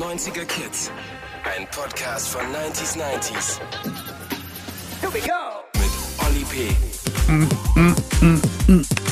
90er 0.00 0.46
Kids. 0.46 0.90
Ein 1.44 1.68
Podcast 1.70 2.28
von 2.28 2.40
90s 2.40 2.96
90s. 2.96 3.60
Here 5.02 5.12
we 5.12 5.20
go. 5.20 5.60
Mit 5.74 5.90
Olli 6.26 6.44
P. 6.44 6.74
Ich 7.10 7.26
kann 7.26 7.38
nur 7.38 9.09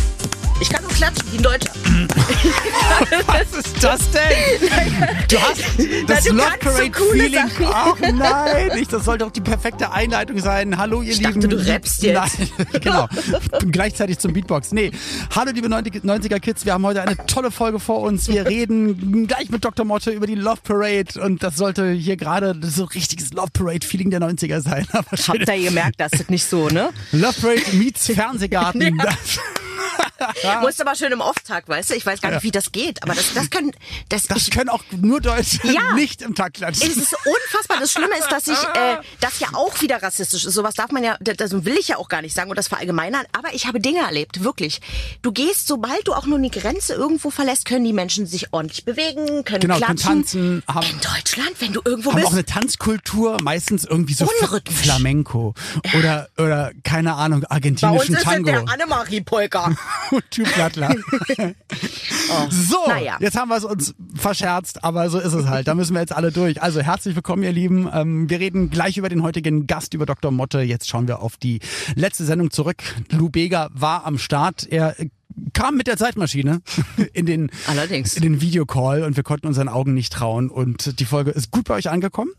klatschen 0.99 1.33
wie 1.33 1.37
ein 1.37 1.43
Deutscher. 1.45 1.71
Was 3.27 3.53
ist 3.57 3.85
das 3.85 4.01
denn? 4.11 4.69
Du 5.29 5.39
hast 5.41 5.63
das 6.09 6.25
du 6.25 6.33
Love 6.33 6.49
kannst 6.49 6.65
so 6.65 6.71
Parade 6.71 6.91
coole 6.91 7.11
Feeling. 7.13 7.49
Sachen. 7.49 7.67
Ach 7.73 7.97
nein, 8.01 8.71
nicht, 8.75 8.93
das 8.93 9.05
soll 9.05 9.19
doch 9.19 9.31
die 9.31 9.41
perfekte 9.41 9.93
Einleitung 9.93 10.41
sein. 10.41 10.77
Hallo 10.77 11.03
ihr 11.03 11.13
Ich 11.13 11.19
Lieben. 11.19 11.41
dachte, 11.41 11.49
du 11.49 11.57
rappst 11.57 12.03
jetzt. 12.03 12.39
Nein, 12.39 12.69
genau. 12.81 13.07
Gleichzeitig 13.71 14.19
zum 14.19 14.33
Beatbox. 14.33 14.73
Nee, 14.73 14.91
hallo 15.35 15.53
liebe 15.53 15.69
90er 15.69 16.41
Kids, 16.41 16.65
wir 16.65 16.73
haben 16.73 16.85
heute 16.85 17.03
eine 17.03 17.17
tolle 17.27 17.53
Folge 17.53 17.79
vor 17.79 18.01
uns. 18.01 18.27
Wir 18.27 18.47
reden 18.49 19.29
gleich 19.29 19.51
mit 19.51 19.65
Dr. 19.65 19.85
Motte 19.87 20.11
über 20.11 20.27
die 20.27 20.35
Love 20.35 20.61
Parade 20.65 21.21
und 21.23 21.45
das 21.45 21.57
sollte 21.57 21.93
hier 21.93 22.17
gerade 22.17 22.59
so 22.61 22.85
richtiges 22.85 23.33
Love 23.33 23.51
Parade 23.53 23.87
Feeling 23.87 24.11
der 24.11 24.21
90er 24.21 24.61
sein. 24.61 24.85
Aber. 24.91 25.07
Habt 25.13 25.49
ihr 25.49 25.69
gemerkt, 25.69 26.01
das 26.01 26.13
ist 26.15 26.31
nicht 26.31 26.45
so, 26.45 26.69
ne? 26.69 26.91
Love 27.13 27.41
Parade 27.41 27.63
meets 27.75 28.07
Fernsehgarten. 28.07 28.99
Das, 28.99 29.39
Musst 30.63 30.81
aber 30.81 30.95
schön 30.95 31.13
im 31.13 31.21
Off-Tag, 31.21 31.69
weißt 31.69 31.91
du? 31.91 31.95
Ich 31.95 32.05
weiß 32.05 32.21
gar 32.21 32.31
nicht, 32.33 32.43
wie 32.43 32.51
das 32.51 32.73
geht, 32.73 33.03
aber 33.03 33.15
das, 33.15 33.33
das 33.35 33.51
können, 33.51 33.73
das, 34.09 34.25
das 34.25 34.39
ich, 34.39 34.51
können 34.51 34.69
auch 34.69 34.83
nur 34.97 35.21
Deutsche 35.21 35.59
Ja. 35.69 35.95
nicht 35.95 36.23
im 36.23 36.35
Takt 36.35 36.57
klatschen. 36.57 36.91
es 36.91 36.97
ist 36.97 37.15
unfassbar. 37.15 37.79
Das 37.81 37.93
Schlimme 37.93 38.17
ist, 38.19 38.31
dass 38.31 38.47
ich 38.49 38.59
äh, 38.75 38.97
das 39.21 39.39
ja 39.41 39.49
auch 39.55 39.81
wieder 39.81 40.03
rassistisch 40.03 40.45
ist. 40.45 40.55
Sowas 40.55 40.75
darf 40.75 40.91
man 40.91 41.05
ja, 41.05 41.17
das 41.21 41.53
will 41.65 41.77
ich 41.79 41.89
ja 41.89 41.97
auch 41.99 42.09
gar 42.09 42.23
nicht 42.23 42.35
sagen 42.35 42.51
und 42.51 42.57
das 42.57 42.69
verallgemeinern. 42.69 43.25
Aber 43.37 43.55
ich 43.55 43.67
habe 43.67 43.81
Dinge 43.81 44.01
erlebt, 44.01 44.43
wirklich. 44.45 44.81
Du 45.23 45.33
gehst, 45.33 45.67
sobald 45.67 46.07
du 46.09 46.15
auch 46.15 46.27
nur 46.27 46.39
eine 46.39 46.51
Grenze 46.51 46.95
irgendwo 46.95 47.31
verlässt, 47.31 47.65
können 47.65 47.85
die 47.85 47.93
Menschen 47.93 48.27
sich 48.27 48.53
ordentlich 48.53 48.85
bewegen, 48.85 49.45
können 49.45 49.61
Genau, 49.61 49.75
können 49.79 49.97
klatschen. 49.97 50.09
tanzen, 50.23 50.63
haben- 50.67 50.87
In 50.89 51.01
Deutschland, 51.01 51.53
wenn 51.61 51.73
du 51.73 51.81
irgendwo 51.85 52.11
haben 52.11 52.17
bist. 52.17 52.29
auch 52.29 52.33
eine 52.33 52.45
Tanzkultur, 52.45 53.37
meistens 53.43 53.85
irgendwie 53.85 54.15
so. 54.15 54.29
Flamenco 54.71 55.55
oder 55.97 56.29
oder 56.39 56.73
keine 56.85 57.15
Ahnung 57.15 57.41
bei 57.41 57.47
uns 57.47 57.51
argentinischen 57.53 58.15
ist 58.17 58.23
Tango 58.25 58.51
der 58.51 58.69
Annemarie-Polka. 58.69 59.77
und 60.13 60.25
so, 62.51 62.77
Oh, 62.85 62.89
naja. 62.89 63.17
jetzt 63.21 63.37
haben 63.37 63.49
wir 63.49 63.57
es 63.57 63.65
uns 63.65 63.95
verscherzt, 64.15 64.85
aber 64.85 65.11
so 65.11 65.19
ist 65.19 65.33
es 65.33 65.47
halt. 65.47 65.69
Da 65.69 65.75
müssen 65.75 65.95
wir 65.95 66.01
jetzt 66.01 66.13
alle 66.13 66.33
durch. 66.33 66.63
Also 66.63 66.81
herzlich 66.81 67.15
willkommen, 67.17 67.43
ihr 67.43 67.53
Lieben. 67.53 67.89
Ähm, 67.93 68.31
wir 68.31 68.41
reden 68.41 68.71
gleich 68.71 68.97
über 68.97 69.09
den 69.09 69.23
heutigen 69.23 69.67
Gast, 69.67 69.95
über 69.95 70.07
Dr. 70.07 70.31
Motte. 70.31 70.61
Jetzt 70.61 70.89
schauen 70.89 71.09
wir 71.09 71.21
auf 71.21 71.37
die 71.37 71.61
letzte 71.95 72.25
Sendung 72.25 72.51
zurück. 72.51 72.83
Lou 73.11 73.29
Bega 73.31 73.69
war 73.73 74.05
am 74.07 74.19
Start. 74.19 74.67
Er 74.71 74.99
äh, 75.01 75.09
kam 75.53 75.77
mit 75.77 75.87
der 75.87 75.97
Zeitmaschine 75.97 76.61
in 77.13 77.27
den 77.27 77.51
Allerdings. 77.67 78.17
in 78.17 78.23
den 78.23 78.41
Videocall 78.41 79.03
und 79.05 79.17
wir 79.17 79.25
konnten 79.25 79.47
unseren 79.47 79.69
Augen 79.69 79.95
nicht 79.95 80.13
trauen 80.13 80.51
und 80.51 80.99
die 81.01 81.05
Folge 81.05 81.31
ist 81.31 81.51
gut 81.51 81.65
bei 81.65 81.75
euch 81.75 81.91
angekommen. 81.91 82.31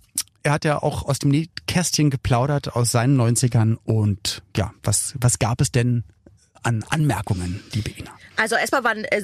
Er 0.41 0.53
hat 0.53 0.63
ja 0.63 0.81
auch 0.81 1.05
aus 1.05 1.19
dem 1.19 1.31
Nähkästchen 1.31 2.09
geplaudert 2.09 2.73
aus 2.75 2.91
seinen 2.91 3.19
90ern 3.19 3.75
und 3.83 4.41
ja, 4.55 4.71
was 4.83 5.13
was 5.19 5.37
gab 5.39 5.59
es 5.59 5.71
denn 5.71 6.03
an 6.63 6.83
Anmerkungen, 6.89 7.63
liebe 7.73 7.91
Ina? 7.91 8.18
Also 8.39 8.55
erstmal 8.55 8.85
waren, 8.85 9.03
äh, 9.03 9.21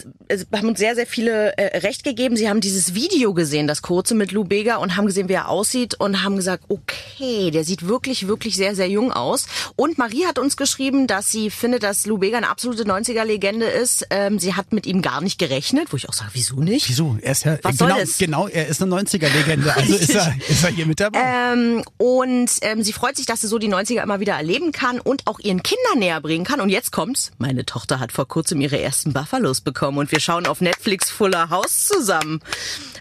haben 0.53 0.67
uns 0.67 0.77
sehr, 0.77 0.94
sehr 0.94 1.08
viele 1.08 1.58
äh, 1.58 1.77
recht 1.77 2.03
gegeben. 2.03 2.35
Sie 2.35 2.49
haben 2.49 2.59
dieses 2.59 2.95
Video 2.95 3.33
gesehen, 3.33 3.66
das 3.66 3.81
kurze 3.81 4.13
mit 4.13 4.33
Lou 4.33 4.44
Bega 4.44 4.75
und 4.75 4.97
haben 4.97 5.05
gesehen, 5.05 5.30
wie 5.30 5.33
er 5.33 5.47
aussieht 5.47 5.95
und 5.97 6.22
haben 6.22 6.35
gesagt, 6.35 6.66
okay, 6.67 7.49
der 7.49 7.63
sieht 7.63 7.88
wirklich, 7.88 8.27
wirklich 8.27 8.57
sehr, 8.57 8.75
sehr 8.75 8.89
jung 8.89 9.13
aus. 9.13 9.45
Und 9.77 9.97
Marie 9.97 10.25
hat 10.25 10.38
uns 10.38 10.57
geschrieben, 10.57 11.07
dass 11.07 11.31
sie 11.31 11.49
findet, 11.49 11.83
dass 11.83 12.05
Lou 12.05 12.17
Bega 12.17 12.35
eine 12.35 12.49
absolute 12.49 12.83
90er-Legende 12.83 13.66
ist. 13.66 14.05
Ähm, 14.09 14.38
sie 14.38 14.55
hat 14.55 14.73
mit 14.73 14.85
ihm 14.85 15.02
gar 15.02 15.22
nicht 15.22 15.39
gerechnet, 15.39 15.94
wo 15.94 15.97
ich 15.97 16.09
auch 16.09 16.13
sage, 16.13 16.31
wieso 16.33 16.59
nicht? 16.59 16.89
Wieso? 16.89 17.17
Er 17.22 17.31
ist 17.31 17.45
ja 17.45 17.57
Was 17.61 17.77
soll 17.77 17.88
genau, 17.88 18.00
das? 18.02 18.17
genau, 18.17 18.47
er 18.50 18.67
ist 18.67 18.81
eine 18.81 18.94
90er-Legende. 18.95 19.73
Also 19.73 19.95
ist 19.95 20.13
er, 20.13 20.35
ist 20.50 20.61
er 20.61 20.72
hier 20.72 20.85
mit 20.88 21.00
dabei. 21.00 21.19
Ähm, 21.23 21.83
und 21.97 22.52
ähm, 22.61 22.83
sie 22.83 22.91
freut 22.91 23.16
sich, 23.16 23.25
dass 23.25 23.39
sie 23.39 23.47
so 23.47 23.59
die 23.59 23.69
90er 23.69 24.03
immer 24.03 24.19
wieder 24.19 24.33
erleben 24.33 24.73
kann 24.73 25.00
und 25.00 25.25
auch 25.25 25.39
ihren 25.39 25.63
Kindern 25.63 26.00
näher 26.00 26.19
bringen 26.19 26.44
kann. 26.44 26.59
Und 26.59 26.68
jetzt 26.68 26.91
kommt's. 26.91 27.31
Meine 27.38 27.66
Tochter 27.66 28.01
hat 28.01 28.12
vor 28.12 28.28
kurzem 28.28 28.59
ihre 28.59 28.78
ersten 28.81 29.04
Buffalos 29.13 29.61
bekommen 29.61 29.97
und 29.97 30.11
wir 30.11 30.19
schauen 30.19 30.45
auf 30.45 30.61
Netflix 30.61 31.09
Fuller 31.09 31.49
House 31.49 31.85
zusammen. 31.88 32.41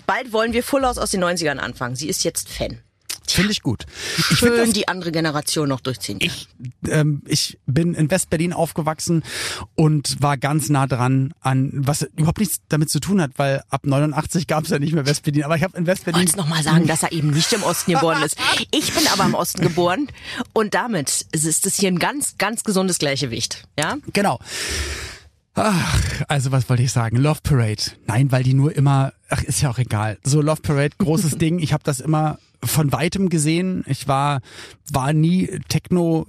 Bald 0.06 0.32
wollen 0.32 0.52
wir 0.52 0.62
Full 0.62 0.84
House 0.84 0.98
aus 0.98 1.10
den 1.10 1.22
90ern 1.24 1.58
anfangen. 1.58 1.96
Sie 1.96 2.08
ist 2.08 2.24
jetzt 2.24 2.48
Fan. 2.48 2.80
Finde 3.26 3.52
ich 3.52 3.62
gut. 3.62 3.86
Ich 4.30 4.38
Schön 4.38 4.56
das 4.56 4.70
die 4.70 4.86
andere 4.86 5.10
Generation 5.10 5.68
noch 5.68 5.80
durchziehen. 5.80 6.18
kann. 6.18 6.28
ich, 6.28 6.48
ähm, 6.88 7.22
ich 7.26 7.58
bin 7.66 7.94
in 7.94 8.10
Westberlin 8.10 8.52
aufgewachsen 8.52 9.22
und 9.74 10.20
war 10.22 10.36
ganz 10.36 10.68
nah 10.68 10.86
dran 10.86 11.32
an, 11.40 11.70
was 11.72 12.02
überhaupt 12.02 12.38
nichts 12.38 12.60
damit 12.68 12.90
zu 12.90 13.00
tun 13.00 13.20
hat, 13.20 13.32
weil 13.36 13.62
ab 13.70 13.86
89 13.86 14.46
gab 14.46 14.64
es 14.64 14.70
ja 14.70 14.78
nicht 14.78 14.92
mehr 14.92 15.06
Westberlin. 15.06 15.44
Aber 15.44 15.56
ich 15.56 15.62
habe 15.62 15.76
in 15.76 15.86
Westberlin 15.86 16.20
wollt's 16.20 16.36
noch 16.36 16.48
mal 16.48 16.62
sagen, 16.62 16.86
dass 16.86 17.02
er 17.02 17.12
eben 17.12 17.30
nicht 17.30 17.52
im 17.52 17.62
Osten 17.62 17.92
geboren 17.94 18.22
ist. 18.22 18.36
Ich 18.70 18.92
bin 18.92 19.06
aber 19.08 19.24
im 19.24 19.34
Osten 19.34 19.62
geboren 19.62 20.08
und 20.52 20.74
damit 20.74 21.26
ist 21.32 21.66
es 21.66 21.74
hier 21.76 21.90
ein 21.90 21.98
ganz, 21.98 22.36
ganz 22.36 22.62
gesundes 22.62 22.98
Gleichgewicht. 22.98 23.66
Ja? 23.78 23.96
Genau. 24.12 24.38
Ach, 25.54 26.22
also 26.28 26.50
was 26.50 26.68
wollte 26.68 26.82
ich 26.82 26.92
sagen? 26.92 27.16
Love 27.16 27.40
Parade. 27.42 27.82
Nein, 28.06 28.32
weil 28.32 28.42
die 28.42 28.54
nur 28.54 28.74
immer, 28.74 29.12
ach, 29.28 29.42
ist 29.42 29.62
ja 29.62 29.70
auch 29.70 29.78
egal. 29.78 30.18
So 30.24 30.40
Love 30.40 30.62
Parade, 30.62 30.96
großes 30.98 31.38
Ding. 31.38 31.60
Ich 31.60 31.72
habe 31.72 31.84
das 31.84 32.00
immer 32.00 32.38
von 32.62 32.92
weitem 32.92 33.28
gesehen. 33.28 33.84
Ich 33.86 34.08
war 34.08 34.40
war 34.90 35.12
nie 35.12 35.60
Techno 35.68 36.26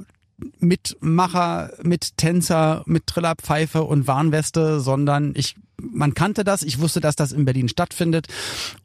Mitmacher, 0.59 1.71
mit 1.81 2.17
Tänzer, 2.17 2.83
mit 2.85 3.07
Trillerpfeife 3.07 3.83
und 3.83 4.07
Warnweste, 4.07 4.79
sondern 4.79 5.33
ich 5.35 5.55
man 5.77 6.13
kannte 6.13 6.43
das, 6.43 6.63
ich 6.63 6.79
wusste, 6.79 7.01
dass 7.01 7.15
das 7.15 7.31
in 7.31 7.45
Berlin 7.45 7.67
stattfindet 7.67 8.27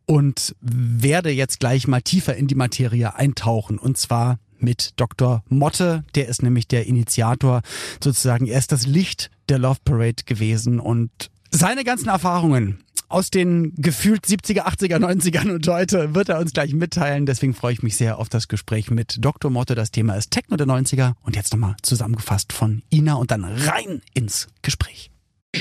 und 0.06 0.56
werde 0.60 1.30
jetzt 1.30 1.60
gleich 1.60 1.86
mal 1.86 2.02
tiefer 2.02 2.34
in 2.34 2.46
die 2.46 2.56
Materie 2.56 3.14
eintauchen 3.14 3.78
und 3.78 3.96
zwar 3.96 4.38
mit 4.62 4.93
Dr. 4.97 5.43
Motte, 5.48 6.04
der 6.15 6.28
ist 6.28 6.43
nämlich 6.43 6.69
der 6.69 6.87
Initiator 6.87 7.62
sozusagen, 8.03 8.47
er 8.47 8.59
ist 8.59 8.72
das 8.72 8.87
Licht 8.87 9.31
der 9.48 9.59
Love 9.59 9.81
Parade 9.84 10.25
gewesen 10.25 10.81
und 10.81 11.10
seine 11.50 11.84
ganzen 11.84 12.09
Erfahrungen 12.09 12.84
aus 13.10 13.31
den 13.31 13.75
gefühlt 13.76 14.25
70er, 14.25 14.62
80er, 14.62 14.98
90ern 14.98 15.53
und 15.53 15.66
heute 15.66 16.15
wird 16.15 16.28
er 16.28 16.38
uns 16.38 16.53
gleich 16.53 16.72
mitteilen. 16.72 17.26
Deswegen 17.26 17.54
freue 17.54 17.72
ich 17.72 17.82
mich 17.82 17.97
sehr 17.97 18.19
auf 18.19 18.28
das 18.28 18.47
Gespräch 18.47 18.91
mit 18.91 19.16
Dr. 19.19 19.50
Motte. 19.50 19.75
Das 19.75 19.91
Thema 19.91 20.15
ist 20.15 20.31
Techno 20.31 20.56
der 20.56 20.69
90er 20.69 21.15
und 21.22 21.34
jetzt 21.34 21.53
nochmal 21.53 21.75
zusammengefasst 21.82 22.53
von 22.53 22.82
Ina 22.91 23.15
und 23.15 23.32
dann 23.32 23.44
rein 23.44 24.00
ins 24.15 24.47
Gespräch. 24.62 25.10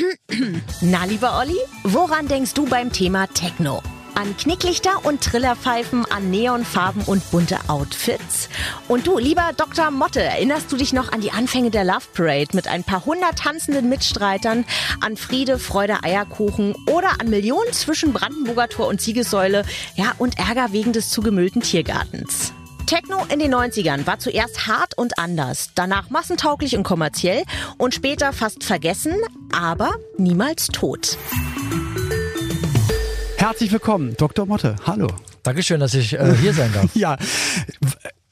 Na, 0.82 1.06
lieber 1.06 1.40
Olli, 1.40 1.58
woran 1.84 2.28
denkst 2.28 2.54
du 2.54 2.68
beim 2.68 2.92
Thema 2.92 3.26
Techno? 3.28 3.82
An 4.20 4.36
Knicklichter 4.36 5.06
und 5.06 5.22
Trillerpfeifen, 5.22 6.04
an 6.12 6.30
Neonfarben 6.30 7.04
und 7.04 7.32
bunte 7.32 7.58
Outfits? 7.70 8.50
Und 8.90 9.08
du, 9.08 9.18
lieber 9.18 9.52
Dr. 9.56 9.92
Motte, 9.92 10.22
erinnerst 10.22 10.70
du 10.70 10.76
dich 10.76 10.92
noch 10.92 11.14
an 11.14 11.22
die 11.22 11.32
Anfänge 11.32 11.72
der 11.72 11.86
Love 11.86 12.04
Parade 12.14 12.50
mit 12.52 12.68
ein 12.68 12.84
paar 12.84 13.06
hundert 13.06 13.40
tanzenden 13.40 13.88
Mitstreitern, 13.88 14.66
an 15.00 15.16
Friede, 15.16 15.58
Freude, 15.58 16.04
Eierkuchen 16.04 16.76
oder 16.92 17.22
an 17.22 17.30
Millionen 17.30 17.72
zwischen 17.72 18.12
Brandenburger 18.12 18.68
Tor 18.68 18.88
und 18.88 19.00
Siegessäule, 19.00 19.64
ja, 19.96 20.12
und 20.18 20.38
Ärger 20.38 20.74
wegen 20.74 20.92
des 20.92 21.12
zugemüllten 21.12 21.62
Tiergartens? 21.62 22.52
Techno 22.88 23.26
in 23.32 23.40
den 23.40 23.56
90ern 23.56 24.06
war 24.06 24.20
zuerst 24.20 24.68
hart 24.68 24.98
und 24.98 25.18
anders, 25.18 25.70
danach 25.76 26.10
massentauglich 26.10 26.76
und 26.76 26.84
kommerziell 26.84 27.44
und 27.78 27.96
später 27.96 28.34
fast 28.34 28.66
vergessen, 28.66 29.16
aber 29.54 29.94
niemals 30.18 30.68
tot. 30.68 31.18
Herzlich 33.40 33.72
willkommen, 33.72 34.18
Dr. 34.18 34.46
Motte. 34.46 34.76
Hallo. 34.86 35.08
Dankeschön, 35.44 35.80
dass 35.80 35.94
ich 35.94 36.12
äh, 36.12 36.36
hier 36.42 36.54
sein 36.54 36.74
darf. 36.74 36.90
Ja, 36.94 37.16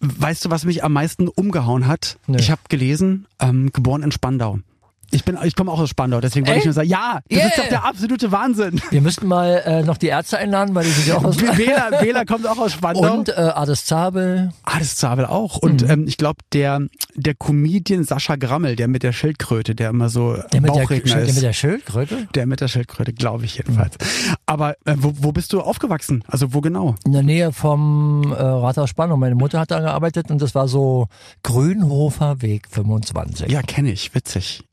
weißt 0.01 0.43
du, 0.43 0.49
was 0.49 0.65
mich 0.65 0.83
am 0.83 0.91
meisten 0.91 1.29
umgehauen 1.29 1.87
hat? 1.87 2.17
Nee. 2.27 2.39
Ich 2.39 2.51
habe 2.51 2.59
gelesen, 2.67 3.25
ähm, 3.39 3.71
geboren 3.71 4.03
in 4.03 4.11
Spandau. 4.11 4.59
Ich 5.11 5.23
bin, 5.23 5.37
ich 5.43 5.55
komme 5.55 5.71
auch 5.71 5.79
aus 5.79 5.89
Spandau, 5.89 6.19
deswegen 6.21 6.45
wollte 6.47 6.59
ich 6.59 6.65
nur 6.65 6.73
sagen, 6.73 6.89
ja, 6.89 7.19
das 7.29 7.37
Yeah. 7.37 7.47
ist 7.47 7.57
doch 7.59 7.67
der 7.69 7.85
absolute 7.85 8.31
Wahnsinn. 8.31 8.81
Wir 8.91 9.01
müssten 9.01 9.27
mal 9.27 9.61
äh, 9.65 9.83
noch 9.83 9.97
die 9.97 10.07
Ärzte 10.07 10.37
einladen, 10.37 10.75
weil 10.75 10.83
die 10.85 10.91
sind 10.91 11.07
ja 11.07 11.17
auch 11.17 11.23
aus 11.23 11.39
Wähler, 11.57 12.01
Wähler 12.01 12.25
kommt 12.25 12.45
auch 12.47 12.57
aus 12.57 12.73
Spandau. 12.73 13.13
Und 13.13 13.29
äh, 13.29 13.33
Ades 13.33 13.85
Zabel. 13.85 14.51
Das 14.77 14.95
Zabel 14.95 15.25
auch. 15.25 15.57
Und 15.57 15.83
Mhm. 15.83 15.89
ähm, 15.89 16.05
ich 16.07 16.17
glaube, 16.17 16.39
der, 16.53 16.81
der 17.15 17.35
Comedian 17.35 18.03
Sascha 18.03 18.35
Grammel, 18.35 18.75
der 18.75 18.87
mit 18.87 19.03
der 19.03 19.13
Schildkröte, 19.13 19.75
der 19.75 19.89
immer 19.91 20.09
so 20.09 20.35
Der 20.51 20.61
mit 20.61 20.73
der, 20.75 20.81
Bauchredner 20.81 21.15
der 21.15 21.23
ist. 21.25 21.35
mit 21.35 21.43
der 21.43 21.53
Schildkröte? 21.53 22.27
der 22.35 22.45
mit 22.45 22.61
der 22.61 22.67
Schildkröte, 22.67 23.13
glaube 23.13 23.45
ich 23.45 23.57
jedenfalls. 23.57 23.95
Aber 24.45 24.71
äh, 24.85 24.95
wo, 24.97 25.13
wo 25.17 25.31
bist 25.31 25.53
du 25.53 25.61
aufgewachsen? 25.61 26.23
Also 26.27 26.53
wo 26.53 26.61
genau? 26.61 26.95
In 27.05 27.13
der 27.13 27.23
Nähe 27.23 27.51
vom 27.53 28.31
äh, 28.31 28.35
Rathaus 28.41 28.89
Spandau. 28.89 29.17
Meine 29.17 29.35
Mutter 29.35 29.59
hat 29.59 29.71
da 29.71 29.79
gearbeitet 29.79 30.29
und 30.31 30.41
das 30.41 30.53
war 30.55 30.67
so 30.67 31.07
Grünhofer 31.43 32.41
Weg 32.41 32.67
25. 32.69 33.49
Ja, 33.51 33.61
kenne 33.61 33.91
ich. 33.91 34.13
Witzig. 34.13 34.63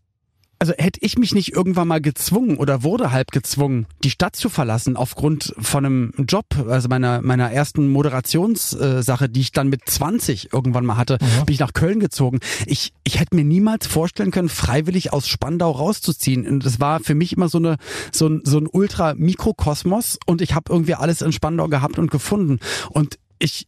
Also 0.64 0.72
hätte 0.78 1.00
ich 1.02 1.19
mich 1.19 1.34
nicht 1.34 1.52
irgendwann 1.52 1.88
mal 1.88 2.00
gezwungen 2.00 2.56
oder 2.56 2.82
wurde 2.82 3.12
halb 3.12 3.32
gezwungen, 3.32 3.84
die 4.02 4.08
Stadt 4.08 4.34
zu 4.34 4.49
verlassen 4.49 4.96
aufgrund 4.96 5.55
von 5.58 5.84
einem 5.84 6.12
Job, 6.26 6.46
also 6.66 6.88
meiner 6.88 7.20
meiner 7.20 7.52
ersten 7.52 7.90
Moderationssache, 7.90 9.28
die 9.28 9.43
ich 9.43 9.52
dann 9.52 9.69
mit 9.69 9.82
20 9.87 10.55
irgendwann 10.55 10.87
mal 10.87 10.96
hatte, 10.96 11.19
bin 11.19 11.52
ich 11.52 11.58
nach 11.58 11.75
Köln 11.75 12.00
gezogen. 12.00 12.38
Ich 12.64 12.94
ich 13.05 13.20
hätte 13.20 13.37
mir 13.37 13.44
niemals 13.44 13.87
vorstellen 13.87 14.31
können, 14.31 14.49
freiwillig 14.49 15.12
aus 15.12 15.28
Spandau 15.28 15.70
rauszuziehen. 15.70 16.49
Und 16.49 16.64
das 16.64 16.81
war 16.81 17.00
für 17.00 17.14
mich 17.14 17.34
immer 17.34 17.50
so 17.50 17.58
eine 17.58 17.76
so 18.11 18.26
ein 18.26 18.40
so 18.44 18.56
ein 18.56 18.66
Ultra 18.66 19.12
Mikrokosmos 19.12 20.19
und 20.25 20.40
ich 20.40 20.55
habe 20.55 20.72
irgendwie 20.72 20.94
alles 20.94 21.20
in 21.20 21.32
Spandau 21.32 21.69
gehabt 21.69 21.99
und 21.99 22.11
gefunden 22.11 22.58
und 22.88 23.19
ich 23.38 23.66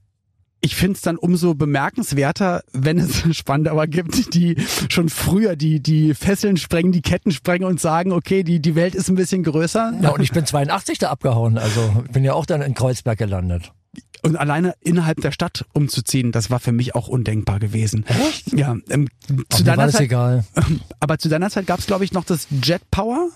ich 0.60 0.74
finde 0.74 0.94
es 0.94 1.02
dann 1.02 1.16
umso 1.16 1.54
bemerkenswerter, 1.54 2.62
wenn 2.72 2.98
es 2.98 3.22
Spandauer 3.36 3.86
gibt, 3.86 4.34
die 4.34 4.56
schon 4.88 5.08
früher 5.08 5.56
die, 5.56 5.80
die 5.80 6.14
Fesseln 6.14 6.56
sprengen, 6.56 6.92
die 6.92 7.02
Ketten 7.02 7.30
sprengen 7.30 7.66
und 7.66 7.80
sagen, 7.80 8.12
okay, 8.12 8.42
die, 8.42 8.60
die 8.60 8.74
Welt 8.74 8.94
ist 8.94 9.08
ein 9.08 9.14
bisschen 9.14 9.42
größer. 9.42 9.94
Ja, 10.00 10.10
und 10.10 10.20
ich 10.20 10.32
bin 10.32 10.44
82 10.46 10.98
da 10.98 11.10
abgehauen. 11.10 11.58
Also 11.58 12.04
bin 12.12 12.24
ja 12.24 12.34
auch 12.34 12.46
dann 12.46 12.62
in 12.62 12.74
Kreuzberg 12.74 13.18
gelandet. 13.18 13.72
Und 14.22 14.36
alleine 14.36 14.74
innerhalb 14.80 15.20
der 15.20 15.32
Stadt 15.32 15.64
umzuziehen, 15.72 16.32
das 16.32 16.50
war 16.50 16.58
für 16.60 16.72
mich 16.72 16.94
auch 16.94 17.08
undenkbar 17.08 17.58
gewesen. 17.58 18.04
Echt? 18.06 18.52
Ja, 18.52 18.76
ähm, 18.88 19.08
zu 19.50 19.64
war 19.66 19.76
deiner 19.76 19.86
das 19.86 19.92
Zeit, 19.92 20.02
egal. 20.02 20.44
aber 21.00 21.18
zu 21.18 21.28
deiner 21.28 21.50
Zeit 21.50 21.66
gab 21.66 21.78
es, 21.78 21.86
glaube 21.86 22.04
ich, 22.04 22.12
noch 22.12 22.24
das 22.24 22.46
Jet 22.62 22.82
Power 22.90 23.28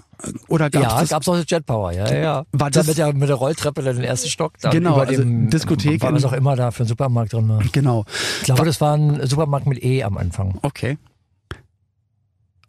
oder 0.48 0.70
gab's 0.70 0.84
ja, 0.84 1.00
das? 1.00 1.10
gab's 1.10 1.28
auch 1.28 1.36
das 1.36 1.44
Jet 1.48 1.66
Power, 1.66 1.92
ja, 1.92 2.12
ja. 2.12 2.34
War 2.52 2.70
Da 2.70 2.80
das- 2.80 2.86
mit 2.86 2.98
der, 2.98 3.12
mit 3.12 3.28
der 3.28 3.36
Rolltreppe 3.36 3.82
dann 3.82 3.96
den 3.96 4.04
ersten 4.04 4.28
Stock. 4.28 4.54
Da 4.60 4.70
Genau, 4.70 4.94
über 4.94 5.06
also 5.08 5.22
dem, 5.22 5.50
Diskothek 5.50 6.02
War 6.02 6.12
was 6.12 6.24
auch 6.24 6.32
immer 6.32 6.56
da 6.56 6.70
für 6.70 6.84
ein 6.84 6.86
Supermarkt 6.86 7.32
drin 7.32 7.48
war. 7.48 7.62
Genau. 7.72 8.04
Ich 8.38 8.44
glaube, 8.44 8.64
das 8.64 8.80
war 8.80 8.96
ein 8.96 9.26
Supermarkt 9.26 9.66
mit 9.66 9.82
E 9.82 10.02
am 10.02 10.16
Anfang. 10.18 10.58
Okay. 10.62 10.98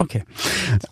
Okay. 0.01 0.23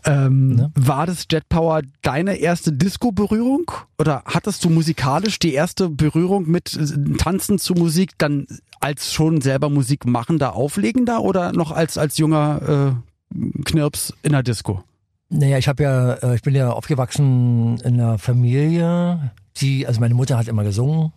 Ähm, 0.05 0.49
Ne? 0.59 0.71
War 0.75 1.05
das 1.05 1.25
Jet 1.31 1.49
Power 1.49 1.81
deine 2.01 2.35
erste 2.35 2.71
Disco-Berührung? 2.71 3.71
Oder 3.97 4.23
hattest 4.25 4.63
du 4.63 4.69
musikalisch 4.69 5.39
die 5.39 5.53
erste 5.53 5.89
Berührung 5.89 6.49
mit 6.49 6.75
äh, 6.75 7.17
Tanzen 7.17 7.57
zu 7.59 7.73
Musik 7.73 8.11
dann 8.17 8.47
als 8.79 9.13
schon 9.13 9.41
selber 9.41 9.69
Musik 9.69 10.05
machender, 10.05 10.55
auflegender 10.55 11.21
oder 11.21 11.51
noch 11.51 11.71
als, 11.71 11.97
als 11.97 12.17
junger 12.17 12.95
äh, 13.33 13.63
Knirps 13.65 14.13
in 14.23 14.31
der 14.31 14.43
Disco? 14.43 14.83
Naja, 15.29 15.57
ich 15.57 15.67
habe 15.67 15.83
ja, 15.83 16.13
äh, 16.13 16.35
ich 16.35 16.41
bin 16.41 16.55
ja 16.55 16.71
aufgewachsen 16.71 17.77
in 17.83 17.99
einer 17.99 18.17
Familie, 18.17 19.31
die, 19.57 19.85
also 19.85 19.99
meine 19.99 20.15
Mutter 20.15 20.37
hat 20.37 20.47
immer 20.47 20.63
gesungen, 20.63 21.11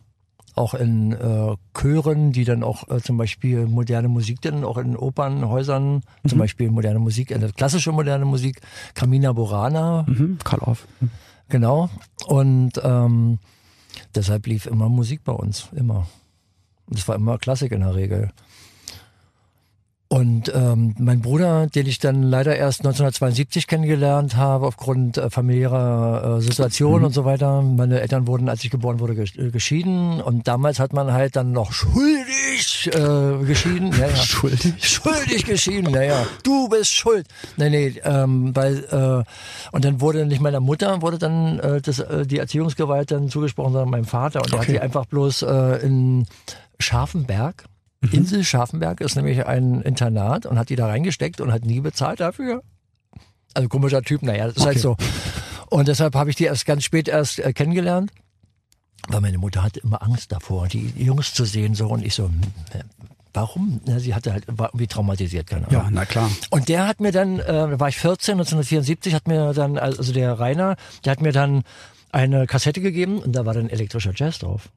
auch 0.54 0.74
in 0.74 1.12
äh, 1.12 1.56
Chören, 1.78 2.32
die 2.32 2.44
dann 2.44 2.62
auch 2.62 2.88
äh, 2.90 3.00
zum 3.00 3.16
Beispiel 3.16 3.66
moderne 3.66 4.08
Musik 4.08 4.40
dann 4.42 4.64
auch 4.64 4.76
in 4.78 4.96
Opernhäusern, 4.96 6.02
zum 6.28 6.38
Beispiel 6.38 6.70
moderne 6.70 6.98
Musik, 6.98 7.30
äh, 7.30 7.50
klassische 7.56 7.92
moderne 7.92 8.24
Musik, 8.24 8.60
Carmina 8.94 9.32
Burana, 9.32 10.04
Mhm, 10.06 10.38
Call 10.44 10.58
off. 10.60 10.86
genau. 11.48 11.88
Und 12.26 12.72
ähm, 12.84 13.38
deshalb 14.14 14.46
lief 14.46 14.66
immer 14.66 14.88
Musik 14.88 15.24
bei 15.24 15.32
uns, 15.32 15.68
immer. 15.74 16.06
Es 16.94 17.08
war 17.08 17.16
immer 17.16 17.38
Klassik 17.38 17.72
in 17.72 17.80
der 17.80 17.94
Regel. 17.94 18.30
Und 20.12 20.52
ähm, 20.54 20.94
mein 20.98 21.22
Bruder, 21.22 21.68
den 21.68 21.86
ich 21.86 21.98
dann 21.98 22.22
leider 22.22 22.54
erst 22.54 22.80
1972 22.80 23.66
kennengelernt 23.66 24.36
habe, 24.36 24.66
aufgrund 24.66 25.16
äh, 25.16 25.30
familiärer 25.30 26.36
äh, 26.36 26.40
Situation 26.42 27.02
und 27.02 27.14
so 27.14 27.24
weiter. 27.24 27.62
Meine 27.62 27.98
Eltern 28.02 28.26
wurden, 28.26 28.50
als 28.50 28.62
ich 28.62 28.68
geboren 28.70 29.00
wurde, 29.00 29.14
äh, 29.14 29.50
geschieden. 29.50 30.20
Und 30.20 30.46
damals 30.46 30.80
hat 30.80 30.92
man 30.92 31.14
halt 31.14 31.34
dann 31.34 31.52
noch 31.52 31.72
schuldig 31.72 32.90
äh, 32.92 33.42
geschieden. 33.46 33.90
Ja, 33.98 34.08
ja. 34.08 34.16
Schuldig. 34.16 34.74
Schuldig 34.86 35.46
geschieden, 35.46 35.90
naja, 35.90 36.26
du 36.42 36.68
bist 36.68 36.92
schuld. 36.92 37.26
Nee, 37.56 37.70
nee, 37.70 37.94
ähm, 38.04 38.54
weil, 38.54 38.84
äh, 38.90 39.74
und 39.74 39.82
dann 39.82 40.02
wurde 40.02 40.26
nicht 40.26 40.42
meiner 40.42 40.60
Mutter, 40.60 41.00
wurde 41.00 41.16
dann 41.16 41.58
äh, 41.60 41.80
das, 41.80 42.00
äh, 42.00 42.26
die 42.26 42.36
Erziehungsgewalt 42.36 43.10
dann 43.12 43.30
zugesprochen, 43.30 43.72
sondern 43.72 43.88
meinem 43.88 44.04
Vater. 44.04 44.40
Und 44.40 44.52
der 44.52 44.58
hat 44.58 44.64
Okay. 44.66 44.72
die 44.72 44.80
einfach 44.80 45.06
bloß 45.06 45.40
äh, 45.40 45.86
in 45.86 46.26
Scharfenberg, 46.78 47.64
Insel 48.10 48.42
Scharfenberg 48.44 49.00
ist 49.00 49.14
nämlich 49.14 49.46
ein 49.46 49.80
Internat 49.82 50.46
und 50.46 50.58
hat 50.58 50.68
die 50.68 50.76
da 50.76 50.86
reingesteckt 50.86 51.40
und 51.40 51.52
hat 51.52 51.64
nie 51.64 51.80
bezahlt 51.80 52.20
dafür. 52.20 52.62
Also 53.54 53.68
komischer 53.68 54.02
Typ, 54.02 54.22
naja, 54.22 54.46
das 54.46 54.56
ist 54.56 54.66
halt 54.66 54.78
so. 54.80 54.96
Und 55.70 55.88
deshalb 55.88 56.14
habe 56.14 56.30
ich 56.30 56.36
die 56.36 56.44
erst 56.44 56.66
ganz 56.66 56.84
spät 56.84 57.08
erst 57.08 57.38
äh, 57.38 57.52
kennengelernt. 57.52 58.10
Weil 59.08 59.20
meine 59.20 59.38
Mutter 59.38 59.62
hatte 59.62 59.80
immer 59.80 60.02
Angst 60.02 60.32
davor, 60.32 60.68
die 60.68 60.92
Jungs 60.96 61.34
zu 61.34 61.44
sehen 61.44 61.74
so 61.74 61.88
und 61.88 62.04
ich 62.04 62.14
so, 62.14 62.26
hm, 62.26 62.40
äh, 62.72 62.82
warum? 63.32 63.80
Ja, 63.86 63.98
sie 63.98 64.14
hatte 64.14 64.32
halt, 64.32 64.44
war 64.46 64.68
irgendwie 64.68 64.86
traumatisiert, 64.86 65.46
keine 65.46 65.68
Ahnung. 65.68 65.82
Ja, 65.84 65.88
na 65.90 66.04
klar. 66.04 66.30
Und 66.50 66.68
der 66.68 66.86
hat 66.86 67.00
mir 67.00 67.12
dann, 67.12 67.38
äh, 67.38 67.46
da 67.46 67.80
war 67.80 67.88
ich 67.88 67.96
14, 67.96 68.34
1974, 68.34 69.14
hat 69.14 69.26
mir 69.26 69.52
dann, 69.54 69.78
also 69.78 70.12
der 70.12 70.38
Rainer, 70.38 70.76
der 71.04 71.12
hat 71.12 71.20
mir 71.20 71.32
dann 71.32 71.62
eine 72.10 72.46
Kassette 72.46 72.80
gegeben 72.80 73.18
und 73.18 73.32
da 73.32 73.46
war 73.46 73.54
dann 73.54 73.68
elektrischer 73.68 74.12
Jazz 74.14 74.38
drauf. 74.38 74.68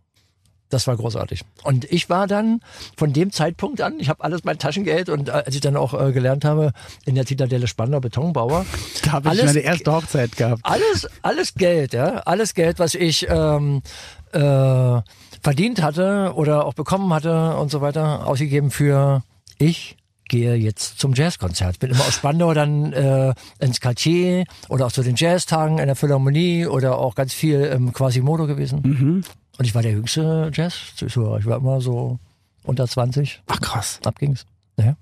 Das 0.70 0.88
war 0.88 0.96
großartig. 0.98 1.42
Und 1.64 1.86
ich 1.92 2.10
war 2.10 2.26
dann 2.28 2.60
von 2.98 3.14
dem 3.14 3.32
Zeitpunkt 3.32 3.82
an, 3.82 4.00
ich 4.00 4.10
habe 4.10 4.24
alles 4.24 4.44
mein 4.44 4.58
Taschengeld 4.58 5.10
und 5.10 5.30
äh, 5.30 5.34
als 5.34 5.54
ich 5.56 5.62
dann 5.62 5.78
auch 5.78 5.94
äh, 5.94 6.12
gelernt 6.12 6.44
habe 6.44 6.72
in 7.06 7.14
der 7.16 7.26
Zitadelle 7.26 7.68
Spandau 7.68 8.00
Betonbauer, 8.00 8.66
Da 9.04 9.12
habe 9.14 9.28
ich 9.28 9.32
Alles- 9.42 9.46
meine 9.54 9.60
erste 9.60 9.94
Hochzeit 9.94 10.36
gehabt. 10.36 10.62
alles, 10.64 11.08
alles 11.22 11.54
Geld, 11.54 11.94
ja, 11.94 12.18
alles 12.26 12.56
Geld, 12.56 12.80
was 12.80 12.96
ich 12.96 13.28
ähm, 13.30 13.84
äh, 14.32 15.02
verdient 15.42 15.82
hatte 15.84 16.34
oder 16.36 16.66
auch 16.66 16.74
bekommen 16.74 17.14
hatte 17.14 17.56
und 17.58 17.70
so 17.70 17.82
weiter, 17.82 18.26
ausgegeben 18.28 18.72
für 18.72 19.22
ich 19.60 19.96
gehe 20.28 20.56
jetzt 20.56 21.00
zum 21.00 21.14
Jazzkonzert. 21.14 21.78
Bin 21.80 21.92
immer 21.92 22.00
aus 22.02 22.16
Spandau 22.16 22.56
dann 22.56 22.92
äh, 22.94 23.36
ins 23.60 23.80
Cartier 23.80 24.46
oder 24.70 24.88
auch 24.88 24.92
zu 24.92 25.04
den 25.04 25.16
Jazztagen 25.16 25.78
in 25.78 25.86
der 25.86 25.96
Philharmonie 25.96 26.66
oder 26.66 26.98
auch 26.98 27.14
ganz 27.14 27.34
viel 27.36 27.62
im 27.62 27.94
Quasimodo 27.94 28.48
gewesen. 28.48 29.24
Und 29.58 29.66
ich 29.66 29.76
war 29.76 29.82
der 29.82 29.92
jüngste 29.92 30.52
Jazz-Zuschauer. 30.54 31.40
Ich 31.40 31.46
war 31.46 31.58
immer 31.58 31.82
so 31.82 32.20
unter 32.64 32.88
20. 32.88 33.42
Ach 33.48 33.62
krass. 33.62 34.00
Ab 34.04 34.20
ging's. 34.20 34.46
Ja. 34.78 34.96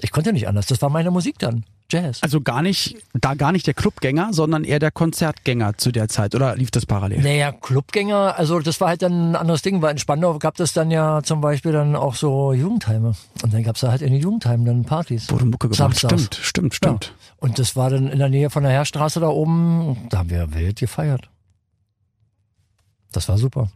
Ich 0.00 0.12
konnte 0.12 0.32
nicht 0.32 0.48
anders. 0.48 0.66
Das 0.66 0.80
war 0.82 0.90
meine 0.90 1.10
Musik 1.10 1.38
dann. 1.38 1.64
Jazz. 1.88 2.20
Also 2.22 2.40
gar 2.40 2.62
nicht, 2.62 2.96
da 3.14 3.34
gar 3.34 3.52
nicht 3.52 3.66
der 3.66 3.74
Clubgänger, 3.74 4.32
sondern 4.32 4.64
eher 4.64 4.80
der 4.80 4.90
Konzertgänger 4.90 5.78
zu 5.78 5.92
der 5.92 6.08
Zeit. 6.08 6.34
Oder 6.34 6.56
lief 6.56 6.72
das 6.72 6.84
parallel? 6.84 7.22
Naja, 7.22 7.52
Clubgänger, 7.52 8.36
also 8.36 8.58
das 8.58 8.80
war 8.80 8.88
halt 8.88 9.02
dann 9.02 9.30
ein 9.30 9.36
anderes 9.36 9.62
Ding, 9.62 9.82
weil 9.82 9.92
in 9.92 9.98
Spandau 9.98 10.36
gab 10.38 10.58
es 10.58 10.72
dann 10.72 10.90
ja 10.90 11.22
zum 11.22 11.40
Beispiel 11.40 11.70
dann 11.72 11.94
auch 11.94 12.16
so 12.16 12.52
Jugendheime. 12.52 13.14
Und 13.42 13.54
dann 13.54 13.62
gab 13.62 13.76
es 13.76 13.82
da 13.82 13.90
halt 13.90 14.02
in 14.02 14.12
den 14.12 14.20
Jugendheimen 14.20 14.66
dann 14.66 14.84
Partys. 14.84 15.30
Wurde 15.30 15.44
Mucke 15.44 15.68
gemacht. 15.68 15.78
Samstags. 15.78 16.22
Stimmt, 16.22 16.34
stimmt, 16.34 16.74
stimmt. 16.74 17.04
Ja. 17.04 17.34
Und 17.38 17.58
das 17.60 17.76
war 17.76 17.90
dann 17.90 18.08
in 18.08 18.18
der 18.18 18.30
Nähe 18.30 18.50
von 18.50 18.64
der 18.64 18.72
Heerstraße 18.72 19.20
da 19.20 19.28
oben. 19.28 20.08
Da 20.10 20.18
haben 20.18 20.30
wir 20.30 20.52
wild 20.54 20.80
gefeiert. 20.80 21.28
Das 23.12 23.28
war 23.28 23.38
super. 23.38 23.70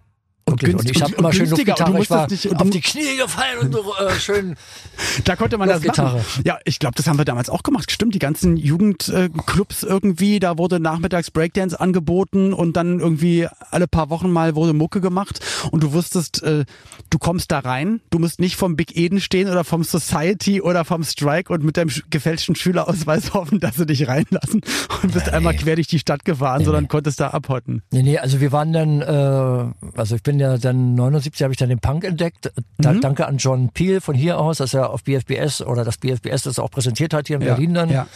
Und 0.50 0.62
Wirklich. 0.62 0.75
Und, 0.76 0.82
günst- 0.85 0.97
ich 0.97 1.02
habe 1.02 1.12
und- 1.12 1.19
immer 1.19 1.29
und 1.29 1.35
schön. 1.35 1.43
Und 1.44 1.50
du 1.50 1.56
Luftgitarre. 1.64 2.02
Ich 2.02 2.11
war 2.11 2.29
nicht- 2.29 2.47
und 2.47 2.61
auf 2.61 2.70
die 2.70 2.81
Knie 2.81 3.17
gefallen 3.17 3.58
und 3.61 3.73
so, 3.73 3.94
äh, 3.97 4.19
schön. 4.19 4.56
Da 5.25 5.37
konnte 5.37 5.56
man 5.58 5.69
das 5.69 5.82
machen. 5.85 6.20
Ja, 6.44 6.58
ich 6.64 6.79
glaube, 6.79 6.94
das 6.97 7.06
haben 7.06 7.19
wir 7.19 7.25
damals 7.25 7.49
auch 7.49 7.62
gemacht. 7.62 7.91
Stimmt, 7.91 8.14
die 8.14 8.19
ganzen 8.19 8.56
Jugendclubs 8.56 9.82
irgendwie, 9.82 10.38
da 10.41 10.58
wurde 10.58 10.81
nachmittags 10.81 11.31
Breakdance 11.31 11.79
angeboten 11.79 12.52
und 12.52 12.76
dann 12.76 13.00
irgendwie 13.00 13.47
alle 13.70 13.87
paar 13.88 14.11
Wochen 14.11 14.31
mal 14.31 14.55
wurde 14.56 14.73
Mucke 14.73 15.00
gemacht 15.00 15.41
und 15.71 15.83
du 15.83 15.92
wusstest, 15.92 16.42
äh, 16.42 16.64
du 17.11 17.19
kommst 17.19 17.50
da 17.52 17.61
rein, 17.61 18.00
du 18.11 18.19
musst 18.19 18.40
nicht 18.40 18.57
vom 18.57 18.76
Big 18.76 18.97
Eden 18.97 19.21
stehen 19.21 19.49
oder 19.49 19.64
vom 19.64 19.85
Society 19.85 20.61
oder 20.61 20.85
vom 20.85 21.04
Strike 21.04 21.52
und 21.52 21.62
mit 21.64 21.76
deinem 21.76 21.88
sch- 21.88 22.02
gefälschten 22.11 22.54
Schülerausweis 22.54 23.33
hoffen, 23.35 23.61
dass 23.61 23.76
sie 23.76 23.87
dich 23.87 24.09
reinlassen 24.09 24.61
und 25.02 25.12
bist 25.12 25.28
einmal 25.30 25.54
quer 25.54 25.76
durch 25.76 25.87
die 25.88 25.99
Stadt 25.99 26.25
gefahren, 26.25 26.64
sondern 26.64 26.88
konntest 26.88 27.21
da 27.21 27.28
abhotten. 27.28 27.83
Nee, 27.92 28.02
nee, 28.02 28.19
also 28.19 28.40
wir 28.40 28.52
waren 28.52 28.73
dann, 28.73 29.00
äh, 29.00 29.88
also 29.99 30.16
ich 30.16 30.23
bin 30.23 30.38
ja 30.40 30.59
dann 30.59 30.94
79 30.94 31.42
habe 31.42 31.52
ich 31.52 31.59
dann 31.59 31.68
den 31.68 31.78
Punk 31.78 32.04
entdeckt. 32.04 32.52
Da, 32.78 32.92
Mhm. 32.92 33.00
Danke 33.00 33.26
an 33.26 33.37
John 33.37 33.68
Peel 33.68 34.00
von 34.00 34.14
hier 34.14 34.38
aus, 34.38 34.59
dass 34.59 34.75
er 34.75 34.90
auf 34.90 35.04
BFBS 35.04 35.62
oder 35.62 35.85
das 35.85 35.99
BFBS 35.99 36.42
das 36.42 36.59
auch 36.59 36.70
präsentiert 36.70 37.14
hat 37.14 37.28
hier 37.28 37.37
in 37.37 37.44
Berlin 37.44 37.75
dann. 37.75 37.90
Ja. 37.90 38.06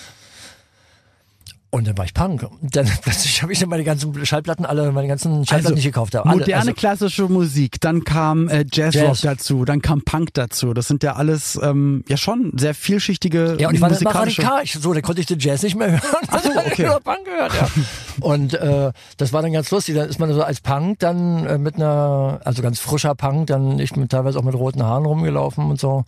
Und 1.75 1.89
dann 1.89 1.99
war 1.99 2.05
ich 2.05 2.15
Punk. 2.15 2.45
Und 2.45 2.77
dann 2.77 2.87
plötzlich 3.03 3.43
habe 3.43 3.53
ich 3.53 3.59
dann 3.59 3.69
meine 3.69 3.83
ganzen 3.83 4.25
Schallplatten 4.25 4.65
alle, 4.65 4.93
meine 4.93 5.09
ganzen 5.09 5.45
Schallplatten, 5.45 5.75
die 5.75 5.81
ich 5.81 5.87
gekauft 5.87 6.15
habe. 6.15 6.29
Alle, 6.29 6.39
moderne 6.39 6.61
also, 6.61 6.73
klassische 6.73 7.25
Musik, 7.25 7.81
dann 7.81 8.05
kam 8.05 8.49
äh, 8.49 8.65
Jazzrock 8.71 9.09
Jazz. 9.09 9.21
dazu, 9.23 9.65
dann 9.65 9.83
kam 9.83 10.03
Punk 10.03 10.33
dazu. 10.35 10.73
Das 10.73 10.87
sind 10.87 11.03
ja 11.03 11.17
alles 11.17 11.59
ähm, 11.61 12.05
ja 12.07 12.17
schon 12.17 12.53
sehr 12.57 12.75
vielschichtige 12.75 13.57
ja, 13.59 13.69
und 13.69 13.75
ich 13.75 13.81
war 13.81 13.91
immer 13.91 14.15
radikal. 14.15 14.63
Ich, 14.63 14.75
so, 14.75 14.93
dann 14.93 15.03
konnte 15.03 15.21
ich 15.21 15.27
den 15.27 15.41
Jazz 15.41 15.65
nicht 15.65 15.75
mehr 15.75 15.91
hören. 16.01 16.29
Ach 16.29 16.45
so, 16.45 16.51
okay. 16.51 16.87
nur 16.87 17.01
Punk 17.01 17.25
gehört, 17.25 17.55
ja. 17.55 17.69
Und 18.21 18.55
äh, 18.55 18.93
das 19.17 19.33
war 19.33 19.43
dann 19.43 19.53
ganz 19.53 19.73
lustig. 19.73 19.97
Dann 19.97 20.09
ist 20.09 20.21
man 20.21 20.33
so 20.33 20.45
als 20.45 20.61
Punk 20.61 21.01
dann 21.01 21.45
äh, 21.45 21.59
mit 21.59 21.75
einer, 21.75 22.41
also 22.45 22.63
ganz 22.63 22.79
frischer 22.79 23.17
Punk, 23.17 23.49
dann 23.49 23.81
ich 23.81 23.91
bin 23.91 24.09
teilweise 24.09 24.39
auch 24.39 24.45
mit 24.45 24.55
roten 24.55 24.85
Haaren 24.85 25.05
rumgelaufen 25.05 25.69
und 25.69 25.81
so. 25.81 26.05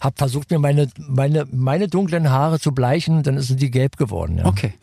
Hab 0.00 0.18
versucht 0.18 0.50
mir 0.50 0.58
meine, 0.58 0.88
meine, 0.98 1.46
meine 1.52 1.86
dunklen 1.86 2.30
Haare 2.30 2.58
zu 2.58 2.72
bleichen, 2.72 3.22
dann 3.22 3.38
sind 3.38 3.62
die 3.62 3.70
gelb 3.70 3.96
geworden. 3.96 4.38
Ja. 4.38 4.46
Okay. 4.46 4.74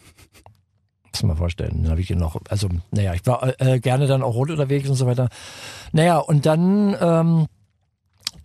Muss 1.21 1.27
man 1.27 1.37
vorstellen. 1.37 1.81
Dann 1.83 1.91
habe 1.91 2.01
ich 2.01 2.09
ihn 2.09 2.17
noch, 2.17 2.39
also, 2.49 2.67
naja, 2.91 3.13
ich 3.13 3.25
war 3.27 3.53
äh, 3.61 3.79
gerne 3.79 4.07
dann 4.07 4.23
auch 4.23 4.33
rot 4.33 4.49
unterwegs 4.49 4.89
und 4.89 4.95
so 4.95 5.05
weiter. 5.05 5.29
Naja, 5.91 6.17
und 6.17 6.45
dann 6.45 6.95
ähm, 6.99 7.47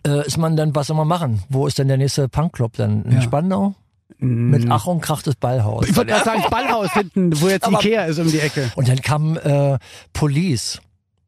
äh, 0.05 0.25
ist 0.27 0.37
man 0.37 0.55
dann, 0.55 0.75
was 0.75 0.87
soll 0.87 0.95
man 0.97 1.07
machen? 1.07 1.43
Wo 1.49 1.65
ist 1.65 1.79
denn 1.79 1.87
der 1.87 1.97
nächste 1.97 2.29
Punkclub 2.29 2.73
dann? 2.73 3.03
In 3.05 3.13
Ja. 3.13 3.21
Spandau? 3.21 3.73
Mit 4.19 4.65
Ach 4.69 4.87
und 4.87 5.01
Krach 5.01 5.21
das 5.21 5.35
Ballhaus. 5.35 5.87
Ich 5.89 5.95
wollte 5.95 6.11
gerade 6.11 6.25
sagen, 6.25 6.43
Ballhaus 6.49 6.91
hinten, 6.93 7.39
wo 7.41 7.49
jetzt 7.49 7.65
Aber- 7.65 7.79
Ikea 7.79 8.05
ist 8.05 8.17
um 8.19 8.29
die 8.31 8.39
Ecke. 8.39 8.71
Und 8.75 8.87
dann 8.87 8.99
kam 9.01 9.37
äh, 9.37 9.77
Police 10.13 10.79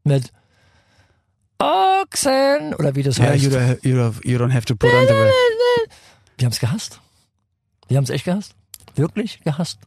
mit 0.03 0.31
Ochsen 1.59 2.73
oder 2.75 2.95
wie 2.95 3.03
das 3.03 3.17
Ja, 3.17 3.25
heißt. 3.25 3.43
you, 3.43 3.49
don't- 3.51 4.25
you, 4.25 4.37
don't- 4.37 4.53
have 4.53 4.65
to 4.65 4.75
put 4.75 4.89
on 4.93 5.07
the. 5.07 5.13
Wir 6.37 6.45
haben 6.45 6.51
es 6.53 6.59
gehasst. 6.59 6.99
Wir 7.87 7.97
haben 7.97 8.05
es 8.05 8.09
echt 8.09 8.25
gehasst. 8.25 8.55
Wirklich 8.95 9.41
gehasst. 9.43 9.79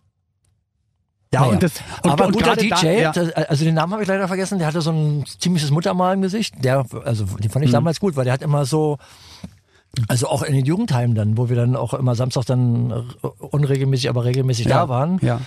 Ja, 1.32 1.40
Naja. 1.40 1.52
und 1.52 1.62
das, 1.62 1.72
und, 2.02 2.10
Aber 2.10 2.26
und 2.26 2.32
guter 2.32 2.56
DJ, 2.56 2.68
da, 2.70 2.90
ja. 2.90 3.12
das, 3.12 3.32
also 3.32 3.64
den 3.64 3.74
Namen 3.74 3.92
habe 3.94 4.02
ich 4.02 4.08
leider 4.08 4.28
vergessen, 4.28 4.58
der 4.58 4.66
hatte 4.68 4.82
so 4.82 4.90
ein 4.92 5.24
ziemliches 5.38 5.70
Muttermal 5.70 6.14
im 6.14 6.22
Gesicht. 6.22 6.54
Der, 6.62 6.84
also 7.04 7.24
den 7.24 7.50
fand 7.50 7.64
ich 7.64 7.70
Mhm. 7.70 7.74
damals 7.74 8.00
gut, 8.00 8.16
weil 8.16 8.24
der 8.24 8.34
hat 8.34 8.42
immer 8.42 8.66
so, 8.66 8.98
also 10.08 10.28
auch 10.28 10.42
in 10.42 10.54
den 10.54 10.64
Jugendheimen 10.66 11.14
dann, 11.14 11.36
wo 11.38 11.48
wir 11.48 11.56
dann 11.56 11.74
auch 11.76 11.94
immer 11.94 12.14
Samstag 12.14 12.44
dann 12.46 12.90
äh, 12.90 13.26
unregelmäßig, 13.38 14.08
aber 14.10 14.24
regelmäßig 14.24 14.66
ja, 14.66 14.80
da 14.80 14.88
waren. 14.88 15.18
Ja, 15.22 15.40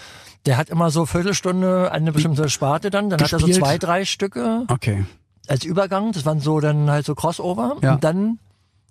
Der 0.47 0.57
hat 0.57 0.69
immer 0.69 0.89
so 0.91 1.05
Viertelstunde 1.05 1.91
eine 1.91 2.11
bestimmte 2.11 2.49
Sparte 2.49 2.89
dann, 2.89 3.09
dann 3.09 3.19
hat 3.21 3.31
er 3.31 3.39
so 3.39 3.45
Gespielt. 3.45 3.63
zwei, 3.65 3.77
drei 3.77 4.05
Stücke 4.05 4.63
okay, 4.69 5.05
als 5.47 5.63
Übergang, 5.65 6.11
das 6.13 6.25
waren 6.25 6.39
so 6.39 6.59
dann 6.59 6.89
halt 6.89 7.05
so 7.05 7.13
Crossover 7.15 7.77
Ja. 7.83 7.93
und 7.93 8.03
dann 8.03 8.39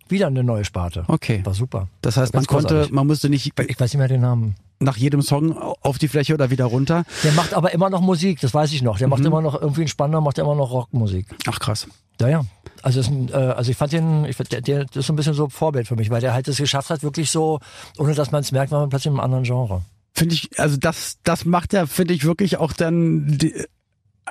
wieder 0.09 0.27
eine 0.29 0.45
neue 0.45 0.65
Sparte. 0.65 1.05
okay. 1.09 1.41
War 1.45 1.55
super. 1.55 1.89
Das 2.03 2.17
heißt, 2.17 2.35
man 2.35 2.45
konnte, 2.47 2.69
großartig. 2.75 2.93
man 2.93 3.07
musste 3.07 3.31
nicht 3.31 3.53
Ich 3.59 3.81
weiß 3.81 3.93
nicht 3.93 3.99
mehr 3.99 4.07
den 4.09 4.21
Namen. 4.21 4.55
Nach 4.81 4.97
jedem 4.97 5.23
Song 5.23 5.57
auf 5.57 5.99
die 5.99 6.09
Fläche 6.09 6.35
oder 6.35 6.51
wieder 6.51 6.65
runter. 6.67 7.05
Der 7.23 7.33
macht 7.33 7.55
aber 7.55 7.73
immer 7.73 7.91
noch 7.91 8.01
Musik, 8.01 8.41
das 8.41 8.53
weiß 8.55 8.73
ich 8.73 8.83
noch. 8.83 8.99
Der 8.99 9.07
Mhm. 9.07 9.11
macht 9.11 9.25
immer 9.25 9.41
noch 9.41 9.61
irgendwie 9.61 9.83
ein 9.83 9.89
Spannender, 9.89 10.21
macht 10.21 10.39
immer 10.39 10.55
noch 10.55 10.71
Rockmusik. 10.71 11.27
Ach 11.47 11.59
krass. 11.59 11.87
Ja, 12.21 12.29
ja. 12.29 12.45
Also, 12.83 13.01
ein, 13.01 13.29
äh, 13.31 13.35
also 13.35 13.71
ich 13.71 13.77
fand 13.77 13.93
den, 13.93 14.25
ich, 14.25 14.37
der, 14.37 14.61
der 14.61 14.85
das 14.85 14.97
ist 14.97 15.07
so 15.07 15.13
ein 15.13 15.17
bisschen 15.17 15.35
so 15.35 15.49
Vorbild 15.49 15.89
für 15.89 15.97
mich, 15.97 16.11
weil 16.11 16.21
der 16.21 16.33
halt 16.35 16.47
es 16.49 16.59
geschafft 16.59 16.91
hat, 16.91 17.03
wirklich 17.03 17.31
so, 17.31 17.61
ohne 17.99 18.15
dass 18.15 18.31
man 18.31 18.43
es 18.43 18.53
merkt, 18.53 18.71
war 18.73 18.81
man 18.81 18.89
plötzlich 18.91 19.13
im 19.13 19.21
anderen 19.21 19.45
Genre. 19.45 19.83
Finde 20.17 20.35
ich, 20.37 20.49
also 20.61 20.77
das, 20.77 21.17
das 21.25 21.45
macht 21.45 21.73
ja, 21.73 21.87
finde 21.87 22.15
ich 22.15 22.25
wirklich 22.25 22.59
auch 22.59 22.73
dann, 22.73 23.27
die, 23.27 23.53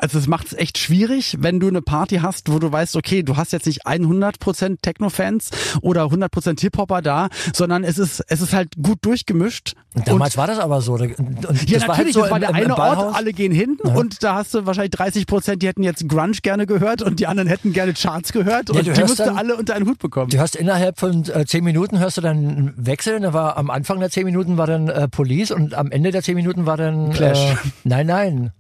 also 0.04 0.20
es 0.20 0.28
macht 0.28 0.48
es 0.48 0.54
echt 0.54 0.78
schwierig, 0.78 1.38
wenn 1.40 1.60
du 1.60 1.68
eine 1.70 1.82
Party 1.82 2.18
hast, 2.18 2.52
wo 2.52 2.60
du 2.60 2.72
weißt, 2.72 2.96
okay, 2.98 3.24
du 3.24 3.38
hast 3.38 3.54
jetzt 3.54 3.66
nicht 3.66 3.86
100% 3.88 4.78
Techno-Fans 4.82 5.50
oder 5.82 6.04
100% 6.06 6.60
Hip-Hopper 6.60 7.02
da, 7.02 7.30
sondern 7.54 7.84
es 7.84 7.98
ist, 7.98 8.24
es 8.28 8.42
ist 8.42 8.54
halt 8.54 8.74
gut 8.82 9.00
durchgemischt. 9.02 9.74
Und 9.96 10.08
damals 10.08 10.36
war 10.38 10.48
das 10.48 10.60
aber 10.60 10.82
so. 10.82 10.94
Und 10.94 11.02
Und, 11.20 11.70
ja, 11.70 11.80
das 11.80 11.88
war 11.88 11.98
natürlich, 11.98 11.98
halt 11.98 12.14
so 12.16 12.22
das 12.22 12.30
war 12.32 12.38
im, 12.38 12.42
der 12.42 12.50
im, 12.50 12.56
im 12.58 12.64
eine 12.66 12.76
Ballhaus. 12.76 13.06
Ort, 13.06 13.16
alle 13.16 13.34
gehen 13.34 13.52
hin 13.52 13.78
und 13.82 14.24
da 14.24 14.36
hast 14.36 14.54
du 14.54 14.66
wahrscheinlich 14.66 14.92
30 14.92 15.26
Prozent, 15.28 15.62
die 15.62 15.68
hätten 15.68 15.84
jetzt 15.84 16.08
Grunge 16.10 16.34
gerne 16.42 16.66
gehört 16.66 17.02
und 17.02 17.20
die 17.20 17.28
anderen 17.28 17.48
hätten 17.48 17.72
gerne 17.74 17.94
Charts 17.94 18.32
gehört 18.34 18.70
Ja, 18.70 18.76
und 18.76 18.88
du 18.88 18.94
die 18.94 19.02
musst 19.02 19.20
du 19.20 19.24
dann- 19.26 19.38
alle 19.38 19.56
unter 19.56 19.76
einen 19.76 19.88
Hut 19.88 20.00
bekommen. 20.00 20.30
Du 20.30 20.38
hörst 20.38 20.56
innerhalb 20.56 21.00
von 21.00 21.24
äh, 21.30 21.46
zehn 21.46 21.64
Minuten 21.64 22.00
hörst 22.00 22.18
du 22.18 22.22
dann 22.22 22.38
einen 22.38 22.74
Wechsel. 22.78 23.20
Da 23.20 23.34
war 23.34 23.58
am 23.58 23.70
Anfang 23.70 24.00
der 24.00 24.10
zehn 24.10 24.26
Minuten 24.26 24.58
war 24.58 24.68
dann 24.68 24.88
äh, 24.90 25.08
Police 25.08 25.52
und 25.52 25.74
am 25.76 25.92
Ende 25.92 26.12
der 26.12 26.24
zehn 26.24 26.36
Minuten 26.36 26.66
war 26.66 26.78
dann 26.78 27.12
Clash. 27.12 27.52
Äh, 27.52 27.56
nein, 27.84 28.08
nein. 28.08 28.52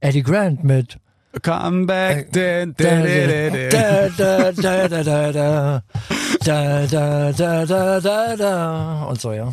Eddie 0.00 0.22
Grant 0.22 0.64
mit 0.64 0.98
Come 1.42 1.86
back. 1.86 2.32
Und 9.08 9.20
so, 9.20 9.32
ja. 9.32 9.52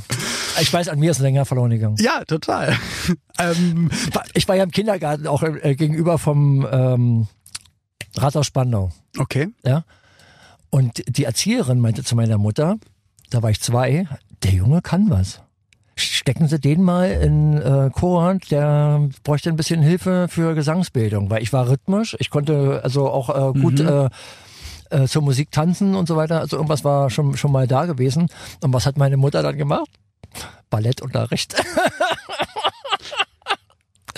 Ich 0.62 0.72
weiß, 0.72 0.88
an 0.88 1.00
mir 1.00 1.12
ist 1.12 1.20
länger 1.20 1.46
verloren 1.46 1.72
gegangen. 1.72 1.98
Ja, 2.00 2.24
total. 2.24 2.78
Ähm, 3.38 3.90
ich 4.34 4.48
war 4.48 4.56
ja 4.56 4.64
im 4.64 4.72
Kindergarten 4.72 5.28
auch 5.28 5.44
äh, 5.44 5.76
gegenüber 5.76 6.18
vom 6.18 6.66
ähm, 6.72 7.28
Rathaus 8.16 8.48
Spandau. 8.48 8.92
Okay. 9.18 9.50
Ja. 9.66 9.84
Und 10.70 11.04
die 11.08 11.26
Erzieherin 11.26 11.80
meinte 11.80 12.04
zu 12.04 12.16
meiner 12.16 12.38
Mutter, 12.38 12.78
da 13.30 13.44
war 13.44 13.50
ich 13.50 13.60
zwei, 13.62 14.08
der 14.44 14.52
Junge 14.52 14.82
kann 14.82 15.10
was. 15.10 15.42
Stecken 15.98 16.48
Sie 16.48 16.60
den 16.60 16.84
mal 16.84 17.10
in 17.10 17.62
äh, 17.62 17.90
Chor, 17.92 18.38
der 18.52 19.08
bräuchte 19.24 19.50
ein 19.50 19.56
bisschen 19.56 19.82
Hilfe 19.82 20.28
für 20.30 20.54
Gesangsbildung, 20.54 21.30
weil 21.30 21.42
ich 21.42 21.54
war 21.54 21.70
rhythmisch, 21.70 22.18
ich 22.20 22.30
konnte 22.30 22.82
also 22.84 23.10
auch 23.10 23.30
äh, 23.30 23.60
gut 23.60 23.80
äh, 23.80 24.10
äh, 24.90 25.08
zur 25.08 25.22
Musik 25.22 25.52
tanzen 25.52 25.96
und 25.96 26.08
so 26.08 26.18
weiter, 26.18 26.42
also 26.42 26.58
irgendwas 26.58 26.84
war 26.84 27.10
schon, 27.10 27.38
schon 27.38 27.52
mal 27.52 27.68
da 27.68 27.86
gewesen. 27.86 28.28
Und 28.62 28.74
was 28.74 28.86
hat 28.86 28.98
meine 28.98 29.18
Mutter 29.18 29.42
dann 29.42 29.58
gemacht? 29.58 29.90
Ballettunterricht. 30.70 31.56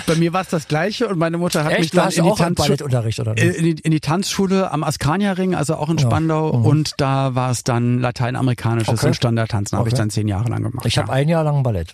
Bei 0.08 0.16
mir 0.16 0.34
war 0.34 0.42
es 0.42 0.50
das 0.50 0.68
Gleiche 0.68 1.08
und 1.08 1.20
meine 1.20 1.38
Mutter 1.38 1.64
hat 1.64 1.72
mich 1.74 1.80
Echt? 1.80 1.94
Du 1.94 1.98
dann 1.98 2.10
in 2.12 2.24
die, 2.24 2.54
Ballettunterricht, 2.56 3.20
oder? 3.20 3.38
äh, 3.38 3.48
in, 3.50 3.64
die, 3.76 3.82
in 3.84 3.92
die 3.92 4.00
Tanzschule 4.00 4.72
am 4.72 4.84
Askania-Ring, 4.84 5.54
also 5.54 5.76
auch 5.76 5.90
in 5.90 5.98
Ja. 5.98 6.04
Spandau 6.08 6.54
Mhm. 6.54 6.66
und 6.66 6.94
da 6.98 7.36
war 7.36 7.52
es 7.52 7.64
dann 7.64 8.00
lateinamerikanisches 8.00 8.96
Okay. 9.00 9.08
und 9.08 9.14
Standardtanzen, 9.16 9.78
habe 9.78 9.90
ich 9.90 9.94
dann 9.96 10.10
zehn 10.10 10.28
Jahre 10.28 10.50
lang 10.50 10.64
gemacht. 10.64 10.86
Ich 10.86 10.98
habe 10.98 11.10
ja. 11.10 11.14
ein 11.14 11.30
Jahr 11.30 11.44
lang 11.44 11.62
Ballett. 11.62 11.94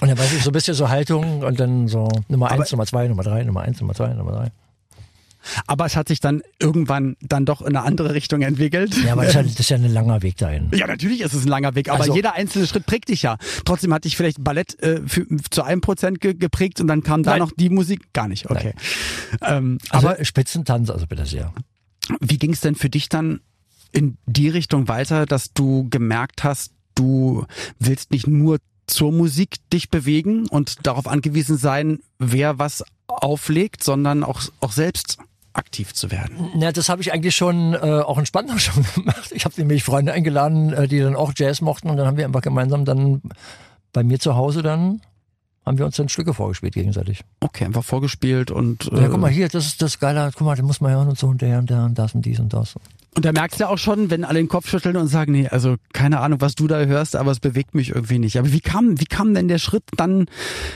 Und 0.00 0.08
dann 0.08 0.16
weiß 0.18 0.32
ich 0.32 0.42
so 0.44 0.50
ein 0.50 0.52
bisschen 0.52 0.74
so 0.74 0.88
Haltung 0.88 1.42
und 1.42 1.58
dann 1.58 1.88
so 1.88 2.08
Nummer 2.28 2.52
Aber- 2.52 2.60
eins, 2.62 2.70
Nummer 2.70 2.86
zwei, 2.86 3.08
Nummer 3.08 3.24
drei, 3.24 3.42
Nummer 3.42 3.62
eins, 3.62 3.80
Nummer 3.80 3.92
zwei, 3.94 4.14
Nummer 4.14 4.32
drei. 4.32 4.52
Aber 5.66 5.86
es 5.86 5.96
hat 5.96 6.08
sich 6.08 6.20
dann 6.20 6.42
irgendwann 6.58 7.16
dann 7.20 7.44
doch 7.46 7.60
in 7.62 7.68
eine 7.68 7.82
andere 7.82 8.14
Richtung 8.14 8.42
entwickelt. 8.42 8.94
Ja, 9.04 9.12
aber 9.12 9.24
das 9.32 9.34
ist 9.58 9.70
ja, 9.70 9.76
ein 9.76 9.90
langer 9.92 10.22
Weg 10.22 10.36
dahin. 10.36 10.68
Ja, 10.74 10.86
natürlich 10.86 11.20
ist 11.20 11.32
es 11.34 11.44
ein 11.44 11.48
langer 11.48 11.74
Weg, 11.74 11.88
aber 11.88 12.00
Also- 12.02 12.14
jeder 12.14 12.34
einzelne 12.34 12.66
Schritt 12.66 12.86
prägt 12.86 13.08
dich 13.08 13.22
ja. 13.22 13.36
Trotzdem 13.64 13.92
hatte 13.94 14.08
ich 14.08 14.16
vielleicht 14.16 14.42
Ballett 14.42 14.80
äh, 14.82 15.00
für, 15.06 15.26
zu 15.50 15.62
einem 15.62 15.80
Prozent 15.80 16.20
ge 16.20 16.34
geprägt 16.34 16.80
und 16.80 16.86
dann 16.86 17.02
kam 17.02 17.22
da 17.22 17.36
noch 17.38 17.52
die 17.56 17.70
Musik. 17.70 18.12
Gar 18.12 18.28
nicht, 18.28 18.50
okay. 18.50 18.74
Ähm, 19.42 19.78
Also 19.90 20.08
aber 20.08 20.24
Spitzentanz, 20.24 20.90
also 20.90 21.06
bitte 21.06 21.26
sehr. 21.26 21.52
wie 22.20 22.38
ging 22.38 22.52
es 22.52 22.60
denn 22.60 22.74
für 22.74 22.90
dich 22.90 23.08
dann 23.08 23.40
in 23.92 24.16
die 24.26 24.48
Richtung 24.48 24.88
weiter, 24.88 25.26
dass 25.26 25.52
du 25.52 25.88
gemerkt 25.90 26.44
hast, 26.44 26.72
du 26.94 27.46
willst 27.78 28.10
nicht 28.12 28.26
nur 28.26 28.58
zur 28.86 29.12
Musik 29.12 29.56
dich 29.72 29.88
bewegen 29.90 30.46
und 30.48 30.86
darauf 30.86 31.06
angewiesen 31.06 31.56
sein, 31.56 32.00
wer 32.18 32.58
was 32.58 32.84
auflegt, 33.06 33.82
sondern 33.84 34.24
auch, 34.24 34.42
auch 34.60 34.72
selbst 34.72 35.18
aktiv 35.52 35.94
zu 35.94 36.10
werden? 36.10 36.50
Ja, 36.56 36.72
das 36.72 36.88
habe 36.88 37.02
ich 37.02 37.12
eigentlich 37.12 37.34
schon 37.34 37.74
äh, 37.74 37.78
auch 37.78 38.18
in 38.18 38.26
Spandau 38.26 38.58
schon 38.58 38.84
gemacht. 38.94 39.32
Ich 39.32 39.44
habe 39.44 39.54
nämlich 39.58 39.84
Freunde 39.84 40.12
eingeladen, 40.12 40.72
äh, 40.72 40.88
die 40.88 41.00
dann 41.00 41.16
auch 41.16 41.32
Jazz 41.36 41.60
mochten 41.60 41.90
und 41.90 41.96
dann 41.96 42.06
haben 42.06 42.16
wir 42.16 42.24
einfach 42.24 42.42
gemeinsam 42.42 42.84
dann 42.84 43.22
bei 43.92 44.02
mir 44.02 44.18
zu 44.18 44.36
Hause 44.36 44.62
dann 44.62 45.00
haben 45.66 45.78
wir 45.78 45.86
uns 45.86 45.96
dann 45.96 46.08
Stücke 46.08 46.34
vorgespielt 46.34 46.74
gegenseitig. 46.74 47.22
Okay, 47.40 47.64
einfach 47.64 47.84
vorgespielt 47.84 48.50
und 48.50 48.90
äh, 48.92 49.02
Ja, 49.02 49.08
guck 49.08 49.20
mal 49.20 49.30
hier, 49.30 49.48
das 49.48 49.66
ist 49.66 49.82
das 49.82 49.98
Geile, 49.98 50.30
guck 50.34 50.46
mal, 50.46 50.56
den 50.56 50.64
muss 50.64 50.80
man 50.80 50.92
hören 50.92 51.08
und 51.08 51.18
so 51.18 51.28
und 51.28 51.42
der 51.42 51.58
und 51.58 51.70
der 51.70 51.84
und 51.84 51.98
das 51.98 52.14
und 52.14 52.24
dies 52.24 52.40
und 52.40 52.52
das. 52.52 52.74
Und 53.16 53.24
da 53.24 53.32
merkst 53.32 53.58
du 53.58 53.64
ja 53.64 53.70
auch 53.70 53.78
schon, 53.78 54.08
wenn 54.10 54.24
alle 54.24 54.38
den 54.38 54.46
Kopf 54.46 54.68
schütteln 54.68 54.96
und 54.96 55.08
sagen, 55.08 55.32
nee, 55.32 55.48
also 55.48 55.74
keine 55.92 56.20
Ahnung, 56.20 56.40
was 56.40 56.54
du 56.54 56.68
da 56.68 56.78
hörst, 56.84 57.16
aber 57.16 57.32
es 57.32 57.40
bewegt 57.40 57.74
mich 57.74 57.90
irgendwie 57.90 58.20
nicht. 58.20 58.38
Aber 58.38 58.52
wie 58.52 58.60
kam, 58.60 59.00
wie 59.00 59.04
kam 59.04 59.34
denn 59.34 59.48
der 59.48 59.58
Schritt 59.58 59.82
dann? 59.96 60.26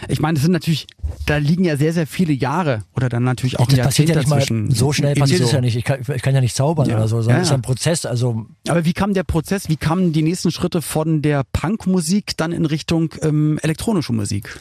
Ich 0.08 0.20
meine, 0.20 0.36
es 0.36 0.42
sind 0.42 0.50
natürlich, 0.50 0.88
da 1.26 1.36
liegen 1.36 1.64
ja 1.64 1.76
sehr, 1.76 1.92
sehr 1.92 2.08
viele 2.08 2.32
Jahre 2.32 2.82
oder 2.96 3.08
dann 3.08 3.22
natürlich 3.22 3.60
auch 3.60 3.66
das 3.68 3.78
ein 3.78 3.84
passiert 3.84 4.08
ja 4.08 4.16
nicht 4.16 4.28
dazwischen. 4.30 4.66
mal 4.66 4.74
so 4.74 4.92
schnell 4.92 5.14
passiert 5.14 5.38
Ebenso. 5.40 5.50
es 5.50 5.52
ja 5.52 5.60
nicht. 5.60 5.76
Ich 5.76 5.84
kann, 5.84 6.00
ich 6.12 6.22
kann 6.22 6.34
ja 6.34 6.40
nicht 6.40 6.56
zaubern 6.56 6.88
Ja. 6.88 6.96
oder 6.96 7.06
so, 7.06 7.18
sondern 7.22 7.36
Ja, 7.36 7.42
es 7.42 7.48
ist 7.48 7.54
ein 7.54 7.62
Prozess. 7.62 8.04
Also 8.04 8.46
Aber 8.66 8.84
wie 8.84 8.92
kam 8.94 9.14
der 9.14 9.22
Prozess, 9.22 9.68
wie 9.68 9.76
kamen 9.76 10.12
die 10.12 10.22
nächsten 10.22 10.50
Schritte 10.50 10.82
von 10.82 11.22
der 11.22 11.44
Punkmusik 11.52 12.36
dann 12.36 12.50
in 12.50 12.66
Richtung 12.66 13.10
ähm, 13.22 13.60
elektronische 13.62 14.12
Musik? 14.12 14.58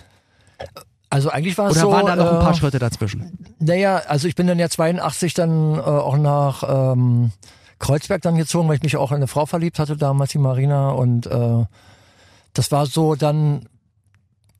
Also 1.09 1.29
eigentlich 1.29 1.57
war 1.57 1.67
es 1.67 1.73
Oder 1.73 1.81
so. 1.81 1.91
waren 1.91 2.05
da 2.05 2.15
noch 2.15 2.31
ein 2.33 2.39
paar 2.39 2.53
äh, 2.53 2.55
Schritte 2.55 2.77
dazwischen? 2.79 3.37
Naja, 3.59 4.01
also 4.07 4.27
ich 4.27 4.35
bin 4.35 4.45
dann 4.47 4.59
ja 4.59 4.69
82 4.69 5.33
dann 5.33 5.75
äh, 5.75 5.79
auch 5.79 6.17
nach 6.17 6.93
ähm, 6.93 7.31
Kreuzberg 7.83 8.21
dann 8.21 8.37
gezogen, 8.37 8.69
weil 8.69 8.77
ich 8.77 8.81
mich 8.81 8.95
auch 8.95 9.11
in 9.11 9.17
eine 9.17 9.27
Frau 9.27 9.45
verliebt 9.45 9.77
hatte 9.77 9.97
damals, 9.97 10.31
die 10.31 10.37
Marina. 10.37 10.91
Und 10.91 11.27
äh, 11.27 11.65
das 12.53 12.71
war 12.71 12.85
so, 12.85 13.15
dann 13.15 13.67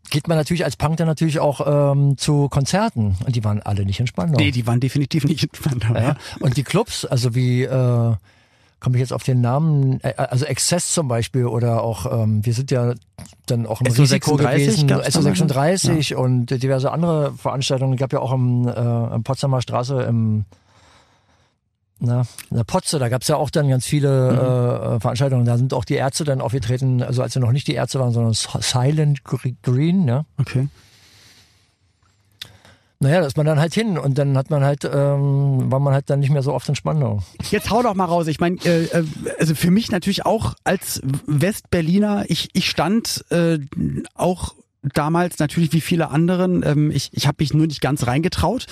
geht 0.10 0.27
man 0.27 0.38
natürlich 0.38 0.65
als 0.65 0.75
Punk 0.75 0.98
dann 0.98 1.08
natürlich 1.08 1.39
auch 1.39 1.94
ähm, 1.94 2.18
zu 2.18 2.50
Konzerten. 2.50 3.15
Und 3.25 3.34
die 3.34 3.44
waren 3.46 3.62
alle 3.62 3.86
nicht 3.86 4.01
in 4.01 4.08
Spandau. 4.08 4.38
Nee, 4.38 4.51
die 4.51 4.68
waren 4.68 4.82
definitiv 4.82 5.24
nicht 5.24 5.44
entspannt. 5.44 5.89
Aber 5.89 6.01
ja. 6.01 6.15
Und 6.42 6.58
die 6.58 6.63
Clubs, 6.63 7.06
also 7.06 7.34
wie, 7.34 7.63
äh, 7.63 8.13
komme 8.82 8.98
ich 8.98 9.00
jetzt 9.00 9.13
auf 9.13 9.24
den 9.24 9.39
Namen, 9.39 10.01
äh, 10.03 10.15
also 10.18 10.44
Exzess 10.44 10.92
zum 10.92 11.08
Beispiel 11.08 11.46
oder 11.46 11.82
auch, 11.82 12.24
ähm, 12.24 12.46
wir 12.46 12.53
sind 12.53 12.72
ja 12.72 12.94
dann 13.46 13.65
auch 13.65 13.80
im 13.80 13.88
SO36 13.88 14.00
Risiko 14.01 14.36
gewesen, 14.36 14.88
gab's 14.89 15.13
da 15.13 15.22
mal? 15.22 15.32
SO36 15.32 16.15
und 16.15 16.48
diverse 16.48 16.92
andere 16.92 17.32
Veranstaltungen. 17.38 17.94
Es 17.94 18.00
gab 18.00 18.12
ja 18.12 18.20
auch 18.20 18.34
im, 18.34 18.68
äh, 18.68 19.15
im 19.15 19.24
Potsdamer 19.24 19.62
Straße 19.62 20.01
im 20.01 20.44
na, 22.05 22.24
in 22.51 22.57
der 22.57 22.63
Potze, 22.65 23.00
da 23.00 23.07
gab's 23.10 23.27
ja 23.29 23.38
auch 23.38 23.50
dann 23.50 23.69
ganz 23.69 23.86
viele 23.86 24.95
äh, 24.98 25.00
Veranstaltungen. 25.00 25.45
Da 25.45 25.57
sind 25.57 25.74
auch 25.74 25.86
die 25.86 25.95
Ärzte 25.95 26.24
dann 26.25 26.41
aufgetreten, 26.41 27.01
also 27.01 27.22
als 27.22 27.33
sie 27.33 27.39
noch 27.39 27.51
nicht 27.53 27.67
die 27.67 27.74
Ärzte 27.75 28.00
waren, 28.00 28.12
sondern 28.12 28.33
Silent 28.33 29.24
Gre- 29.24 29.55
Green, 29.63 30.05
ne? 30.05 30.25
okay. 30.38 30.67
Naja, 33.00 33.19
da 33.19 33.27
ist 33.27 33.36
man 33.36 33.45
dann 33.45 33.60
halt 33.60 33.74
hin 33.74 33.98
und 33.98 34.17
dann 34.17 34.38
hat 34.38 34.50
man 34.50 34.63
halt, 34.63 34.86
ähm, 34.86 35.69
war 35.69 35.81
man 35.81 35.93
halt 35.93 36.10
dann 36.10 36.22
nicht 36.22 36.29
mehr 36.29 36.41
so 36.41 36.53
oft 36.53 36.69
in 36.69 36.75
Spandau. 36.75 37.22
Jetzt 37.51 37.69
hau 37.69 37.83
doch 37.83 37.95
mal 37.95 38.05
raus. 38.05 38.27
Ich 38.27 38.39
meine, 38.39 38.55
äh, 38.63 38.86
äh, 38.86 39.03
also 39.39 39.55
für 39.55 39.72
mich 39.72 39.91
natürlich 39.91 40.25
auch 40.25 40.53
als 40.63 41.01
Westberliner, 41.27 42.24
ich, 42.29 42.50
ich 42.53 42.69
stand 42.69 43.25
äh, 43.29 43.60
auch 44.15 44.53
damals 44.93 45.39
natürlich 45.39 45.73
wie 45.73 45.81
viele 45.81 46.09
anderen, 46.09 46.63
ähm, 46.65 46.91
ich, 46.91 47.09
ich 47.13 47.27
habe 47.27 47.37
mich 47.39 47.53
nur 47.53 47.67
nicht 47.67 47.81
ganz 47.81 48.05
reingetraut. 48.07 48.67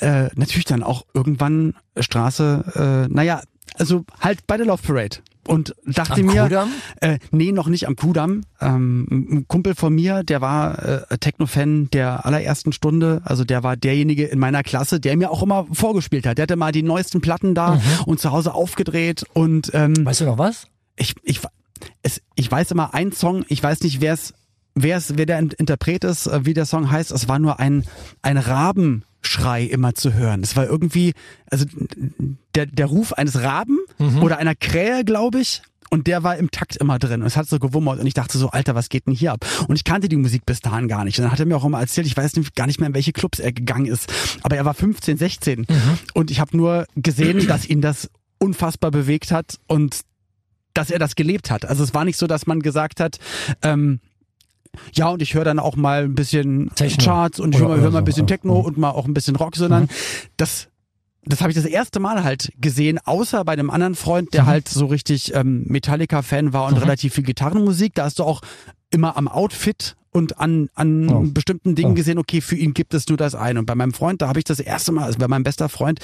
Äh, 0.00 0.28
natürlich 0.34 0.64
dann 0.64 0.82
auch 0.82 1.04
irgendwann 1.14 1.74
Straße, 1.98 3.06
äh, 3.08 3.12
naja, 3.12 3.42
also 3.76 4.04
halt 4.20 4.46
bei 4.46 4.56
der 4.56 4.66
Love 4.66 4.82
Parade. 4.82 5.16
und 5.48 5.74
dachte 5.86 6.20
Am 6.20 6.26
mir, 6.26 6.42
Kudamm? 6.44 6.68
äh, 7.00 7.18
nee, 7.30 7.52
noch 7.52 7.68
nicht 7.68 7.86
am 7.88 7.96
Kudamm. 7.96 8.42
Ähm, 8.60 9.06
ein 9.10 9.48
Kumpel 9.48 9.74
von 9.74 9.94
mir, 9.94 10.22
der 10.24 10.40
war 10.40 10.78
äh, 11.10 11.18
Techno-Fan 11.18 11.88
der 11.90 12.26
allerersten 12.26 12.72
Stunde, 12.72 13.22
also 13.24 13.44
der 13.44 13.62
war 13.62 13.76
derjenige 13.76 14.26
in 14.26 14.38
meiner 14.38 14.62
Klasse, 14.62 15.00
der 15.00 15.16
mir 15.16 15.30
auch 15.30 15.42
immer 15.42 15.66
vorgespielt 15.72 16.26
hat. 16.26 16.38
Der 16.38 16.44
hatte 16.44 16.56
mal 16.56 16.72
die 16.72 16.82
neuesten 16.82 17.20
Platten 17.20 17.54
da 17.54 17.80
und 18.06 18.20
zu 18.20 18.30
Hause 18.30 18.52
aufgedreht 18.54 19.24
und 19.32 19.70
ähm, 19.74 19.94
Weißt 20.04 20.20
du 20.20 20.26
noch 20.26 20.38
was? 20.38 20.66
ich, 20.96 21.14
ich, 21.22 21.40
es, 22.02 22.20
ich 22.34 22.50
weiß 22.50 22.70
immer 22.70 22.92
einen 22.94 23.12
Song, 23.12 23.44
ich 23.48 23.62
weiß 23.62 23.80
nicht, 23.82 24.00
wer 24.00 24.12
es, 24.14 24.34
wer 24.74 24.96
es, 24.96 25.16
wer 25.16 25.26
der 25.26 25.38
Interpret 25.38 26.04
ist, 26.04 26.26
äh, 26.26 26.44
wie 26.44 26.54
der 26.54 26.66
Song 26.66 26.90
heißt. 26.90 27.10
Es 27.10 27.28
war 27.28 27.38
nur 27.38 27.60
ein, 27.60 27.84
ein 28.22 28.36
Rabenschrei 28.36 29.64
immer 29.64 29.94
zu 29.94 30.14
hören. 30.14 30.42
Es 30.42 30.56
war 30.56 30.66
irgendwie, 30.66 31.12
also 31.50 31.64
der, 32.54 32.66
der 32.66 32.86
Ruf 32.86 33.12
eines 33.12 33.42
Raben 33.42 33.78
oder 34.22 34.38
einer 34.38 34.54
Krähe, 34.54 35.04
glaube 35.04 35.40
ich. 35.40 35.62
Und 35.90 36.06
der 36.06 36.22
war 36.22 36.38
im 36.38 36.50
Takt 36.50 36.76
immer 36.78 36.98
drin. 36.98 37.20
Und 37.20 37.26
es 37.26 37.36
hat 37.36 37.46
so 37.46 37.58
gewummert. 37.58 38.00
Und 38.00 38.06
ich 38.06 38.14
dachte 38.14 38.38
so, 38.38 38.48
Alter, 38.48 38.74
was 38.74 38.88
geht 38.88 39.06
denn 39.06 39.12
hier 39.12 39.32
ab? 39.32 39.44
Und 39.68 39.76
ich 39.76 39.84
kannte 39.84 40.08
die 40.08 40.16
Musik 40.16 40.46
bis 40.46 40.60
dahin 40.60 40.88
gar 40.88 41.04
nicht. 41.04 41.18
Und 41.18 41.24
dann 41.24 41.32
hat 41.32 41.38
er 41.38 41.44
mir 41.44 41.54
auch 41.54 41.66
immer 41.66 41.80
erzählt, 41.80 42.06
ich 42.06 42.16
weiß 42.16 42.32
gar 42.54 42.66
nicht 42.66 42.80
mehr, 42.80 42.86
in 42.86 42.94
welche 42.94 43.12
Clubs 43.12 43.38
er 43.40 43.52
gegangen 43.52 43.84
ist. 43.84 44.10
Aber 44.42 44.56
er 44.56 44.64
war 44.64 44.72
15, 44.72 45.18
16. 45.18 45.66
Und 46.14 46.30
ich 46.30 46.40
habe 46.40 46.56
nur 46.56 46.86
gesehen, 46.96 47.46
dass 47.46 47.68
ihn 47.68 47.82
das 47.82 48.08
unfassbar 48.38 48.90
bewegt 48.90 49.32
hat 49.32 49.58
und 49.66 50.00
dass 50.72 50.90
er 50.90 50.98
das 50.98 51.14
gelebt 51.14 51.50
hat. 51.50 51.66
Also 51.66 51.84
es 51.84 51.92
war 51.92 52.06
nicht 52.06 52.16
so, 52.16 52.26
dass 52.26 52.46
man 52.46 52.60
gesagt 52.60 52.98
hat, 52.98 53.18
ähm, 53.62 54.00
ja, 54.94 55.08
und 55.08 55.22
ich 55.22 55.34
höre 55.34 55.44
dann 55.44 55.58
auch 55.58 55.76
mal 55.76 56.04
ein 56.04 56.14
bisschen 56.14 56.70
Techno. 56.74 57.04
Charts 57.04 57.40
und 57.40 57.54
ich 57.54 57.60
höre 57.60 57.68
mal, 57.68 57.80
hör 57.80 57.90
mal 57.90 57.98
ein 57.98 58.04
bisschen. 58.04 58.26
Techno 58.26 58.54
Mhm. 58.60 58.64
und 58.64 58.78
mal 58.78 58.90
auch 58.90 59.06
ein 59.06 59.14
bisschen 59.14 59.36
Rock, 59.36 59.56
sondern 59.56 59.88
das 60.36 60.68
das 61.24 61.40
habe 61.40 61.50
ich 61.50 61.56
das 61.56 61.66
erste 61.66 62.00
Mal 62.00 62.24
halt 62.24 62.52
gesehen, 62.60 62.98
außer 63.04 63.44
bei 63.44 63.52
einem 63.52 63.70
anderen 63.70 63.94
Freund, 63.94 64.26
Mhm. 64.26 64.30
der 64.32 64.46
halt 64.46 64.68
so 64.68 64.86
richtig 64.86 65.32
ähm, 65.34 65.62
Metallica-Fan 65.68 66.52
war 66.52 66.66
und 66.66 66.76
relativ 66.78 67.14
viel 67.14 67.22
Gitarrenmusik. 67.22 67.94
Da 67.94 68.04
hast 68.06 68.18
du 68.18 68.24
auch 68.24 68.40
immer 68.90 69.16
am 69.16 69.28
Outfit 69.28 69.94
und 70.10 70.40
an, 70.40 70.68
an 70.74 71.08
Ja. 71.08 71.20
bestimmten 71.32 71.76
Dingen 71.76 71.90
Ja. 71.92 71.94
gesehen, 71.94 72.18
okay, 72.18 72.40
für 72.40 72.56
ihn 72.56 72.74
gibt 72.74 72.92
es 72.92 73.06
nur 73.08 73.16
das 73.16 73.36
eine. 73.36 73.60
Und 73.60 73.66
bei 73.66 73.76
meinem 73.76 73.92
Freund, 73.94 74.20
da 74.20 74.26
habe 74.26 74.40
ich 74.40 74.44
das 74.44 74.58
erste 74.58 74.90
Mal, 74.90 75.04
also 75.04 75.18
bei 75.18 75.28
meinem 75.28 75.44
bester 75.44 75.68
Freund, 75.68 76.00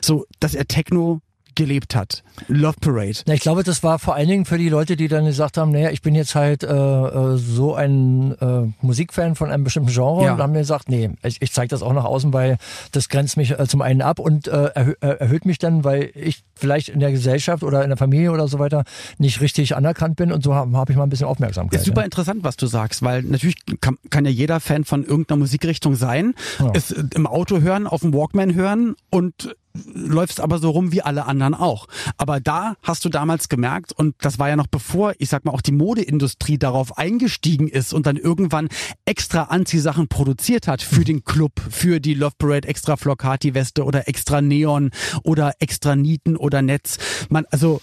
so, 0.00 0.24
dass 0.40 0.54
er 0.54 0.66
Techno 0.66 1.20
gelebt 1.54 1.94
hat. 1.94 2.22
Love 2.48 2.76
Parade. 2.80 3.18
Na, 3.26 3.34
ich 3.34 3.40
glaube, 3.40 3.62
das 3.62 3.82
war 3.82 3.98
vor 3.98 4.14
allen 4.14 4.28
Dingen 4.28 4.44
für 4.44 4.58
die 4.58 4.68
Leute, 4.68 4.96
die 4.96 5.08
dann 5.08 5.24
gesagt 5.26 5.56
haben, 5.58 5.70
naja, 5.72 5.90
ich 5.90 6.02
bin 6.02 6.14
jetzt 6.14 6.34
halt 6.34 6.62
äh, 6.62 6.66
äh, 6.68 7.36
so 7.36 7.74
ein 7.74 8.32
äh, 8.40 8.72
Musikfan 8.80 9.34
von 9.34 9.50
einem 9.50 9.64
bestimmten 9.64 9.90
Genre 9.90 10.24
Ja. 10.24 10.34
und 10.34 10.40
haben 10.40 10.52
mir 10.52 10.60
gesagt, 10.60 10.88
nee, 10.88 11.10
ich, 11.22 11.40
ich 11.40 11.52
zeige 11.52 11.68
das 11.68 11.82
auch 11.82 11.92
nach 11.92 12.04
außen, 12.04 12.32
weil 12.32 12.58
das 12.92 13.08
grenzt 13.08 13.36
mich 13.36 13.58
äh, 13.58 13.66
zum 13.66 13.82
einen 13.82 14.02
ab 14.02 14.18
und 14.18 14.48
äh, 14.48 14.66
erhö 14.74 14.94
äh, 15.00 15.06
erhöht 15.18 15.44
mich 15.44 15.58
dann, 15.58 15.84
weil 15.84 16.10
ich 16.14 16.42
vielleicht 16.54 16.88
in 16.88 17.00
der 17.00 17.10
Gesellschaft 17.12 17.62
oder 17.62 17.82
in 17.82 17.88
der 17.90 17.96
Familie 17.96 18.32
oder 18.32 18.48
so 18.48 18.58
weiter 18.58 18.84
nicht 19.18 19.40
richtig 19.40 19.76
anerkannt 19.76 20.16
bin 20.16 20.32
und 20.32 20.42
so 20.42 20.54
habe 20.54 20.76
hab 20.76 20.90
ich 20.90 20.96
mal 20.96 21.04
ein 21.04 21.10
bisschen 21.10 21.26
Aufmerksamkeit. 21.26 21.80
Ist 21.80 21.86
super 21.86 22.00
ja. 22.00 22.04
interessant, 22.06 22.44
was 22.44 22.56
du 22.56 22.66
sagst, 22.66 23.02
weil 23.02 23.22
natürlich 23.22 23.56
kann, 23.80 23.96
kann 24.10 24.24
ja 24.24 24.30
jeder 24.30 24.60
Fan 24.60 24.84
von 24.84 25.04
irgendeiner 25.04 25.38
Musikrichtung 25.38 25.94
sein, 25.94 26.34
Ja. 26.58 26.70
es 26.74 26.90
im 26.90 27.26
Auto 27.26 27.60
hören, 27.60 27.86
auf 27.86 28.00
dem 28.00 28.14
Walkman 28.14 28.54
hören 28.54 28.94
und 29.10 29.54
läufst 29.74 30.40
aber 30.40 30.58
so 30.58 30.70
rum 30.70 30.92
wie 30.92 31.02
alle 31.02 31.26
anderen 31.26 31.54
auch. 31.54 31.86
Aber 32.16 32.40
da 32.40 32.74
hast 32.82 33.04
du 33.04 33.08
damals 33.08 33.48
gemerkt, 33.48 33.92
und 33.92 34.14
das 34.20 34.38
war 34.38 34.48
ja 34.48 34.56
noch 34.56 34.66
bevor, 34.66 35.14
ich 35.18 35.28
sag 35.28 35.44
mal, 35.44 35.52
auch 35.52 35.60
die 35.60 35.72
Modeindustrie 35.72 36.58
darauf 36.58 36.98
eingestiegen 36.98 37.68
ist 37.68 37.92
und 37.92 38.06
dann 38.06 38.16
irgendwann 38.16 38.68
extra 39.04 39.44
Anziehsachen 39.44 40.08
produziert 40.08 40.68
hat 40.68 40.82
für 40.82 41.04
den 41.04 41.24
Club, 41.24 41.60
für 41.70 42.00
die 42.00 42.14
Love 42.14 42.34
Parade, 42.38 42.68
extra 42.68 42.96
Flocati-Weste 42.96 43.84
oder 43.84 44.08
extra 44.08 44.40
Neon 44.40 44.90
oder 45.22 45.54
extra 45.58 45.96
Nieten 45.96 46.36
oder 46.36 46.62
Netz. 46.62 46.98
Man, 47.28 47.46
also 47.50 47.80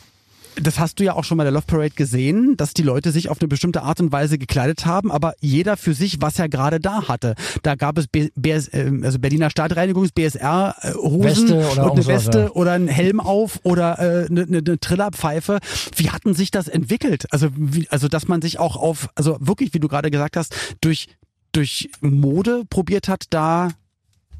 das 0.62 0.80
hast 0.80 1.00
du 1.00 1.04
ja 1.04 1.14
auch 1.14 1.24
schon 1.24 1.38
bei 1.38 1.44
der 1.44 1.52
Love 1.52 1.66
Parade 1.68 1.92
gesehen, 1.96 2.58
dass 2.58 2.74
die 2.74 2.84
Leute 2.84 3.12
sich 3.12 3.30
auf 3.30 3.40
eine 3.40 3.48
bestimmte 3.48 3.84
Art 3.84 4.00
und 4.00 4.12
Weise 4.12 4.38
gekleidet 4.38 4.86
haben, 4.86 5.12
aber 5.12 5.34
jeder 5.40 5.78
für 5.78 5.94
sich, 5.94 6.22
was 6.22 6.40
er 6.40 6.50
gerade 6.50 6.80
da 6.80 7.08
hatte. 7.08 7.36
Da 7.64 7.76
gab 7.76 7.98
es 7.98 8.08
B 8.08 8.30
BS, 8.36 8.68
äh, 8.70 8.92
also 9.04 9.20
Berliner 9.20 9.50
Stadtreinigungs 9.50 10.12
BSR 10.12 10.76
äh, 10.82 10.94
Hosen 10.94 11.52
und 11.52 11.80
eine 11.80 12.06
Weste 12.06 12.40
ja. 12.40 12.52
oder 12.52 12.74
ein 12.74 12.88
Helm 12.88 13.20
auf 13.20 13.60
oder 13.64 14.00
äh, 14.00 14.28
eine, 14.28 14.44
eine, 14.44 14.58
eine 14.58 14.80
Trillerpfeife. 14.80 15.60
Wie 15.96 16.10
hatten 16.10 16.34
sich 16.34 16.52
das 16.52 16.68
entwickelt? 16.68 17.26
Also 17.32 17.50
wie, 17.56 17.88
also 17.90 18.08
dass 18.08 18.28
man 18.28 18.42
sich 18.42 18.60
auch 18.60 18.76
auf 18.76 19.10
also 19.16 19.38
wirklich, 19.40 19.74
wie 19.74 19.80
du 19.80 19.88
gerade 19.88 20.12
gesagt 20.12 20.38
hast, 20.38 20.56
durch 20.82 21.08
durch 21.52 21.90
Mode 22.02 22.64
probiert 22.70 23.08
hat, 23.08 23.26
da 23.32 23.70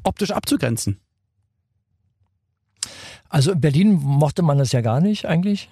optisch 0.04 0.30
abzugrenzen. 0.30 1.00
Also 3.28 3.52
in 3.52 3.60
Berlin 3.60 3.92
mochte 3.92 4.42
man 4.42 4.58
das 4.58 4.72
ja 4.72 4.80
gar 4.80 5.00
nicht 5.00 5.26
eigentlich. 5.26 5.70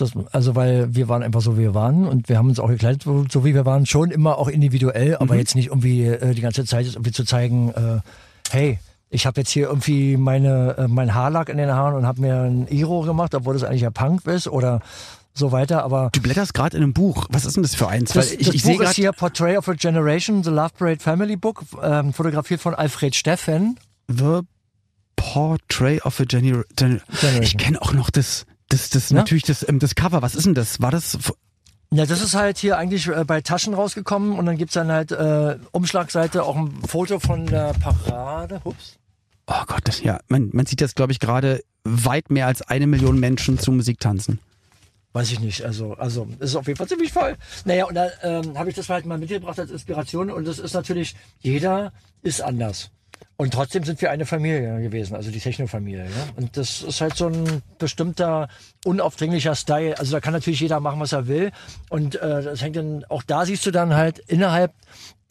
Das, 0.00 0.12
also 0.32 0.56
weil 0.56 0.94
wir 0.94 1.08
waren 1.08 1.22
einfach 1.22 1.40
so, 1.40 1.56
wie 1.56 1.62
wir 1.62 1.74
waren 1.74 2.06
und 2.06 2.28
wir 2.28 2.38
haben 2.38 2.48
uns 2.48 2.58
auch 2.58 2.68
gekleidet, 2.68 3.02
so, 3.02 3.44
wie 3.44 3.54
wir 3.54 3.66
waren, 3.66 3.86
schon 3.86 4.10
immer 4.10 4.38
auch 4.38 4.48
individuell, 4.48 5.16
aber 5.16 5.36
jetzt 5.36 5.54
nicht 5.54 5.68
irgendwie 5.68 6.06
äh, 6.06 6.34
die 6.34 6.40
ganze 6.40 6.64
Zeit 6.64 6.86
irgendwie 6.86 7.12
zu 7.12 7.24
zeigen, 7.24 7.70
äh, 7.70 8.00
hey, 8.50 8.78
ich 9.10 9.26
habe 9.26 9.40
jetzt 9.40 9.50
hier 9.50 9.66
irgendwie 9.66 10.16
meine 10.16 10.76
äh, 10.78 10.88
mein 10.88 11.14
Haarlack 11.14 11.48
in 11.48 11.58
den 11.58 11.70
Haaren 11.70 11.94
und 11.94 12.06
habe 12.06 12.20
mir 12.20 12.42
ein 12.42 12.68
Iro 12.68 13.02
gemacht, 13.02 13.34
obwohl 13.34 13.54
das 13.54 13.64
eigentlich 13.64 13.82
ja 13.82 13.90
Punk 13.90 14.24
ist 14.26 14.46
oder 14.46 14.80
so 15.34 15.52
weiter. 15.52 15.82
Aber 15.82 16.10
Du 16.12 16.20
blätterst 16.20 16.54
gerade 16.54 16.76
in 16.76 16.82
einem 16.82 16.92
Buch. 16.92 17.26
Was 17.30 17.44
ist 17.44 17.56
denn 17.56 17.62
das 17.62 17.74
für 17.74 17.88
eins? 17.88 18.12
das, 18.12 18.32
ich, 18.32 18.46
das 18.46 18.54
ich 18.54 18.62
sehe 18.62 18.76
Buch 18.76 18.84
ist 18.84 18.94
hier 18.94 19.12
Portrait 19.12 19.58
of 19.58 19.68
a 19.68 19.74
Generation, 19.74 20.44
The 20.44 20.50
Love 20.50 20.70
Parade 20.78 21.00
Family 21.00 21.36
Book, 21.36 21.62
ähm, 21.82 22.12
fotografiert 22.12 22.60
von 22.60 22.74
Alfred 22.74 23.14
Steffen. 23.14 23.78
The 24.08 24.40
Portrait 25.16 26.04
of 26.04 26.18
a 26.20 26.24
Gener 26.24 26.64
Gen 26.76 27.00
Generation. 27.20 27.42
Ich 27.42 27.58
kenne 27.58 27.82
auch 27.82 27.92
noch 27.92 28.10
das, 28.10 28.46
das, 28.70 28.88
das 28.88 29.10
Ja? 29.10 29.16
natürlich 29.16 29.42
das, 29.42 29.68
ähm, 29.68 29.78
das 29.78 29.94
Cover. 29.94 30.22
Was 30.22 30.34
ist 30.34 30.46
denn 30.46 30.54
das? 30.54 30.80
War 30.80 30.90
das? 30.90 31.18
Ja, 31.92 32.06
das 32.06 32.22
ist 32.22 32.34
halt 32.34 32.56
hier 32.56 32.78
eigentlich 32.78 33.08
äh, 33.08 33.24
bei 33.24 33.40
Taschen 33.40 33.74
rausgekommen 33.74 34.38
und 34.38 34.46
dann 34.46 34.56
gibt's 34.56 34.74
dann 34.74 34.90
halt 34.90 35.12
äh, 35.12 35.58
Umschlagseite 35.72 36.44
auch 36.44 36.56
ein 36.56 36.72
Foto 36.86 37.18
von 37.18 37.46
der 37.46 37.74
Parade. 37.74 38.60
Ups. 38.64 38.96
Oh 39.46 39.64
Gott, 39.66 39.80
das, 39.84 40.00
ja, 40.02 40.20
man, 40.28 40.50
man 40.52 40.66
sieht 40.66 40.80
jetzt, 40.80 40.94
glaube 40.94 41.12
ich, 41.12 41.18
gerade 41.18 41.62
weit 41.82 42.30
mehr 42.30 42.46
als 42.46 42.62
eine 42.62 42.86
Million 42.86 43.18
Menschen 43.18 43.58
zu 43.58 43.72
Musik 43.72 43.98
tanzen. 43.98 44.38
Weiß 45.12 45.32
ich 45.32 45.40
nicht, 45.40 45.64
also, 45.64 45.94
also 45.94 46.28
ist 46.38 46.54
auf 46.54 46.68
jeden 46.68 46.76
Fall 46.76 46.86
ziemlich 46.86 47.12
voll. 47.12 47.36
Naja, 47.64 47.86
und 47.86 47.96
da 47.96 48.08
ähm, 48.22 48.56
habe 48.56 48.70
ich 48.70 48.76
das 48.76 48.88
halt 48.88 49.06
mal 49.06 49.18
mitgebracht 49.18 49.58
als 49.58 49.72
Inspiration 49.72 50.30
und 50.30 50.46
das 50.46 50.60
ist 50.60 50.72
natürlich, 50.72 51.16
jeder 51.40 51.92
ist 52.22 52.40
anders. 52.40 52.92
Und 53.36 53.54
trotzdem 53.54 53.84
sind 53.84 54.02
wir 54.02 54.10
eine 54.10 54.26
Familie 54.26 54.82
gewesen, 54.82 55.16
also 55.16 55.30
die 55.30 55.38
Techno-Familie. 55.38 56.04
Ja? 56.04 56.10
Und 56.36 56.58
das 56.58 56.82
ist 56.82 57.00
halt 57.00 57.16
so 57.16 57.28
ein 57.28 57.62
bestimmter, 57.78 58.48
unaufdringlicher 58.84 59.54
Style. 59.54 59.98
Also 59.98 60.12
da 60.12 60.20
kann 60.20 60.34
natürlich 60.34 60.60
jeder 60.60 60.78
machen, 60.78 61.00
was 61.00 61.12
er 61.12 61.26
will. 61.26 61.50
Und 61.88 62.16
äh, 62.16 62.42
das 62.42 62.60
hängt 62.60 62.76
dann, 62.76 63.04
auch 63.08 63.22
da 63.22 63.46
siehst 63.46 63.64
du 63.64 63.70
dann 63.70 63.94
halt 63.94 64.18
innerhalb 64.18 64.74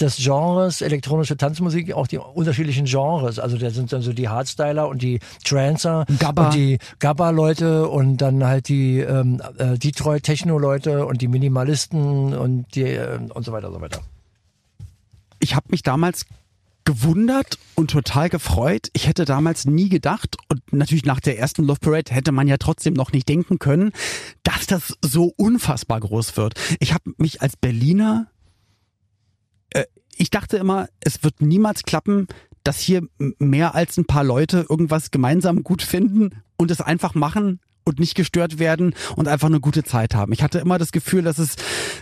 des 0.01 0.17
Genres 0.17 0.81
elektronische 0.81 1.37
Tanzmusik 1.37 1.93
auch 1.93 2.07
die 2.07 2.17
unterschiedlichen 2.17 2.85
Genres. 2.85 3.37
Also 3.37 3.57
da 3.57 3.69
sind 3.69 3.93
dann 3.93 4.01
so 4.01 4.11
die 4.11 4.27
Hardstyler 4.27 4.87
und 4.87 5.03
die 5.03 5.19
Trancer 5.43 6.05
Gabba. 6.17 6.45
und 6.45 6.55
die 6.55 6.79
Gabba-Leute 6.99 7.87
und 7.89 8.17
dann 8.17 8.43
halt 8.43 8.69
die 8.69 9.01
ähm, 9.01 9.39
äh, 9.59 9.77
Detroit-Techno-Leute 9.77 11.05
und 11.05 11.21
die 11.21 11.27
Minimalisten 11.27 12.35
und 12.35 12.65
die 12.73 12.83
äh, 12.83 13.19
und 13.33 13.45
so 13.45 13.51
weiter 13.51 13.67
und 13.67 13.75
so 13.75 13.81
weiter. 13.81 14.01
Ich 15.39 15.55
habe 15.55 15.67
mich 15.69 15.83
damals 15.83 16.25
gewundert 16.85 17.57
und 17.75 17.91
total 17.91 18.29
gefreut. 18.29 18.89
Ich 18.93 19.07
hätte 19.07 19.25
damals 19.25 19.65
nie 19.65 19.89
gedacht 19.89 20.37
und 20.49 20.73
natürlich 20.73 21.05
nach 21.05 21.19
der 21.19 21.37
ersten 21.37 21.63
Love 21.63 21.79
Parade 21.79 22.13
hätte 22.13 22.31
man 22.31 22.47
ja 22.47 22.57
trotzdem 22.57 22.93
noch 22.93 23.11
nicht 23.11 23.29
denken 23.29 23.59
können, 23.59 23.91
dass 24.43 24.67
das 24.67 24.97
so 25.01 25.33
unfassbar 25.37 25.99
groß 25.99 26.37
wird. 26.37 26.53
Ich 26.79 26.93
habe 26.93 27.11
mich 27.17 27.41
als 27.41 27.55
Berliner 27.55 28.27
äh, 29.71 29.85
ich 30.15 30.29
dachte 30.29 30.57
immer, 30.57 30.89
es 30.99 31.23
wird 31.23 31.41
niemals 31.41 31.83
klappen, 31.83 32.27
dass 32.63 32.79
hier 32.79 33.07
mehr 33.39 33.73
als 33.73 33.97
ein 33.97 34.05
paar 34.05 34.23
Leute 34.23 34.65
irgendwas 34.69 35.11
gemeinsam 35.11 35.63
gut 35.63 35.81
finden 35.81 36.43
und 36.57 36.71
es 36.71 36.81
einfach 36.81 37.15
machen 37.15 37.61
und 37.89 37.99
nicht 37.99 38.15
gestört 38.15 38.59
werden 38.59 38.93
und 39.15 39.27
einfach 39.27 39.47
eine 39.47 39.59
gute 39.59 39.83
Zeit 39.83 40.15
haben. 40.15 40.31
Ich 40.31 40.41
hatte 40.43 40.59
immer 40.59 40.77
das 40.77 40.91
Gefühl, 40.91 41.23
dass 41.23 41.37
es 41.39 41.55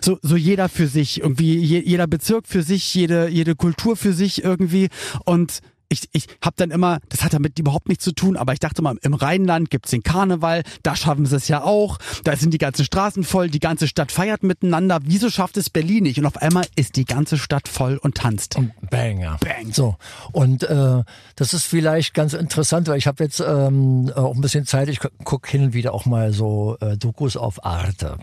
so, 0.03 0.19
so 0.21 0.35
jeder 0.35 0.69
für 0.69 0.87
sich, 0.87 1.21
irgendwie 1.21 1.57
je, 1.57 1.79
jeder 1.79 2.07
Bezirk 2.07 2.47
für 2.47 2.61
sich, 2.61 2.93
jede, 2.93 3.29
jede 3.29 3.55
Kultur 3.55 3.95
für 3.95 4.13
sich 4.13 4.43
irgendwie 4.43 4.89
und 5.25 5.61
ich, 5.89 6.09
ich 6.11 6.27
habe 6.41 6.55
dann 6.57 6.71
immer, 6.71 6.99
das 7.09 7.23
hat 7.23 7.33
damit 7.33 7.57
überhaupt 7.59 7.87
nichts 7.87 8.03
zu 8.03 8.11
tun, 8.11 8.35
aber 8.35 8.53
ich 8.53 8.59
dachte 8.59 8.81
mal, 8.81 8.97
im 9.01 9.13
Rheinland 9.13 9.69
gibt's 9.69 9.91
den 9.91 10.03
Karneval, 10.03 10.63
da 10.83 10.95
schaffen 10.95 11.25
sie 11.25 11.35
es 11.35 11.47
ja 11.47 11.63
auch, 11.63 11.97
da 12.23 12.35
sind 12.35 12.53
die 12.53 12.57
ganzen 12.57 12.85
Straßen 12.85 13.23
voll, 13.23 13.49
die 13.49 13.59
ganze 13.59 13.87
Stadt 13.87 14.11
feiert 14.11 14.43
miteinander. 14.43 14.99
Wieso 15.03 15.29
schafft 15.29 15.57
es 15.57 15.69
Berlin 15.69 16.03
nicht? 16.03 16.19
Und 16.19 16.25
auf 16.25 16.37
einmal 16.37 16.65
ist 16.75 16.95
die 16.95 17.05
ganze 17.05 17.37
Stadt 17.37 17.67
voll 17.67 17.97
und 17.97 18.15
tanzt. 18.15 18.57
Und 18.57 18.71
bang, 18.89 19.19
ja. 19.19 19.37
Bang. 19.37 19.71
So. 19.71 19.95
Und 20.31 20.63
äh, 20.63 21.03
das 21.35 21.53
ist 21.53 21.63
vielleicht 21.65 22.13
ganz 22.13 22.33
interessant, 22.33 22.87
weil 22.87 22.97
ich 22.97 23.07
habe 23.07 23.23
jetzt 23.23 23.39
ähm, 23.39 24.11
auch 24.15 24.35
ein 24.35 24.41
bisschen 24.41 24.65
Zeit, 24.65 24.89
ich 24.89 24.99
gucke 25.23 25.49
hin 25.49 25.63
und 25.63 25.73
wieder 25.73 25.93
auch 25.93 26.05
mal 26.05 26.33
so 26.33 26.77
äh, 26.81 26.97
Dokus 26.97 27.37
auf 27.37 27.65
Arte. 27.65 28.17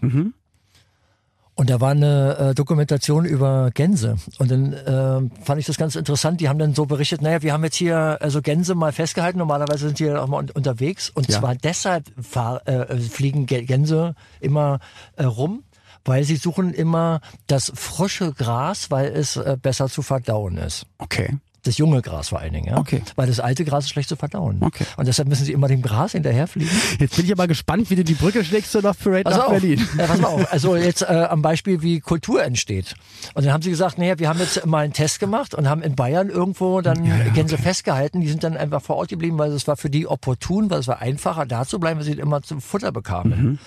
Und 1.56 1.70
da 1.70 1.80
war 1.80 1.92
eine 1.92 2.36
äh, 2.50 2.54
Dokumentation 2.54 3.24
über 3.24 3.70
Gänse. 3.72 4.16
Und 4.38 4.50
dann 4.50 4.72
äh, 4.72 5.44
fand 5.44 5.60
ich 5.60 5.66
das 5.66 5.76
ganz 5.76 5.94
interessant. 5.94 6.40
Die 6.40 6.48
haben 6.48 6.58
dann 6.58 6.74
so 6.74 6.84
berichtet, 6.84 7.22
naja, 7.22 7.42
wir 7.42 7.52
haben 7.52 7.62
jetzt 7.62 7.76
hier 7.76 8.18
also 8.20 8.42
Gänse 8.42 8.74
mal 8.74 8.90
festgehalten. 8.92 9.38
Normalerweise 9.38 9.86
sind 9.86 10.00
die 10.00 10.10
auch 10.10 10.26
mal 10.26 10.38
un 10.38 10.50
unterwegs. 10.50 11.10
Und 11.10 11.28
Ja. 11.30 11.38
zwar 11.38 11.54
deshalb 11.54 12.06
fahr, 12.20 12.66
äh, 12.66 12.96
fliegen 12.98 13.46
Gä- 13.46 13.64
Gänse 13.66 14.16
immer 14.40 14.80
äh, 15.16 15.22
rum, 15.24 15.62
weil 16.04 16.24
sie 16.24 16.36
suchen 16.36 16.74
immer 16.74 17.20
das 17.46 17.70
frische 17.74 18.32
Gras, 18.32 18.90
weil 18.90 19.12
es 19.12 19.36
äh, 19.36 19.56
besser 19.60 19.88
zu 19.88 20.02
verdauen 20.02 20.56
ist. 20.58 20.86
Okay. 20.98 21.36
Das 21.64 21.78
junge 21.78 22.02
Gras 22.02 22.28
vor 22.28 22.40
allen 22.40 22.52
Dingen, 22.52 22.66
ja. 22.66 22.76
Okay. 22.76 23.02
Weil 23.16 23.26
das 23.26 23.40
alte 23.40 23.64
Gras 23.64 23.84
ist 23.84 23.90
schlecht 23.90 24.08
zu 24.08 24.16
verdauen. 24.16 24.58
Okay. 24.60 24.84
Und 24.96 25.08
deshalb 25.08 25.28
müssen 25.28 25.44
sie 25.44 25.52
immer 25.52 25.66
dem 25.66 25.80
Gras 25.80 26.12
hinterherfliegen. 26.12 26.70
Jetzt 26.98 27.16
bin 27.16 27.24
ich 27.24 27.32
aber 27.32 27.46
gespannt, 27.46 27.90
wie 27.90 27.96
du 27.96 28.04
die 28.04 28.14
Brücke 28.14 28.44
schlägst 28.44 28.70
zur 28.72 28.82
Love 28.82 28.96
Parade 29.02 29.24
Pass 29.24 29.36
nach 29.36 29.46
auf. 29.46 29.52
Berlin. 29.52 29.88
Ja, 29.98 30.06
pass 30.06 30.20
mal 30.20 30.28
auf. 30.28 30.52
Also 30.52 30.76
jetzt 30.76 31.02
äh, 31.02 31.06
am 31.06 31.42
Beispiel, 31.42 31.80
wie 31.82 32.00
Kultur 32.00 32.44
entsteht. 32.44 32.94
Und 33.32 33.44
dann 33.44 33.52
haben 33.52 33.62
sie 33.62 33.70
gesagt, 33.70 33.98
naja, 33.98 34.18
wir 34.18 34.28
haben 34.28 34.38
jetzt 34.38 34.66
mal 34.66 34.84
einen 34.84 34.92
Test 34.92 35.20
gemacht 35.20 35.54
und 35.54 35.68
haben 35.68 35.82
in 35.82 35.96
Bayern 35.96 36.28
irgendwo 36.28 36.82
dann 36.82 37.32
Gänse 37.32 37.56
festgehalten. 37.56 38.20
Die 38.20 38.28
sind 38.28 38.44
dann 38.44 38.56
einfach 38.56 38.82
vor 38.82 38.96
Ort 38.96 39.08
geblieben, 39.08 39.38
weil 39.38 39.50
es 39.52 39.66
war 39.66 39.76
für 39.76 39.90
die 39.90 40.06
opportun, 40.06 40.68
weil 40.70 40.80
es 40.80 40.88
war 40.88 41.00
einfacher 41.00 41.46
da 41.46 41.64
zu 41.64 41.80
bleiben, 41.80 41.98
weil 41.98 42.04
sie 42.04 42.12
immer 42.12 42.42
zum 42.42 42.60
Futter 42.60 42.92
bekamen. 42.92 43.42
Mhm. 43.42 43.58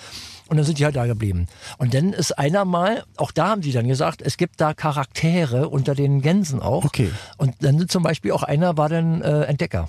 Und 0.48 0.56
dann 0.56 0.64
sind 0.64 0.78
die 0.78 0.84
halt 0.84 0.96
da 0.96 1.06
geblieben. 1.06 1.46
Und 1.76 1.94
dann 1.94 2.12
ist 2.12 2.32
einer 2.38 2.64
mal, 2.64 3.04
auch 3.16 3.32
da 3.32 3.48
haben 3.48 3.60
die 3.60 3.72
dann 3.72 3.86
gesagt, 3.86 4.22
es 4.22 4.38
gibt 4.38 4.60
da 4.60 4.74
Charaktere 4.74 5.68
unter 5.68 5.94
den 5.94 6.22
Gänsen 6.22 6.60
auch. 6.60 6.84
Okay. 6.84 7.10
Und 7.36 7.54
dann 7.60 7.88
zum 7.88 8.02
Beispiel 8.02 8.32
auch 8.32 8.42
einer 8.42 8.76
war 8.76 8.88
dann 8.88 9.20
äh, 9.20 9.42
Entdecker. 9.42 9.88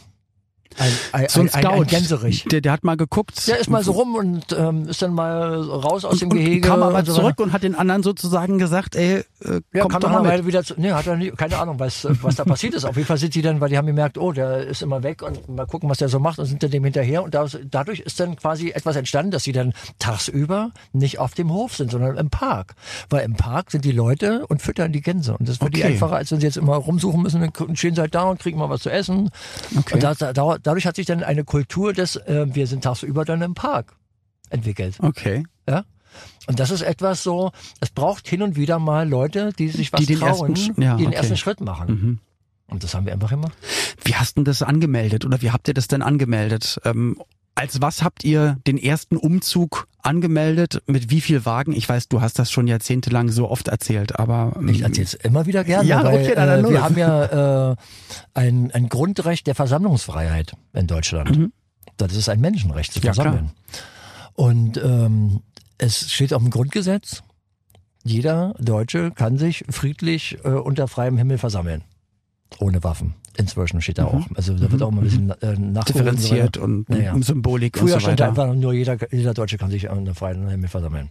Ein, 0.77 0.91
ein, 1.11 1.29
So 1.29 1.41
ein 1.41 1.49
ein, 1.49 1.61
Scout. 1.63 1.81
ein, 1.81 1.87
Gänserich. 1.87 2.43
Der, 2.45 2.61
der 2.61 2.71
hat 2.71 2.83
mal 2.83 2.95
geguckt. 2.95 3.47
Der 3.47 3.57
ist 3.59 3.69
mal 3.69 3.83
so 3.83 3.91
rum 3.93 4.15
und 4.15 4.45
ähm, 4.57 4.87
ist 4.87 5.01
dann 5.01 5.13
mal 5.13 5.55
raus 5.61 6.05
aus 6.05 6.19
dem 6.19 6.29
und, 6.31 6.37
Gehege. 6.37 6.55
und 6.55 6.61
kam 6.61 6.83
aber 6.83 7.03
so 7.03 7.13
zurück 7.15 7.39
und 7.39 7.51
hat 7.53 7.63
den 7.63 7.75
anderen 7.75 8.03
sozusagen 8.03 8.57
gesagt, 8.59 8.95
ey, 8.95 9.23
äh, 9.43 9.61
Ja, 9.73 9.83
kommt 9.83 10.03
doch 10.03 10.09
mal 10.11 10.21
mit. 10.21 10.45
Wieder 10.45 10.63
zu. 10.63 10.75
Nee, 10.77 10.91
hat 10.91 11.07
er 11.07 11.15
nie, 11.17 11.31
keine 11.31 11.57
Ahnung, 11.57 11.79
was, 11.79 12.07
was 12.21 12.35
da 12.35 12.45
passiert 12.45 12.75
ist. 12.75 12.85
Auf 12.85 12.95
jeden 12.95 13.07
Fall 13.07 13.17
sind 13.17 13.35
die 13.35 13.41
dann, 13.41 13.59
weil 13.61 13.69
die 13.69 13.77
haben 13.77 13.87
gemerkt, 13.87 14.17
oh, 14.17 14.31
der 14.31 14.67
ist 14.67 14.81
immer 14.81 15.03
weg 15.03 15.21
und 15.23 15.49
mal 15.49 15.65
gucken, 15.65 15.89
was 15.89 15.97
der 15.97 16.07
so 16.09 16.19
macht 16.19 16.39
und 16.39 16.45
sind 16.45 16.61
dann 16.63 16.71
dem 16.71 16.83
hinterher. 16.83 17.23
Und 17.23 17.33
da, 17.33 17.45
dadurch 17.69 17.99
ist 18.01 18.19
dann 18.19 18.35
quasi 18.35 18.69
etwas 18.69 18.95
entstanden, 18.95 19.31
dass 19.31 19.43
sie 19.43 19.51
dann 19.51 19.73
tagsüber 19.97 20.71
nicht 20.93 21.19
auf 21.19 21.33
dem 21.33 21.51
Hof 21.51 21.75
sind, 21.75 21.91
sondern 21.91 22.17
im 22.17 22.29
Park. 22.29 22.75
Weil 23.09 23.25
im 23.25 23.35
Park 23.35 23.71
sind 23.71 23.85
die 23.85 23.91
Leute 23.91 24.45
und 24.47 24.61
füttern 24.61 24.91
die 24.91 25.01
Gänse. 25.01 25.35
Und 25.37 25.47
das 25.47 25.55
ist 25.55 25.63
für 25.63 25.69
die 25.69 25.79
Okay. 25.79 25.93
einfacher, 25.93 26.15
als 26.17 26.31
wenn 26.31 26.39
sie 26.39 26.45
jetzt 26.45 26.57
immer 26.57 26.75
rumsuchen 26.75 27.21
müssen, 27.21 27.39
dann 27.41 27.75
stehen 27.75 27.95
sie 27.95 28.01
halt 28.01 28.13
da 28.13 28.23
und 28.23 28.39
kriegen 28.39 28.57
mal 28.59 28.69
was 28.69 28.81
zu 28.81 28.89
essen. 28.89 29.29
Okay. 29.77 29.93
Und 29.95 30.03
da, 30.03 30.13
da, 30.13 30.57
dadurch 30.63 30.85
hat 30.85 30.95
sich 30.95 31.05
dann 31.05 31.23
eine 31.23 31.43
Kultur 31.43 31.93
des, 31.93 32.15
äh, 32.15 32.47
wir 32.49 32.67
sind 32.67 32.83
tagsüber 32.83 33.25
dann 33.25 33.41
im 33.41 33.53
Park 33.53 33.95
entwickelt. 34.49 34.97
Okay. 34.99 35.43
Ja? 35.67 35.85
Und 36.47 36.59
das 36.59 36.71
ist 36.71 36.81
etwas 36.81 37.23
so, 37.23 37.51
es 37.79 37.89
braucht 37.91 38.27
hin 38.27 38.41
und 38.41 38.55
wieder 38.55 38.79
mal 38.79 39.07
Leute, 39.07 39.51
die 39.57 39.69
sich 39.69 39.93
was 39.93 40.01
Die 40.01 40.07
den 40.07 40.19
trauen, 40.19 40.55
ersten 40.55 40.81
ja, 40.81 40.95
die 40.95 41.03
den 41.03 41.09
okay. 41.09 41.17
ersten 41.17 41.37
Schritt 41.37 41.61
machen. 41.61 42.19
Und 42.67 42.83
das 42.83 42.93
haben 42.93 43.05
wir 43.05 43.13
einfach 43.13 43.29
gemacht. 43.29 43.53
Wie 44.03 44.15
hast 44.15 44.37
du 44.37 44.43
das 44.43 44.61
angemeldet 44.61 45.25
oder 45.25 45.41
wie 45.41 45.51
habt 45.51 45.67
ihr 45.67 45.73
das 45.73 45.87
denn 45.87 46.01
angemeldet? 46.01 46.79
Ähm, 46.85 47.21
als 47.59 47.81
was 47.81 48.03
habt 48.03 48.23
ihr 48.23 48.57
den 48.65 48.77
ersten 48.77 49.17
Umzug 49.17 49.87
angemeldet? 50.01 50.81
Mit 50.87 51.09
wie 51.11 51.21
viel 51.21 51.45
Wagen? 51.45 51.73
Ich 51.73 51.87
weiß, 51.87 52.07
du 52.07 52.21
hast 52.21 52.39
das 52.39 52.49
schon 52.51 52.67
jahrzehntelang 52.67 53.29
so 53.29 53.49
oft 53.49 53.67
erzählt, 53.67 54.17
aber 54.17 54.53
ähm, 54.57 54.69
Ich 54.69 54.81
erzähle 54.81 55.03
es 55.05 55.13
immer 55.13 55.45
wieder 55.45 55.63
gerne, 55.63 55.87
Ja, 55.87 56.03
weil 56.03 56.19
okay, 56.23 56.35
dann- 56.35 56.49
äh, 56.49 56.61
los. 56.61 56.71
wir 56.71 56.81
haben 56.81 56.97
ja 56.97 57.71
äh, 57.71 57.75
ein, 58.33 58.71
ein 58.71 58.87
Grundrecht 58.89 59.45
der 59.47 59.55
Versammlungsfreiheit 59.55 60.53
in 60.73 60.87
Deutschland. 60.87 61.51
Das 61.97 62.13
ist 62.15 62.29
ein 62.29 62.39
Menschenrecht 62.39 62.93
zu 62.93 62.99
Mhm. 62.99 63.05
Ja, 63.05 63.13
versammeln. 63.13 63.51
Und 64.33 64.77
ähm, 64.77 65.41
es 65.77 66.11
steht 66.11 66.33
auch 66.33 66.39
im 66.41 66.49
Grundgesetz, 66.49 67.23
jeder 68.03 68.53
Deutsche 68.59 69.11
kann 69.11 69.37
sich 69.37 69.65
friedlich 69.69 70.37
äh, 70.45 70.49
unter 70.49 70.87
freiem 70.87 71.17
Himmel 71.17 71.37
versammeln. 71.37 71.83
Ohne 72.59 72.83
Waffen. 72.83 73.15
Inzwischen 73.39 73.81
steht 73.81 73.97
da 73.97 74.05
auch. 74.05 74.25
Also 74.35 74.53
da 74.53 74.69
wird 74.71 74.81
auch 74.81 74.91
mal 74.91 75.01
ein 75.01 75.03
bisschen 75.05 75.31
äh. 75.41 75.55
Mhm. 75.55 75.73
differenziert 75.87 76.57
und. 76.57 76.89
Naja. 76.89 77.15
Symbolik 77.21 77.77
Früher 77.77 77.95
und 77.95 78.01
so 78.01 78.07
stand 78.07 78.21
einfach 78.21 78.53
nur 78.53 78.73
jeder, 78.73 78.97
jeder 79.11 79.33
Deutsche 79.33 79.57
kann 79.57 79.71
sich 79.71 79.89
unter 79.89 80.13
freiem 80.13 80.47
Himmel 80.49 80.67
versammeln. 80.69 81.09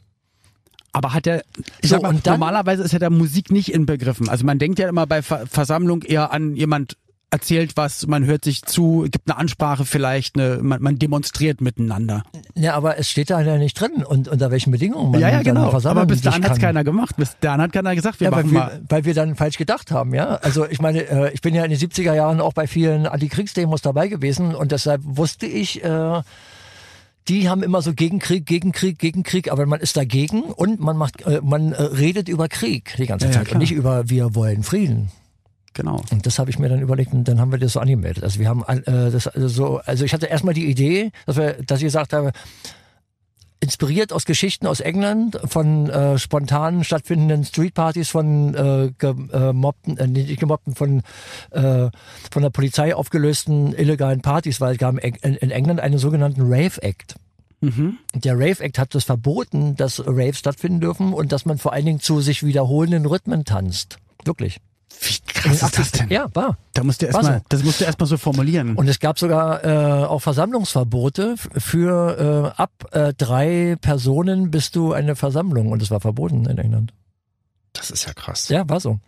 Aber 0.92 1.14
hat 1.14 1.26
er, 1.26 1.42
ich 1.80 1.88
So, 1.90 1.96
sag 1.96 2.02
mal, 2.02 2.14
dann- 2.22 2.34
normalerweise 2.38 2.82
ist 2.82 2.92
ja 2.92 2.98
der 2.98 3.10
Musik 3.10 3.50
nicht 3.50 3.72
inbegriffen. 3.72 4.28
Also 4.28 4.44
man 4.44 4.58
denkt 4.58 4.78
ja 4.78 4.88
immer 4.88 5.06
bei 5.06 5.22
Ver 5.22 5.46
Versammlung 5.46 6.02
eher 6.02 6.32
an 6.32 6.54
jemand 6.54 6.96
erzählt 7.30 7.76
was, 7.76 8.06
man 8.06 8.24
hört 8.24 8.44
sich 8.44 8.62
zu, 8.62 9.06
gibt 9.10 9.28
eine 9.30 9.36
Ansprache 9.38 9.84
vielleicht, 9.84 10.36
eine, 10.38 10.58
man, 10.62 10.80
man 10.82 10.98
demonstriert 10.98 11.60
miteinander. 11.60 12.22
Ja, 12.54 12.74
aber 12.74 12.98
es 12.98 13.10
steht 13.10 13.30
da 13.30 13.40
ja 13.40 13.58
nicht 13.58 13.78
drin 13.78 14.02
und 14.04 14.28
unter 14.28 14.50
welchen 14.50 14.70
Bedingungen 14.70 15.10
man 15.10 15.20
ja, 15.20 15.28
ja, 15.28 15.42
genau. 15.42 15.70
Aber 15.72 16.06
bis 16.06 16.22
dahin 16.22 16.42
hat's 16.44 16.54
kann. 16.54 16.60
keiner 16.68 16.84
gemacht. 16.84 17.16
Bis 17.16 17.36
dahin 17.40 17.60
hat 17.60 17.72
keiner 17.72 17.94
gesagt, 17.94 18.20
wir 18.20 18.26
Ja, 18.26 18.32
weil 18.32 18.44
machen 18.44 18.52
wir, 18.54 18.60
mal. 18.60 18.80
weil 18.88 19.04
wir 19.04 19.14
dann 19.14 19.36
falsch 19.36 19.58
gedacht 19.58 19.90
haben, 19.90 20.14
ja. 20.14 20.36
Also 20.36 20.66
ich 20.66 20.80
meine, 20.80 21.02
äh, 21.02 21.32
ich 21.34 21.42
bin 21.42 21.54
ja 21.54 21.64
in 21.64 21.70
den 21.70 21.78
70er 21.78 22.14
Jahren 22.14 22.40
auch 22.40 22.54
bei 22.54 22.66
vielen 22.66 23.06
Antikriegsdemos 23.06 23.82
dabei 23.82 24.08
gewesen 24.08 24.54
und 24.54 24.72
deshalb 24.72 25.02
wusste 25.04 25.46
ich, 25.46 25.84
äh, 25.84 26.22
die 27.28 27.50
haben 27.50 27.62
immer 27.62 27.82
so 27.82 27.92
gegen 27.92 28.20
Krieg, 28.20 28.46
gegen 28.46 28.72
Krieg, 28.72 28.98
gegen 28.98 29.22
Krieg, 29.22 29.52
aber 29.52 29.66
man 29.66 29.80
ist 29.80 29.98
dagegen 29.98 30.44
und 30.44 30.80
man 30.80 30.96
macht, 30.96 31.26
äh, 31.26 31.40
man 31.44 31.72
äh, 31.72 31.82
redet 31.82 32.28
über 32.30 32.48
Krieg 32.48 32.94
die 32.96 33.04
ganze 33.06 33.26
Ja, 33.26 33.32
ja, 33.32 33.38
Zeit 33.38 33.48
klar. 33.48 33.56
und 33.56 33.60
nicht 33.60 33.72
über 33.72 34.08
wir 34.08 34.34
wollen 34.34 34.62
Frieden. 34.62 35.10
Genau. 35.78 36.02
Und 36.10 36.26
das 36.26 36.40
habe 36.40 36.50
ich 36.50 36.58
mir 36.58 36.68
dann 36.68 36.80
überlegt 36.80 37.12
und 37.12 37.22
dann 37.28 37.40
haben 37.40 37.52
wir 37.52 37.58
das 37.58 37.74
so 37.74 37.78
angemeldet. 37.78 38.24
Also 38.24 38.40
wir 38.40 38.48
haben 38.48 38.64
äh, 38.64 38.82
das 39.12 39.28
also 39.28 39.46
so, 39.46 39.78
also 39.78 40.04
ich 40.04 40.12
hatte 40.12 40.26
erstmal 40.26 40.52
die 40.52 40.66
Idee, 40.68 41.12
dass 41.24 41.36
wir, 41.36 41.52
dass 41.64 41.78
ich 41.78 41.84
gesagt 41.84 42.12
habe, 42.12 42.32
inspiriert 43.60 44.12
aus 44.12 44.24
Geschichten 44.24 44.66
aus 44.66 44.80
England 44.80 45.38
von 45.44 45.88
äh, 45.88 46.18
spontan 46.18 46.82
stattfindenden 46.82 47.44
Streetpartys 47.44 48.08
von 48.08 48.56
äh, 48.56 48.90
gemobbten, 48.98 49.98
äh, 49.98 50.08
nicht 50.08 50.40
gemobbten, 50.40 50.74
von 50.74 51.02
äh, 51.52 51.90
von 52.32 52.42
der 52.42 52.50
Polizei 52.50 52.92
aufgelösten 52.92 53.72
illegalen 53.72 54.20
Partys, 54.20 54.60
weil 54.60 54.72
es 54.72 54.78
gab 54.78 54.98
in, 54.98 55.14
in 55.14 55.50
England 55.52 55.78
einen 55.78 55.98
sogenannten 55.98 56.40
Rave 56.42 56.82
Act. 56.82 57.14
Mhm. 57.60 57.98
Der 58.14 58.34
Rave 58.34 58.64
Act 58.64 58.80
hat 58.80 58.96
das 58.96 59.04
verboten, 59.04 59.76
dass 59.76 60.02
Raves 60.04 60.40
stattfinden 60.40 60.80
dürfen 60.80 61.12
und 61.12 61.30
dass 61.30 61.46
man 61.46 61.56
vor 61.56 61.72
allen 61.72 61.86
Dingen 61.86 62.00
zu 62.00 62.20
sich 62.20 62.44
wiederholenden 62.44 63.06
Rhythmen 63.06 63.44
tanzt. 63.44 63.98
Wirklich. 64.24 64.58
Wie 65.00 65.32
krass 65.32 65.62
ist 65.62 65.78
das 65.78 65.92
denn? 65.92 66.08
Ja, 66.10 66.28
war. 66.34 66.58
Da 66.74 66.82
musst 66.82 67.02
du 67.02 67.06
erstmal, 67.06 67.38
so. 67.38 67.44
das 67.48 67.62
musst 67.62 67.80
du 67.80 67.84
erstmal 67.84 68.06
so 68.06 68.16
formulieren. 68.16 68.74
Und 68.76 68.88
es 68.88 68.98
gab 68.98 69.18
sogar 69.18 69.64
äh, 69.64 70.04
auch 70.04 70.20
Versammlungsverbote 70.20 71.36
für 71.36 72.54
äh, 72.56 72.60
ab 72.60 72.72
äh, 72.92 73.14
drei 73.14 73.76
Personen 73.80 74.50
bist 74.50 74.76
du 74.76 74.92
eine 74.92 75.14
Versammlung 75.16 75.70
und 75.70 75.82
es 75.82 75.90
war 75.90 76.00
verboten 76.00 76.46
in 76.46 76.58
England. 76.58 76.92
Das 77.72 77.90
ist 77.90 78.06
ja 78.06 78.12
krass. 78.12 78.48
Ja, 78.48 78.68
war 78.68 78.80
so. 78.80 78.98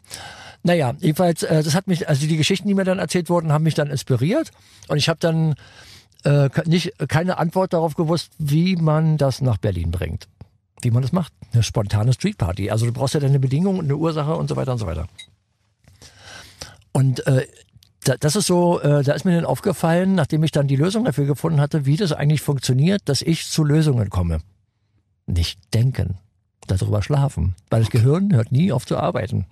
Naja, 0.63 0.95
jedenfalls, 0.99 1.43
äh, 1.43 1.63
das 1.63 1.75
hat 1.75 1.87
mich, 1.87 2.09
also 2.09 2.27
die 2.27 2.37
Geschichten, 2.37 2.69
die 2.69 2.75
mir 2.75 2.85
dann 2.85 2.99
erzählt 2.99 3.31
wurden, 3.31 3.53
haben 3.53 3.65
mich 3.65 3.75
dann 3.75 3.89
inspiriert 3.91 4.51
und 4.89 4.99
ich 4.99 5.09
habe 5.09 5.19
dann 5.19 5.55
äh, 6.25 6.51
nicht 6.67 6.93
keine 7.09 7.39
Antwort 7.39 7.73
darauf 7.73 7.95
gewusst, 7.95 8.33
wie 8.39 8.77
man 8.77 9.17
das 9.17 9.41
nach 9.41 9.57
Berlin 9.57 9.91
bringt. 9.91 10.29
Wie 10.83 10.91
man 10.91 11.03
das 11.03 11.13
macht. 11.13 11.33
Eine 11.53 11.63
spontane 11.63 12.13
Streetparty. 12.13 12.71
Also 12.71 12.87
du 12.87 12.93
brauchst 12.93 13.15
ja 13.15 13.21
deine 13.21 13.39
Bedingungen, 13.39 13.81
eine 13.81 13.97
Ursache 13.97 14.35
und 14.35 14.49
so 14.49 14.57
weiter 14.57 14.73
und 14.73 14.79
so 14.79 14.87
weiter. 14.87 15.09
Und 16.93 17.27
äh, 17.27 17.47
da, 18.05 18.17
das 18.19 18.37
ist 18.37 18.47
so, 18.47 18.81
äh, 18.81 19.03
da 19.03 19.13
ist 19.13 19.25
mir 19.25 19.35
dann 19.35 19.45
aufgefallen, 19.45 20.15
nachdem 20.15 20.43
ich 20.45 20.53
dann 20.53 20.69
die 20.69 20.77
Lösung 20.77 21.05
dafür 21.05 21.27
gefunden 21.27 21.61
hatte, 21.61 21.87
wie 21.87 21.97
das 21.97 22.13
eigentlich 22.13 22.43
funktioniert, 22.43 23.03
dass 23.05 23.23
ich 23.23 23.47
zu 23.47 23.65
Lösungen 23.65 24.11
komme. 24.11 24.41
Nicht 25.27 25.61
denken, 25.75 26.19
darüber 26.67 27.03
schlafen. 27.03 27.55
Weil 27.69 27.81
das 27.81 27.91
Gehirn 27.91 28.35
hört 28.35 28.53
nie 28.53 28.73
auf 28.73 28.87
zu 28.87 28.97
arbeiten. 28.97 29.47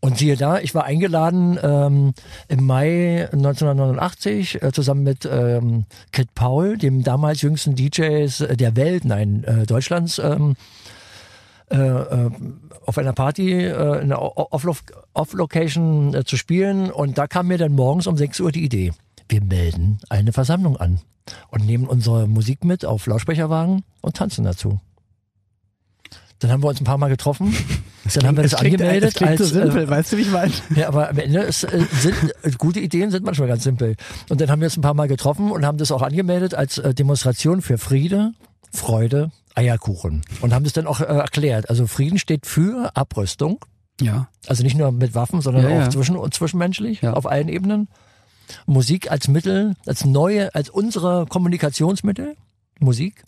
Und 0.00 0.18
siehe 0.18 0.36
da, 0.36 0.58
ich 0.60 0.74
war 0.74 0.84
eingeladen 0.84 1.58
ähm, 1.62 2.14
im 2.48 2.64
Mai 2.64 3.28
1989 3.32 4.62
äh, 4.62 4.72
zusammen 4.72 5.02
mit 5.02 5.28
ähm, 5.30 5.86
Kid 6.12 6.34
Paul, 6.34 6.76
dem 6.76 7.02
damals 7.02 7.42
jüngsten 7.42 7.74
DJs 7.74 8.44
der 8.52 8.76
Welt, 8.76 9.04
nein, 9.04 9.42
äh, 9.44 9.66
Deutschlands, 9.66 10.18
ähm, 10.18 10.54
äh, 11.70 11.76
äh, 11.76 12.30
auf 12.84 12.98
einer 12.98 13.12
Party 13.12 13.52
äh, 13.64 14.02
in 14.02 14.12
Off- 14.12 14.82
Off-Location 15.14 16.14
äh, 16.14 16.24
zu 16.24 16.36
spielen. 16.36 16.90
Und 16.90 17.18
da 17.18 17.26
kam 17.26 17.48
mir 17.48 17.58
dann 17.58 17.72
morgens 17.72 18.06
um 18.06 18.16
6 18.16 18.40
Uhr 18.40 18.52
die 18.52 18.64
Idee, 18.64 18.92
wir 19.28 19.42
melden 19.42 19.98
eine 20.08 20.32
Versammlung 20.32 20.76
an 20.76 21.00
und 21.50 21.66
nehmen 21.66 21.86
unsere 21.86 22.28
Musik 22.28 22.64
mit 22.64 22.84
auf 22.84 23.06
Lautsprecherwagen 23.06 23.82
und 24.00 24.16
tanzen 24.16 24.44
dazu. 24.44 24.80
Dann 26.38 26.50
haben 26.50 26.62
wir 26.62 26.68
uns 26.68 26.80
ein 26.80 26.84
paar 26.84 26.98
Mal 26.98 27.08
getroffen. 27.08 27.54
Dann 28.14 28.26
haben 28.26 28.36
wir 28.36 28.42
das 28.44 28.52
Es 28.52 28.58
klingt- 28.60 28.80
angemeldet 28.80 29.08
Es 29.08 29.14
klingt 29.16 29.30
als 29.32 29.40
so 29.40 29.46
simpel, 29.46 29.82
äh, 29.84 29.88
weißt 29.90 30.12
du, 30.12 30.16
wie 30.18 30.20
ich 30.22 30.30
meine? 30.30 30.52
ja, 30.76 30.86
aber 30.88 31.08
am 31.08 31.18
Ende 31.18 31.40
ist, 31.40 31.64
äh, 31.64 31.80
sind 31.98 32.14
äh, 32.42 32.50
gute 32.56 32.78
Ideen 32.78 33.10
sind 33.10 33.24
manchmal 33.24 33.48
ganz 33.48 33.64
simpel. 33.64 33.96
Und 34.28 34.40
dann 34.40 34.48
haben 34.50 34.60
wir 34.60 34.66
uns 34.66 34.76
ein 34.76 34.82
paar 34.82 34.94
Mal 34.94 35.08
getroffen 35.08 35.50
und 35.50 35.64
haben 35.66 35.78
das 35.78 35.90
auch 35.90 36.02
angemeldet 36.02 36.54
als 36.54 36.78
äh, 36.78 36.94
Demonstration 36.94 37.62
für 37.62 37.78
Friede, 37.78 38.32
Freude, 38.70 39.32
Eierkuchen 39.56 40.22
und 40.42 40.52
haben 40.54 40.64
das 40.64 40.72
dann 40.74 40.86
auch 40.86 41.00
äh, 41.00 41.04
erklärt. 41.04 41.68
Also 41.70 41.86
Frieden 41.86 42.18
steht 42.18 42.46
für 42.46 42.90
Abrüstung, 42.94 43.64
Ja. 44.00 44.28
also 44.46 44.62
nicht 44.62 44.76
nur 44.76 44.92
mit 44.92 45.14
Waffen, 45.14 45.40
sondern 45.40 45.64
Ja, 45.64 45.70
auch 45.70 45.80
ja. 45.84 45.90
zwischen 45.90 46.16
zwischenmenschlich 46.32 47.00
Ja. 47.02 47.14
auf 47.14 47.26
allen 47.26 47.48
Ebenen. 47.48 47.88
Musik 48.66 49.10
als 49.10 49.26
Mittel, 49.28 49.74
als 49.86 50.04
neue, 50.04 50.54
als 50.54 50.70
unsere 50.70 51.26
Kommunikationsmittel, 51.26 52.36
Musik. 52.78 53.24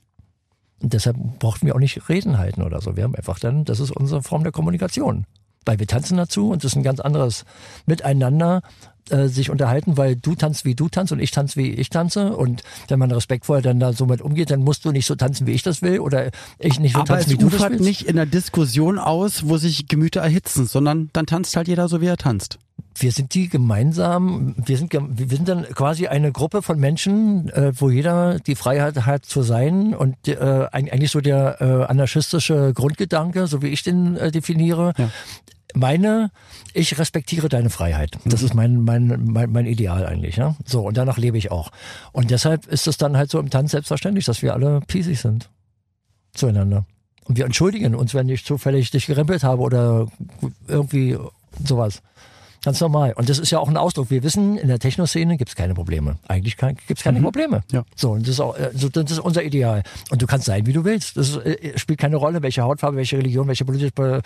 Und 0.80 0.92
deshalb 0.92 1.16
brauchten 1.40 1.66
wir 1.66 1.74
auch 1.74 1.80
nicht 1.80 2.08
Reden 2.08 2.38
halten 2.38 2.62
oder 2.62 2.80
so. 2.80 2.96
Wir 2.96 3.02
haben 3.04 3.16
einfach 3.16 3.40
dann, 3.40 3.64
das 3.64 3.80
ist 3.80 3.90
unsere 3.90 4.22
Form 4.22 4.44
der 4.44 4.52
Kommunikation. 4.52 5.24
Weil 5.68 5.78
wir 5.78 5.86
tanzen 5.86 6.16
dazu 6.16 6.48
und 6.50 6.64
das 6.64 6.72
ist 6.72 6.76
ein 6.76 6.82
ganz 6.82 6.98
anderes 6.98 7.44
Miteinander 7.86 8.62
äh, 9.10 9.28
sich 9.28 9.50
unterhalten, 9.50 9.96
weil 9.96 10.16
du 10.16 10.34
tanzt 10.34 10.64
wie 10.64 10.74
du 10.74 10.88
tanzt 10.88 11.12
und 11.12 11.20
ich 11.20 11.30
tanze 11.30 11.56
wie 11.56 11.70
ich 11.70 11.88
tanze 11.90 12.34
und 12.36 12.62
wenn 12.88 12.98
man 12.98 13.10
respektvoll 13.10 13.62
dann 13.62 13.78
da 13.80 13.92
so 13.92 14.06
mit 14.06 14.20
umgeht, 14.22 14.50
dann 14.50 14.60
musst 14.60 14.84
du 14.84 14.92
nicht 14.92 15.06
so 15.06 15.14
tanzen, 15.14 15.46
wie 15.46 15.52
ich 15.52 15.62
das 15.62 15.80
will 15.82 16.00
oder 16.00 16.30
ich 16.58 16.78
nicht 16.80 16.94
so 16.94 17.00
Aber 17.00 17.18
es 17.18 17.26
tanzen, 17.26 17.30
wie 17.32 17.42
du 17.44 17.48
das 17.50 17.70
willst. 17.70 17.84
nicht 17.84 18.02
in 18.02 18.18
einer 18.18 18.26
Diskussion 18.26 18.98
aus, 18.98 19.48
wo 19.48 19.56
sich 19.58 19.88
Gemüter 19.88 20.20
erhitzen, 20.20 20.66
sondern 20.66 21.08
dann 21.12 21.26
tanzt 21.26 21.56
halt 21.56 21.68
jeder 21.68 21.88
so, 21.88 22.00
wie 22.00 22.06
er 22.06 22.16
tanzt. 22.16 22.58
Wir 23.00 23.12
sind 23.12 23.32
die 23.34 23.48
gemeinsam, 23.48 24.54
wir 24.58 24.76
sind, 24.76 24.92
wir 24.92 25.36
sind 25.36 25.48
dann 25.48 25.62
quasi 25.72 26.08
eine 26.08 26.32
Gruppe 26.32 26.62
von 26.62 26.78
Menschen, 26.80 27.48
äh, 27.50 27.72
wo 27.76 27.90
jeder 27.90 28.40
die 28.40 28.56
Freiheit 28.56 29.06
hat 29.06 29.24
zu 29.24 29.42
sein 29.42 29.94
und 29.94 30.16
äh, 30.26 30.34
eig- 30.34 30.90
eigentlich 30.92 31.12
so 31.12 31.20
der 31.20 31.60
äh, 31.60 31.84
anarchistische 31.90 32.72
Grundgedanke, 32.74 33.46
so 33.46 33.62
wie 33.62 33.68
ich 33.68 33.84
den 33.84 34.16
äh, 34.16 34.30
definiere. 34.32 34.92
Ja. 34.98 35.10
Meine, 35.74 36.30
ich 36.72 36.98
respektiere 36.98 37.48
deine 37.48 37.70
Freiheit. 37.70 38.18
Das 38.24 38.42
ist 38.42 38.54
mein, 38.54 38.82
mein, 38.84 39.24
mein, 39.24 39.52
mein 39.52 39.66
Ideal 39.66 40.06
eigentlich. 40.06 40.36
Ja? 40.36 40.56
So, 40.64 40.82
und 40.86 40.96
danach 40.96 41.18
lebe 41.18 41.36
ich 41.36 41.50
auch. 41.50 41.70
Und 42.12 42.30
deshalb 42.30 42.66
ist 42.66 42.86
es 42.86 42.96
dann 42.96 43.16
halt 43.16 43.30
so 43.30 43.38
im 43.38 43.50
Tanz 43.50 43.72
selbstverständlich, 43.72 44.24
dass 44.24 44.42
wir 44.42 44.54
alle 44.54 44.80
peasig 44.86 45.20
sind 45.20 45.50
zueinander. 46.32 46.86
Und 47.24 47.36
wir 47.36 47.44
entschuldigen 47.44 47.94
uns, 47.94 48.14
wenn 48.14 48.28
ich 48.28 48.44
zufällig 48.44 48.90
dich 48.90 49.06
gerempelt 49.06 49.44
habe 49.44 49.60
oder 49.60 50.06
irgendwie 50.66 51.18
sowas. 51.62 52.00
Ganz 52.64 52.80
normal. 52.80 53.12
Und 53.12 53.28
das 53.28 53.38
ist 53.38 53.50
ja 53.50 53.58
auch 53.60 53.68
ein 53.68 53.76
Ausdruck. 53.76 54.10
Wir 54.10 54.22
wissen, 54.22 54.58
in 54.58 54.68
der 54.68 54.78
Techno-Szene 54.78 55.36
gibt 55.36 55.50
es 55.50 55.56
keine 55.56 55.74
Probleme. 55.74 56.18
Eigentlich 56.26 56.56
gibt 56.56 56.98
es 56.98 57.04
keine 57.04 57.20
Probleme. 57.20 57.62
Ja. 57.70 57.84
So, 57.94 58.12
und 58.12 58.22
das 58.22 58.30
ist, 58.30 58.40
auch, 58.40 58.56
äh, 58.56 58.70
das 58.74 59.12
ist 59.12 59.20
unser 59.20 59.44
Ideal. 59.44 59.82
Und 60.10 60.22
du 60.22 60.26
kannst 60.26 60.46
sein, 60.46 60.66
wie 60.66 60.72
du 60.72 60.84
willst. 60.84 61.16
Das 61.16 61.28
ist, 61.28 61.36
äh, 61.36 61.78
spielt 61.78 62.00
keine 62.00 62.16
Rolle, 62.16 62.42
welche 62.42 62.62
Hautfarbe, 62.62 62.96
welche 62.96 63.16
Religion, 63.16 63.46
welche 63.46 63.64
politische, 63.64 64.22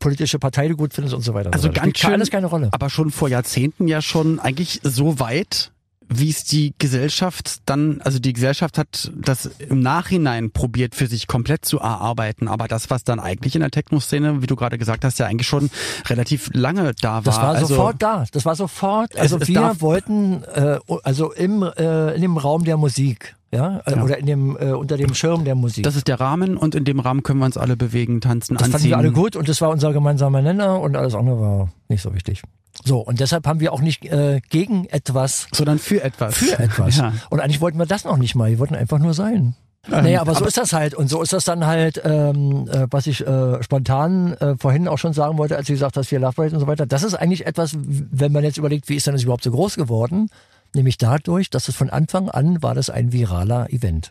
politische 0.00 0.40
Partei 0.40 0.66
du 0.66 0.76
gut 0.76 0.92
findest 0.94 1.14
und 1.14 1.22
so 1.22 1.32
weiter. 1.34 1.50
Also 1.52 1.68
das 1.68 1.80
ganz 1.80 1.98
schön, 1.98 2.14
alles 2.14 2.30
keine 2.30 2.46
Rolle. 2.48 2.68
aber 2.72 2.90
schon 2.90 3.10
vor 3.12 3.28
Jahrzehnten 3.28 3.86
ja 3.86 4.02
schon 4.02 4.40
eigentlich 4.40 4.80
so 4.82 5.20
weit, 5.20 5.70
wie 6.12 6.28
es 6.28 6.42
die 6.42 6.74
Gesellschaft 6.78 7.58
dann, 7.66 8.00
also 8.00 8.18
die 8.18 8.32
Gesellschaft 8.32 8.78
hat 8.78 9.12
das 9.14 9.46
im 9.46 9.78
Nachhinein 9.78 10.50
probiert 10.50 10.96
für 10.96 11.06
sich 11.06 11.28
komplett 11.28 11.64
zu 11.64 11.78
erarbeiten, 11.78 12.48
aber 12.48 12.66
das, 12.66 12.90
was 12.90 13.04
dann 13.04 13.20
eigentlich 13.20 13.54
in 13.54 13.60
der 13.60 13.70
Techno-Szene, 13.70 14.42
wie 14.42 14.48
du 14.48 14.56
gerade 14.56 14.76
gesagt 14.76 15.04
hast, 15.04 15.20
ja 15.20 15.26
eigentlich 15.26 15.46
schon 15.46 15.70
relativ 16.08 16.50
lange 16.52 16.94
da 17.00 17.12
war. 17.14 17.22
Das 17.22 17.36
war 17.36 17.54
also, 17.54 17.66
sofort 17.66 18.02
da. 18.02 18.24
Das 18.32 18.44
war 18.44 18.56
sofort. 18.56 19.16
Also 19.16 19.38
es 19.38 19.46
wir 19.46 19.54
darf- 19.54 19.80
wollten, 19.82 20.42
äh, 20.52 20.78
also 21.04 21.32
im 21.32 21.62
äh, 21.62 22.14
in 22.16 22.22
dem 22.22 22.36
Raum 22.38 22.64
der 22.64 22.76
Musik, 22.76 23.36
ja, 23.52 23.80
Ja. 23.88 24.02
oder 24.02 24.18
in 24.18 24.26
dem 24.26 24.56
äh, 24.58 24.72
unter 24.72 24.96
dem 24.96 25.14
Schirm 25.14 25.44
der 25.44 25.54
Musik. 25.54 25.84
Das 25.84 25.96
ist 25.96 26.08
der 26.08 26.20
Rahmen 26.20 26.56
und 26.56 26.74
in 26.74 26.84
dem 26.84 27.00
Rahmen 27.00 27.22
können 27.22 27.40
wir 27.40 27.46
uns 27.46 27.56
alle 27.56 27.76
bewegen, 27.76 28.20
tanzen, 28.20 28.54
Das 28.54 28.64
anziehen. 28.64 28.72
fanden 28.72 28.88
wir 28.90 28.98
alle 28.98 29.12
gut 29.12 29.36
und 29.36 29.48
das 29.48 29.60
war 29.60 29.70
unser 29.70 29.92
gemeinsamer 29.92 30.42
Nenner 30.42 30.80
und 30.80 30.96
alles 30.96 31.14
andere 31.14 31.40
war 31.40 31.72
nicht 31.88 32.02
so 32.02 32.14
wichtig. 32.14 32.42
So, 32.84 32.98
und 33.00 33.18
deshalb 33.20 33.46
haben 33.46 33.58
wir 33.60 33.72
auch 33.72 33.80
nicht 33.80 34.04
äh, 34.06 34.40
gegen 34.48 34.84
etwas 34.86 35.48
Sondern 35.52 35.78
für 35.78 36.02
etwas. 36.02 36.36
für 36.36 36.58
etwas. 36.58 36.96
Ja. 36.98 37.12
Und 37.28 37.40
eigentlich 37.40 37.60
wollten 37.60 37.78
wir 37.78 37.86
das 37.86 38.04
noch 38.04 38.16
nicht 38.16 38.34
mal, 38.36 38.48
wir 38.50 38.58
wollten 38.60 38.76
einfach 38.76 38.98
nur 39.00 39.12
sein. 39.14 39.54
naja, 39.88 40.20
aber 40.20 40.34
so 40.34 40.44
ist 40.44 40.56
das 40.58 40.72
halt. 40.72 40.94
Und 40.94 41.08
so 41.08 41.20
ist 41.22 41.32
das 41.32 41.44
dann 41.44 41.66
halt, 41.66 42.00
ähm, 42.04 42.68
äh, 42.70 42.86
was 42.90 43.06
ich 43.06 43.26
äh, 43.26 43.62
spontan 43.62 44.34
äh, 44.34 44.54
vorhin 44.58 44.86
auch 44.86 44.98
schon 44.98 45.12
sagen 45.14 45.36
wollte, 45.38 45.56
als 45.56 45.66
du 45.66 45.72
gesagt 45.72 45.96
hast, 45.96 46.10
wir 46.12 46.20
Love 46.20 46.34
Parade 46.34 46.54
und 46.54 46.60
so 46.60 46.66
weiter. 46.66 46.86
Das 46.86 47.02
ist 47.02 47.14
eigentlich 47.14 47.46
etwas, 47.46 47.72
wenn 47.76 48.30
man 48.30 48.44
jetzt 48.44 48.58
überlegt, 48.58 48.88
wie 48.88 48.96
ist 48.96 49.06
denn 49.06 49.14
das 49.14 49.22
überhaupt 49.24 49.42
so 49.42 49.50
groß 49.50 49.76
geworden? 49.76 50.28
Nämlich 50.74 50.98
dadurch, 50.98 51.50
dass 51.50 51.68
es 51.68 51.74
von 51.76 51.90
Anfang 51.90 52.28
an 52.30 52.62
war 52.62 52.74
das 52.74 52.90
ein 52.90 53.12
viraler 53.12 53.70
Event. 53.72 54.10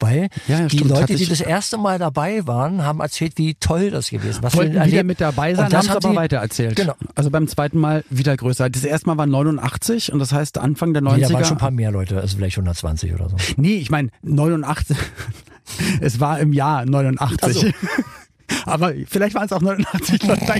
Weil 0.00 0.28
Ja, 0.48 0.60
ja, 0.60 0.66
die 0.68 0.78
stimmt. 0.78 0.90
Leute, 0.90 1.14
die 1.16 1.26
das 1.26 1.40
erste 1.42 1.76
Mal 1.76 1.98
dabei 1.98 2.46
waren, 2.46 2.82
haben 2.82 3.00
erzählt, 3.00 3.34
wie 3.36 3.54
toll 3.56 3.90
das 3.90 4.08
gewesen 4.08 4.42
was 4.42 4.56
Wollten 4.56 4.82
wieder 4.84 5.04
mit 5.04 5.20
dabei 5.20 5.54
sein, 5.54 5.66
Und 5.66 5.72
das 5.74 5.88
haben 5.90 5.98
aber 5.98 6.10
die- 6.10 6.16
weitererzählt. 6.16 6.76
Genau. 6.76 6.94
Also 7.14 7.30
beim 7.30 7.46
zweiten 7.46 7.78
Mal 7.78 8.02
wieder 8.08 8.34
größer. 8.36 8.70
Das 8.70 8.84
erste 8.84 9.08
Mal 9.08 9.18
war 9.18 9.26
89 9.26 10.10
und 10.12 10.18
das 10.18 10.32
heißt 10.32 10.56
Anfang 10.58 10.92
der 10.94 11.02
Nee, 11.02 11.10
90er. 11.10 11.28
da 11.28 11.34
waren 11.34 11.44
schon 11.44 11.56
ein 11.56 11.60
paar 11.60 11.70
mehr 11.72 11.90
Leute, 11.90 12.20
also 12.20 12.36
vielleicht 12.36 12.56
120 12.56 13.12
oder 13.12 13.28
so. 13.28 13.36
Nee, 13.56 13.74
ich 13.76 13.90
meine 13.90 14.08
89. 14.22 14.96
es 16.00 16.20
war 16.20 16.40
im 16.40 16.52
Jahr 16.54 16.86
89. 16.86 17.74
aber 18.64 18.92
vielleicht 19.06 19.34
waren 19.34 19.44
es 19.46 19.52
auch 19.52 19.60
89 19.60 20.22
Leute. 20.22 20.42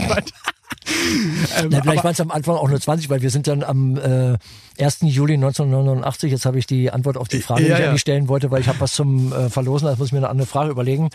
Ähm, 1.58 1.68
Na, 1.70 1.82
vielleicht 1.82 2.04
waren 2.04 2.12
es 2.12 2.20
am 2.20 2.30
Anfang 2.30 2.56
auch 2.56 2.68
nur 2.68 2.80
20, 2.80 3.10
weil 3.10 3.22
wir 3.22 3.30
sind 3.30 3.46
dann 3.46 3.62
am 3.62 3.96
äh, 3.96 4.36
1. 4.82 4.98
Juli 5.02 5.34
1989, 5.34 6.30
jetzt 6.30 6.46
habe 6.46 6.58
ich 6.58 6.66
die 6.66 6.90
Antwort 6.90 7.16
auf 7.16 7.28
die 7.28 7.40
Frage, 7.40 7.64
die 7.64 7.68
Ja, 7.68 7.76
ich 7.76 7.80
ja. 7.82 7.88
eigentlich 7.88 8.00
stellen 8.00 8.28
wollte, 8.28 8.50
weil 8.50 8.60
ich 8.60 8.68
habe 8.68 8.80
was 8.80 8.92
zum 8.92 9.32
äh, 9.32 9.50
Verlosen, 9.50 9.88
also 9.88 9.98
muss 9.98 10.08
ich 10.08 10.12
mir 10.12 10.18
eine 10.18 10.28
andere 10.28 10.46
Frage 10.46 10.70
überlegen. 10.70 11.10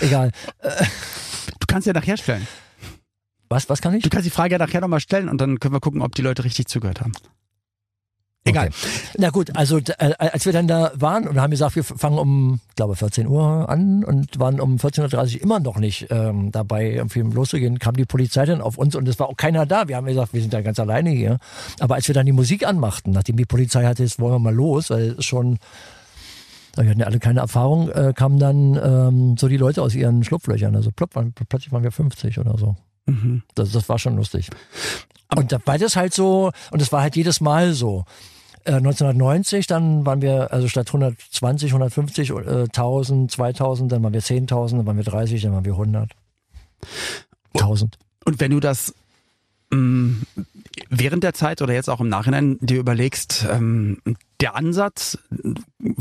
Egal. 0.00 0.30
du 0.62 1.66
kannst 1.66 1.86
ja 1.86 1.92
nachher 1.92 2.16
stellen. 2.16 2.46
Was, 3.48 3.68
was 3.68 3.80
kann 3.82 3.94
ich? 3.94 4.02
Du 4.02 4.08
kannst 4.10 4.26
die 4.26 4.30
Frage 4.30 4.52
ja 4.52 4.58
nachher 4.58 4.80
nochmal 4.80 5.00
stellen 5.00 5.28
und 5.28 5.40
dann 5.40 5.60
können 5.60 5.74
wir 5.74 5.80
gucken, 5.80 6.00
ob 6.02 6.14
die 6.14 6.22
Leute 6.22 6.44
richtig 6.44 6.68
zugehört 6.68 7.00
haben. 7.00 7.12
Egal. 8.44 8.68
Okay. 8.68 8.76
Na 9.18 9.30
gut, 9.30 9.56
also 9.56 9.78
d- 9.78 9.92
äh, 9.98 10.14
als 10.18 10.44
wir 10.46 10.52
dann 10.52 10.66
da 10.66 10.90
waren 10.96 11.28
und 11.28 11.40
haben 11.40 11.52
gesagt, 11.52 11.76
wir 11.76 11.84
fangen 11.84 12.18
um, 12.18 12.60
glaube 12.74 12.96
14 12.96 13.28
Uhr 13.28 13.68
an 13.68 14.02
und 14.04 14.38
waren 14.40 14.60
um 14.60 14.76
14.30 14.78 15.36
Uhr 15.36 15.42
immer 15.42 15.60
noch 15.60 15.78
nicht 15.78 16.08
ähm, 16.10 16.50
dabei, 16.50 16.90
irgendwie 16.90 17.20
loszugehen, 17.20 17.78
kam 17.78 17.94
die 17.94 18.04
Polizei 18.04 18.44
dann 18.44 18.60
auf 18.60 18.78
uns 18.78 18.96
und 18.96 19.06
es 19.08 19.18
war 19.20 19.28
auch 19.28 19.36
keiner 19.36 19.64
da. 19.64 19.86
Wir 19.86 19.96
haben 19.96 20.06
gesagt, 20.06 20.34
wir 20.34 20.40
sind 20.40 20.52
da 20.52 20.60
ganz 20.60 20.80
alleine 20.80 21.10
hier. 21.10 21.38
Aber 21.78 21.94
als 21.94 22.08
wir 22.08 22.14
dann 22.16 22.26
die 22.26 22.32
Musik 22.32 22.66
anmachten, 22.66 23.12
nachdem 23.12 23.36
die 23.36 23.44
Polizei 23.44 23.84
hatte, 23.84 24.02
jetzt 24.02 24.18
wollen 24.18 24.34
wir 24.34 24.38
mal 24.40 24.54
los, 24.54 24.90
weil 24.90 25.14
es 25.18 25.24
schon 25.24 25.58
wir 26.74 26.88
hatten 26.88 27.00
ja 27.00 27.06
alle 27.06 27.18
keine 27.18 27.40
Erfahrung, 27.40 27.90
äh, 27.90 28.14
kamen 28.16 28.38
dann 28.38 28.80
ähm, 28.82 29.36
so 29.36 29.46
die 29.46 29.58
Leute 29.58 29.82
aus 29.82 29.94
ihren 29.94 30.24
Schlupflöchern. 30.24 30.74
Also 30.74 30.90
plopp, 30.90 31.10
plötzlich 31.48 31.70
waren 31.70 31.82
wir 31.82 31.92
50 31.92 32.38
oder 32.38 32.56
so. 32.56 32.76
Mhm. 33.06 33.42
Das, 33.54 33.72
das 33.72 33.88
war 33.90 33.98
schon 33.98 34.16
lustig. 34.16 34.48
Und 35.36 35.52
da 35.52 35.58
war 35.66 35.76
das 35.78 35.96
halt 35.96 36.14
so, 36.14 36.50
und 36.70 36.80
es 36.80 36.90
war 36.90 37.02
halt 37.02 37.14
jedes 37.14 37.42
Mal 37.42 37.74
so. 37.74 38.04
Äh, 38.64 38.74
1990, 38.74 39.66
dann 39.66 40.06
waren 40.06 40.22
wir, 40.22 40.52
also 40.52 40.68
statt 40.68 40.88
120, 40.88 41.70
150, 41.70 42.30
äh, 42.30 42.34
1000, 42.64 43.30
2000, 43.30 43.92
dann 43.92 44.02
waren 44.02 44.12
wir 44.12 44.22
10.000, 44.22 44.76
dann 44.76 44.86
waren 44.86 44.96
wir 44.96 45.04
30, 45.04 45.42
dann 45.42 45.52
waren 45.52 45.64
wir 45.64 45.72
100. 45.72 46.10
1000. 47.54 47.98
Und 48.24 48.40
wenn 48.40 48.52
du 48.52 48.60
das 48.60 48.94
mh, 49.70 50.16
während 50.90 51.24
der 51.24 51.34
Zeit 51.34 51.62
oder 51.62 51.74
jetzt 51.74 51.90
auch 51.90 52.00
im 52.00 52.08
Nachhinein 52.08 52.58
dir 52.60 52.78
überlegst, 52.78 53.46
ähm, 53.50 54.00
der 54.40 54.54
Ansatz 54.54 55.18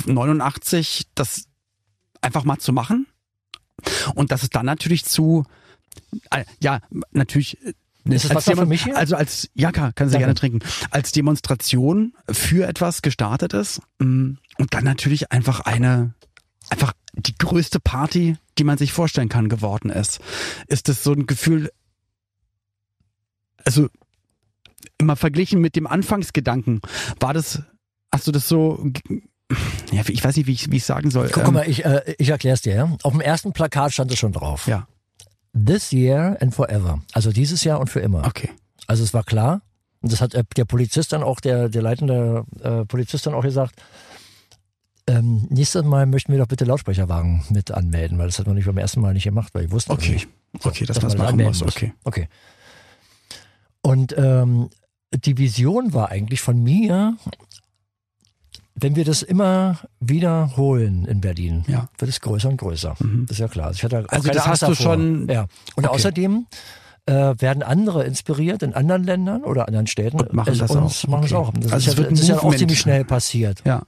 89, 0.05 1.07
das 1.15 1.45
einfach 2.21 2.43
mal 2.43 2.59
zu 2.59 2.73
machen 2.73 3.07
und 4.15 4.31
dass 4.31 4.43
es 4.43 4.49
dann 4.49 4.65
natürlich 4.65 5.05
zu, 5.05 5.45
äh, 6.29 6.45
ja, 6.61 6.79
natürlich. 7.11 7.57
Ist 8.05 8.25
das 8.25 8.35
Wasser 8.35 8.55
für 8.55 8.65
mich 8.65 8.83
hier? 8.83 8.97
Also 8.97 9.15
als, 9.15 9.49
ja, 9.53 9.71
klar, 9.71 9.91
kannst 9.93 10.13
du 10.13 10.19
Danke. 10.19 10.25
gerne 10.25 10.35
trinken. 10.35 10.59
Als 10.89 11.11
Demonstration 11.11 12.13
für 12.29 12.67
etwas 12.67 13.01
gestartet 13.01 13.53
ist 13.53 13.81
mh, 13.99 14.37
und 14.57 14.73
dann 14.73 14.83
natürlich 14.83 15.31
einfach 15.31 15.59
eine, 15.61 16.13
einfach 16.69 16.93
die 17.13 17.37
größte 17.37 17.79
Party, 17.79 18.37
die 18.57 18.63
man 18.63 18.77
sich 18.77 18.91
vorstellen 18.93 19.29
kann, 19.29 19.49
geworden 19.49 19.89
ist. 19.89 20.19
Ist 20.67 20.87
das 20.89 21.03
so 21.03 21.13
ein 21.13 21.27
Gefühl, 21.27 21.69
also 23.65 23.87
immer 24.97 25.15
verglichen 25.15 25.61
mit 25.61 25.75
dem 25.75 25.87
Anfangsgedanken, 25.87 26.81
war 27.19 27.33
das, 27.33 27.61
hast 28.11 28.27
du 28.27 28.31
das 28.31 28.47
so, 28.47 28.83
ja, 29.91 30.03
ich 30.07 30.23
weiß 30.23 30.37
nicht, 30.37 30.47
wie 30.47 30.53
ich 30.53 30.71
wie 30.71 30.77
ich 30.77 30.85
sagen 30.85 31.11
soll. 31.11 31.29
Guck 31.31 31.47
Ähm, 31.47 31.53
mal, 31.53 31.67
ich, 31.69 31.83
äh, 31.83 32.15
ich 32.17 32.29
erkläre 32.29 32.53
es 32.53 32.61
dir. 32.61 32.73
Ja? 32.73 32.97
Auf 33.03 33.11
dem 33.11 33.21
ersten 33.21 33.51
Plakat 33.51 33.93
stand 33.93 34.11
es 34.11 34.17
schon 34.17 34.31
drauf. 34.31 34.67
Ja, 34.67 34.87
This 35.53 35.91
year 35.91 36.37
and 36.41 36.53
forever. 36.55 37.01
Also 37.13 37.31
dieses 37.31 37.63
Jahr 37.63 37.79
und 37.79 37.89
für 37.89 37.99
immer. 37.99 38.25
okay. 38.25 38.49
Also 38.87 39.03
es 39.03 39.13
war 39.13 39.23
klar. 39.23 39.61
Und 40.01 40.11
das 40.11 40.21
hat 40.21 40.33
äh, 40.33 40.43
der 40.57 40.65
Polizist 40.65 41.13
dann 41.13 41.23
auch, 41.23 41.39
der, 41.39 41.69
der 41.69 41.81
leitende 41.81 42.45
äh, 42.61 42.85
Polizist 42.85 43.25
dann 43.27 43.33
auch 43.33 43.43
gesagt, 43.43 43.75
ähm, 45.07 45.47
nächstes 45.49 45.83
Mal 45.83 46.05
möchten 46.05 46.31
wir 46.31 46.39
doch 46.39 46.47
bitte 46.47 46.65
Lautsprecherwagen 46.65 47.43
mit 47.49 47.71
anmelden, 47.71 48.17
weil 48.17 48.27
das 48.27 48.39
hat 48.39 48.47
man 48.47 48.55
nicht 48.55 48.65
beim 48.65 48.77
ersten 48.77 49.01
Mal 49.01 49.13
nicht 49.13 49.23
gemacht, 49.25 49.53
weil 49.53 49.65
ich 49.65 49.71
wusste 49.71 49.91
Okay. 49.91 50.13
nicht. 50.13 50.27
Okay, 50.63 50.85
dass 50.85 50.99
dass 50.99 51.17
man 51.17 51.25
machen 51.25 51.43
muss. 51.43 51.63
muss. 51.63 51.75
Okay. 51.75 51.93
Okay. 52.03 52.27
Und 53.81 54.15
ähm, 54.17 54.69
die 55.13 55.37
Vision 55.37 55.93
war 55.93 56.09
eigentlich 56.09 56.41
von 56.41 56.61
mir, 56.61 57.17
wenn 58.75 58.95
wir 58.95 59.05
das 59.05 59.21
immer 59.21 59.79
wiederholen 59.99 61.05
in 61.05 61.21
Berlin, 61.21 61.63
Ja. 61.67 61.89
wird 61.97 62.09
es 62.09 62.21
größer 62.21 62.49
und 62.49 62.57
größer. 62.57 62.95
Mhm. 62.99 63.25
Das 63.27 63.37
ist 63.37 63.39
ja 63.41 63.47
klar. 63.47 63.67
Also, 63.67 63.77
ich 63.77 63.83
hatte 63.83 64.05
Also 64.09 64.27
das 64.29 64.37
Angst 64.37 64.47
hast 64.47 64.61
du 64.63 64.67
davor. 64.67 64.93
schon- 64.95 65.27
Ja. 65.29 65.41
Und 65.75 65.85
Okay. 65.85 65.95
außerdem 65.95 66.47
äh, 67.07 67.33
werden 67.39 67.63
andere 67.63 68.03
inspiriert 68.05 68.61
in 68.61 68.73
anderen 68.75 69.03
Ländern 69.03 69.43
oder 69.43 69.67
anderen 69.67 69.87
Städten 69.87 70.19
Und 70.21 70.33
machen 70.33 70.53
es 70.53 70.59
das 70.59 70.69
uns, 70.71 71.03
auch. 71.05 71.09
Machen 71.09 71.21
das 71.23 71.33
Okay. 71.33 71.47
auch. 71.47 71.53
Das 71.53 71.73
Also 71.73 71.91
ist, 71.91 71.97
es 71.97 72.03
ja, 72.03 72.09
das 72.11 72.19
ist 72.21 72.27
ja 72.29 72.39
auch 72.43 72.55
ziemlich 72.55 72.79
schnell 72.79 73.03
passiert. 73.05 73.61
Ja. 73.65 73.81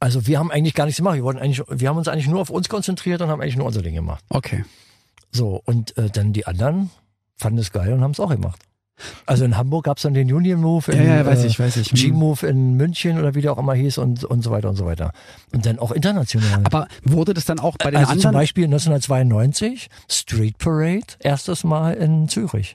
Also 0.00 0.26
wir 0.26 0.38
haben 0.38 0.50
eigentlich 0.50 0.74
gar 0.74 0.84
nichts 0.84 0.98
gemacht. 0.98 1.14
Wir, 1.14 1.22
wollten 1.24 1.38
eigentlich, 1.40 1.62
wir 1.68 1.88
haben 1.88 1.96
uns 1.96 2.08
eigentlich 2.08 2.26
nur 2.28 2.40
auf 2.40 2.50
uns 2.50 2.68
konzentriert 2.68 3.22
und 3.22 3.28
haben 3.28 3.40
eigentlich 3.40 3.56
nur 3.56 3.66
unser 3.66 3.82
Ding 3.82 3.94
gemacht. 3.94 4.24
Okay. 4.28 4.64
So, 5.30 5.62
und 5.64 5.96
äh, 5.96 6.10
dann 6.10 6.32
die 6.32 6.46
anderen 6.46 6.90
fanden 7.36 7.58
es 7.58 7.70
geil 7.72 7.92
und 7.92 8.02
haben 8.02 8.10
es 8.10 8.20
auch 8.20 8.30
gemacht. 8.30 8.60
Also 9.26 9.44
in 9.44 9.56
Hamburg 9.56 9.84
gab's 9.84 10.02
dann 10.02 10.14
den 10.14 10.32
Union 10.32 10.60
Move, 10.60 10.92
in, 10.92 10.98
Ja, 10.98 11.16
ja, 11.16 11.26
weiß 11.26 11.44
äh, 11.44 11.46
ich, 11.48 11.58
weiß 11.58 11.76
ich. 11.76 11.90
G-Move 11.90 12.46
in 12.46 12.74
München 12.74 13.18
oder 13.18 13.34
wie 13.34 13.42
der 13.42 13.52
auch 13.52 13.58
immer 13.58 13.74
hieß 13.74 13.98
und, 13.98 14.24
und 14.24 14.42
so 14.42 14.50
weiter 14.50 14.68
und 14.68 14.76
so 14.76 14.86
weiter. 14.86 15.12
Und 15.52 15.66
dann 15.66 15.78
auch 15.78 15.90
international. 15.90 16.62
Aber 16.64 16.86
wurde 17.02 17.34
das 17.34 17.44
dann 17.44 17.58
auch 17.58 17.76
bei 17.76 17.90
den 17.90 17.98
also 17.98 18.12
zum 18.12 18.18
anderen? 18.18 18.34
Beispiel 18.34 18.64
1992 18.64 19.88
Street 20.08 20.58
Parade, 20.58 21.06
erstes 21.18 21.64
Mal 21.64 21.94
in 21.94 22.28
Zürich. 22.28 22.74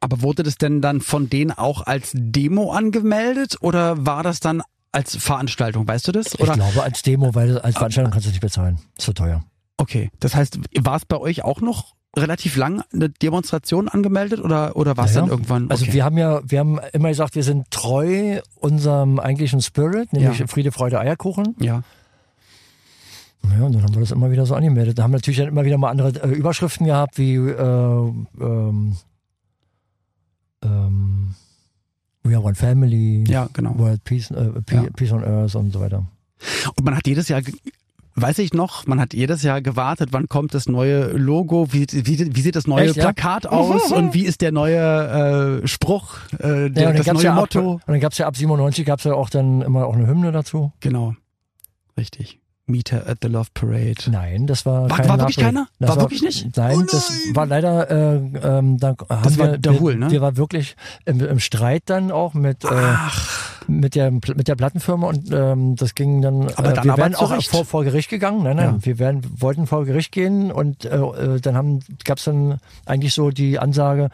aber 0.00 0.22
wurde 0.22 0.44
das 0.44 0.56
denn 0.56 0.80
dann 0.80 1.00
von 1.00 1.28
denen 1.28 1.50
auch 1.50 1.82
als 1.86 2.12
Demo 2.14 2.70
angemeldet 2.72 3.56
oder 3.60 4.06
war 4.06 4.22
das 4.22 4.40
dann 4.40 4.62
als 4.92 5.16
Veranstaltung? 5.16 5.86
Weißt 5.86 6.06
du 6.08 6.12
das? 6.12 6.38
Oder? 6.38 6.52
Ich 6.52 6.58
glaube 6.58 6.82
als 6.82 7.02
Demo, 7.02 7.34
weil 7.34 7.58
als 7.58 7.76
Veranstaltung 7.76 8.12
kannst 8.12 8.26
du 8.26 8.30
nicht 8.30 8.40
bezahlen. 8.40 8.78
Ist 8.96 9.04
zu 9.04 9.12
teuer. 9.12 9.44
Okay, 9.76 10.10
das 10.20 10.34
heißt, 10.34 10.58
war 10.80 10.96
es 10.96 11.04
bei 11.04 11.18
euch 11.18 11.44
auch 11.44 11.60
noch 11.60 11.94
relativ 12.16 12.56
lang 12.56 12.82
eine 12.92 13.08
Demonstration 13.10 13.88
angemeldet 13.88 14.40
oder 14.40 14.76
oder 14.76 14.96
war 14.96 15.04
es 15.04 15.14
Ja, 15.14 15.20
dann 15.22 15.30
irgendwann? 15.30 15.64
Okay. 15.64 15.72
Also 15.72 15.92
wir 15.92 16.04
haben 16.04 16.18
ja, 16.18 16.40
wir 16.44 16.58
haben 16.60 16.80
immer 16.92 17.08
gesagt, 17.10 17.34
wir 17.34 17.42
sind 17.44 17.70
treu 17.70 18.40
unserem 18.56 19.18
eigentlichen 19.20 19.60
Spirit, 19.62 20.12
nämlich 20.12 20.38
Ja. 20.38 20.46
Friede, 20.46 20.72
Freude, 20.72 20.98
Eierkuchen. 21.00 21.54
ja. 21.60 21.82
Ja, 23.56 23.64
und 23.64 23.72
dann 23.72 23.82
haben 23.82 23.94
wir 23.94 24.00
das 24.00 24.10
immer 24.10 24.30
wieder 24.32 24.44
so 24.46 24.54
angemeldet. 24.56 24.98
Da 24.98 25.04
haben 25.04 25.12
natürlich 25.12 25.38
dann 25.38 25.46
immer 25.48 25.64
wieder 25.64 25.78
mal 25.78 25.90
andere 25.90 26.08
äh, 26.22 26.28
Überschriften 26.34 26.86
gehabt, 26.86 27.18
wie 27.18 27.36
äh, 27.36 28.12
ähm, 28.40 28.96
ähm, 30.62 31.34
We 32.24 32.34
are 32.34 32.42
one 32.44 32.54
family, 32.56 33.24
Ja, 33.28 33.48
genau. 33.52 33.78
World 33.78 34.02
Peace, 34.04 34.30
äh, 34.32 34.50
Pe 34.66 34.74
Ja. 34.74 34.82
Peace 34.94 35.12
on 35.12 35.24
Earth 35.24 35.54
und 35.54 35.72
so 35.72 35.80
weiter. 35.80 36.04
Und 36.76 36.84
man 36.84 36.96
hat 36.96 37.06
jedes 37.06 37.28
Jahr, 37.28 37.40
weiß 38.20 38.38
ich 38.38 38.52
noch, 38.52 38.86
man 38.86 39.00
hat 39.00 39.14
jedes 39.14 39.42
Jahr 39.42 39.60
gewartet, 39.60 40.10
wann 40.12 40.28
kommt 40.28 40.54
das 40.54 40.68
neue 40.68 41.08
Logo, 41.12 41.72
wie, 41.72 41.86
wie, 41.90 42.34
wie 42.34 42.40
sieht 42.40 42.56
das 42.56 42.66
neue 42.66 42.86
Echt, 42.86 42.96
ja? 42.96 43.04
Plakat 43.04 43.46
aus 43.46 43.92
und 43.92 44.14
wie 44.14 44.24
ist 44.24 44.40
der 44.40 44.52
neue 44.52 45.62
äh, 45.62 45.66
Spruch, 45.66 46.18
äh, 46.38 46.70
der, 46.70 46.82
Ja, 46.82 46.92
das 46.92 47.06
neue 47.06 47.24
ja 47.24 47.34
Motto. 47.34 47.74
Ab, 47.74 47.82
und 47.86 47.92
dann 47.92 48.00
gab's 48.00 48.18
ja 48.18 48.26
ab 48.26 48.36
97 48.36 48.84
gab's 48.84 49.04
ja 49.04 49.14
auch 49.14 49.30
dann 49.30 49.62
immer 49.62 49.86
auch 49.86 49.94
eine 49.94 50.06
Hymne 50.06 50.32
dazu. 50.32 50.72
Genau, 50.80 51.14
richtig. 51.96 52.40
Meter 52.68 53.06
at 53.08 53.18
the 53.22 53.28
Love 53.28 53.48
Parade. 53.54 53.96
Nein, 54.10 54.46
das 54.46 54.64
war 54.66 54.88
War- 54.90 55.08
war 55.08 55.18
wirklich 55.18 55.36
keiner? 55.38 55.66
Das 55.78 55.90
War 55.90 56.00
wirklich 56.00 56.22
nicht? 56.22 56.56
Nein, 56.56 56.78
Oh 56.80 56.84
das 56.90 57.08
nein. 57.10 57.36
war 57.36 57.46
leider, 57.46 57.90
äh, 57.90 58.16
ähm, 58.16 58.78
da 58.78 58.88
haben 59.08 59.22
Das 59.22 59.38
war 59.38 59.52
wir, 59.52 59.58
der 59.58 59.72
wir, 59.72 59.80
Hul, 59.80 59.96
ne? 59.96 60.10
wir 60.10 60.20
waren 60.20 60.36
wirklich 60.36 60.76
im, 61.04 61.20
im 61.20 61.38
Streit 61.40 61.84
dann 61.86 62.10
auch 62.12 62.34
mit, 62.34 62.64
äh, 62.64 62.68
mit 63.66 63.94
der 63.94 64.10
mit 64.10 64.48
der 64.48 64.54
Plattenfirma 64.56 65.06
und 65.08 65.30
ähm, 65.32 65.76
das 65.76 65.94
ging 65.94 66.22
dann. 66.22 66.48
Aber 66.56 66.70
äh, 66.70 66.74
dann 66.74 66.84
wir 66.84 66.92
aber 66.92 67.02
wären 67.02 67.14
auch 67.14 67.42
vor, 67.44 67.64
vor 67.64 67.84
Gericht 67.84 68.08
gegangen. 68.10 68.42
Nein, 68.42 68.56
nein, 68.56 68.74
Ja. 68.80 68.84
wir 68.86 68.98
wären, 68.98 69.22
wollten 69.40 69.66
vor 69.66 69.84
Gericht 69.84 70.12
gehen 70.12 70.50
und 70.52 70.84
äh, 70.84 70.96
äh, 70.96 71.40
dann 71.40 71.56
haben 71.56 71.80
gab's 72.04 72.24
dann 72.24 72.58
eigentlich 72.86 73.14
so 73.14 73.30
die 73.30 73.58
Ansage. 73.58 74.10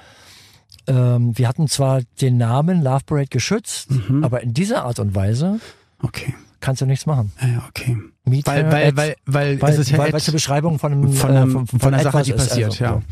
Ähm, 0.87 1.37
wir 1.39 1.49
hatten 1.49 1.67
zwar 1.69 2.03
den 2.21 2.37
Namen 2.37 2.83
Love 2.83 3.05
Parade 3.07 3.29
geschützt, 3.29 3.91
Mhm. 3.91 4.23
aber 4.23 4.43
in 4.43 4.53
dieser 4.55 4.85
Art 4.85 4.99
und 4.99 5.15
Weise 5.15 5.61
Okay, 6.03 6.35
kannst 6.61 6.83
du 6.83 6.87
nichts 6.87 7.07
machen. 7.07 7.33
ja, 7.41 7.63
okay. 7.69 7.97
Meet 8.27 8.47
Weil, 8.47 8.73
weil, 8.73 8.97
weil, 8.97 9.17
weil, 9.27 9.61
weil, 9.61 9.73
es 9.75 9.79
ist 9.81 9.91
ja 9.91 9.99
weil, 9.99 10.15
eine 10.15 10.33
Beschreibung 10.33 10.79
von 10.79 10.93
einem 10.93 11.13
von, 11.13 11.31
äh, 11.31 11.37
einem, 11.39 11.67
von, 11.67 11.95
einer 11.95 12.03
Sache, 12.03 12.23
die 12.23 12.33
passiert, 12.33 12.71
also, 12.71 12.85
ja. 12.85 13.03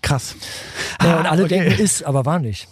Krass. 0.00 0.36
Ja, 1.02 1.18
und 1.18 1.26
Ah, 1.26 1.30
alle 1.30 1.44
okay. 1.44 1.58
denken, 1.60 1.82
ist, 1.82 2.02
aber 2.02 2.24
war 2.24 2.38
nicht. 2.38 2.66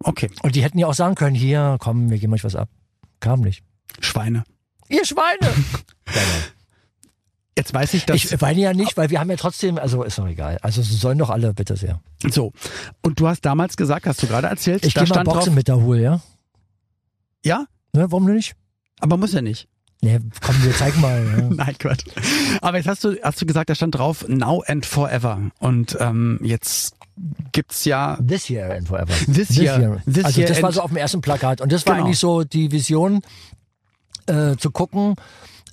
Okay, 0.00 0.30
Und 0.42 0.54
die 0.56 0.62
hätten 0.62 0.78
ja 0.78 0.86
auch 0.88 0.94
sagen 0.94 1.14
können, 1.14 1.36
hier, 1.36 1.76
komm, 1.80 2.10
wir 2.10 2.18
geben 2.18 2.32
euch 2.32 2.44
was 2.44 2.56
ab. 2.56 2.68
Kam 3.20 3.40
nicht. 3.40 3.62
Schweine. 4.00 4.44
Ihr 4.88 5.04
Schweine! 5.04 5.52
Jetzt 7.56 7.74
weiß 7.74 7.94
ich, 7.94 8.06
dass 8.06 8.16
ich 8.16 8.40
weine 8.40 8.60
ja 8.60 8.72
nicht, 8.72 8.96
weil 8.96 9.10
wir 9.10 9.18
haben 9.18 9.28
ja 9.30 9.36
trotzdem, 9.36 9.78
also 9.78 10.04
ist 10.04 10.16
doch 10.16 10.28
egal. 10.28 10.58
Also 10.62 10.80
sollen 10.82 11.18
doch 11.18 11.30
alle, 11.30 11.52
bitte 11.54 11.76
sehr. 11.76 12.00
so. 12.30 12.52
Und 13.02 13.18
du 13.18 13.26
hast 13.26 13.44
damals 13.44 13.76
gesagt, 13.76 14.06
hast 14.06 14.22
du 14.22 14.28
gerade 14.28 14.46
erzählt, 14.46 14.86
Ich 14.86 14.94
gehe 14.94 15.02
mal 15.02 15.06
stand 15.08 15.24
Boxen 15.24 15.46
drauf, 15.46 15.54
mit 15.56 15.66
der 15.66 15.76
Hul, 15.76 15.98
ja? 15.98 16.20
ja, 17.44 17.66
Ne, 17.92 18.10
warum 18.12 18.26
nicht? 18.32 18.54
aber 19.00 19.16
muss 19.16 19.32
ja 19.32 19.42
nicht. 19.42 19.66
Ne, 20.00 20.20
komm, 20.40 20.62
wir 20.62 20.72
zeigen 20.74 21.00
mal. 21.00 21.24
Ja. 21.26 21.42
Nein, 21.50 21.74
Quatsch. 21.78 22.04
Aber 22.60 22.76
jetzt 22.76 22.86
hast 22.86 23.02
du, 23.04 23.16
hast 23.22 23.40
du 23.40 23.46
gesagt, 23.46 23.68
da 23.68 23.74
stand 23.74 23.96
drauf 23.96 24.26
Now 24.28 24.62
and 24.66 24.86
Forever. 24.86 25.40
Und 25.58 25.96
ähm, 26.00 26.38
jetzt 26.42 26.94
gibt's 27.50 27.84
ja 27.84 28.16
This 28.24 28.48
year 28.48 28.70
and 28.76 28.86
forever. 28.86 29.12
This 29.26 29.56
year. 29.56 30.00
This 30.06 30.24
also 30.24 30.40
year 30.40 30.48
das 30.48 30.62
war 30.62 30.70
so 30.72 30.82
auf 30.82 30.90
dem 30.90 30.98
ersten 30.98 31.20
Plakat. 31.20 31.60
Und 31.60 31.72
das 31.72 31.84
war 31.86 31.94
Genau. 31.94 32.06
eigentlich 32.06 32.18
so 32.20 32.44
die 32.44 32.70
Vision, 32.70 33.22
äh, 34.26 34.56
zu 34.56 34.70
gucken, 34.70 35.16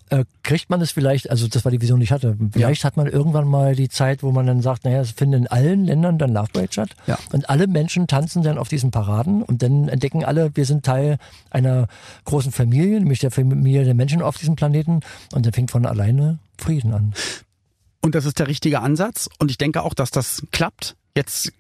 äh, 0.10 0.26
kriegt 0.44 0.70
man 0.70 0.82
es 0.82 0.92
vielleicht, 0.92 1.30
also 1.30 1.48
das 1.48 1.66
war 1.66 1.72
die 1.72 1.82
Vision, 1.82 2.00
die 2.00 2.04
ich 2.04 2.12
hatte. 2.12 2.38
Vielleicht 2.52 2.84
hat 2.84 2.96
man 2.96 3.08
irgendwann 3.08 3.48
mal 3.48 3.76
die 3.76 3.90
Zeit, 3.90 4.22
wo 4.22 4.32
man 4.32 4.46
dann 4.46 4.62
sagt, 4.62 4.86
naja, 4.86 5.02
es 5.02 5.12
finden 5.12 5.34
in 5.34 5.48
allen 5.48 5.86
Ländern 5.86 6.18
dann 6.18 6.32
Love 6.32 6.50
Parade 6.54 6.72
statt. 6.72 6.90
Ja. 7.08 7.18
Und 7.32 7.50
alle 7.50 7.68
Menschen 7.68 8.08
tanzen 8.08 8.44
dann 8.44 8.58
auf 8.58 8.68
diesen 8.68 8.92
Paraden 8.92 9.42
und 9.42 9.64
dann 9.64 9.88
entdecken 9.88 10.24
alle, 10.24 10.56
wir 10.56 10.66
sind 10.66 10.86
Teil 10.86 11.18
einer 11.50 11.88
großen 12.26 12.52
Familie, 12.52 13.00
nämlich 13.00 13.20
der 13.20 13.32
Familie 13.32 13.84
der 13.84 13.96
Menschen 13.96 14.22
auf 14.22 14.38
diesem 14.38 14.56
Planeten. 14.56 15.00
Und 15.34 15.46
dann 15.46 15.54
fängt 15.54 15.72
von 15.72 15.86
alleine 15.86 16.40
Frieden 16.58 16.94
an. 16.94 17.14
Und 18.02 18.14
das 18.14 18.26
ist 18.26 18.38
der 18.38 18.48
richtige 18.48 18.82
Ansatz. 18.82 19.28
Und 19.40 19.50
ich 19.50 19.58
denke 19.58 19.82
auch, 19.82 19.96
dass 19.96 20.12
das 20.12 20.44
klappt. 20.52 20.96
Jetzt 21.18 21.54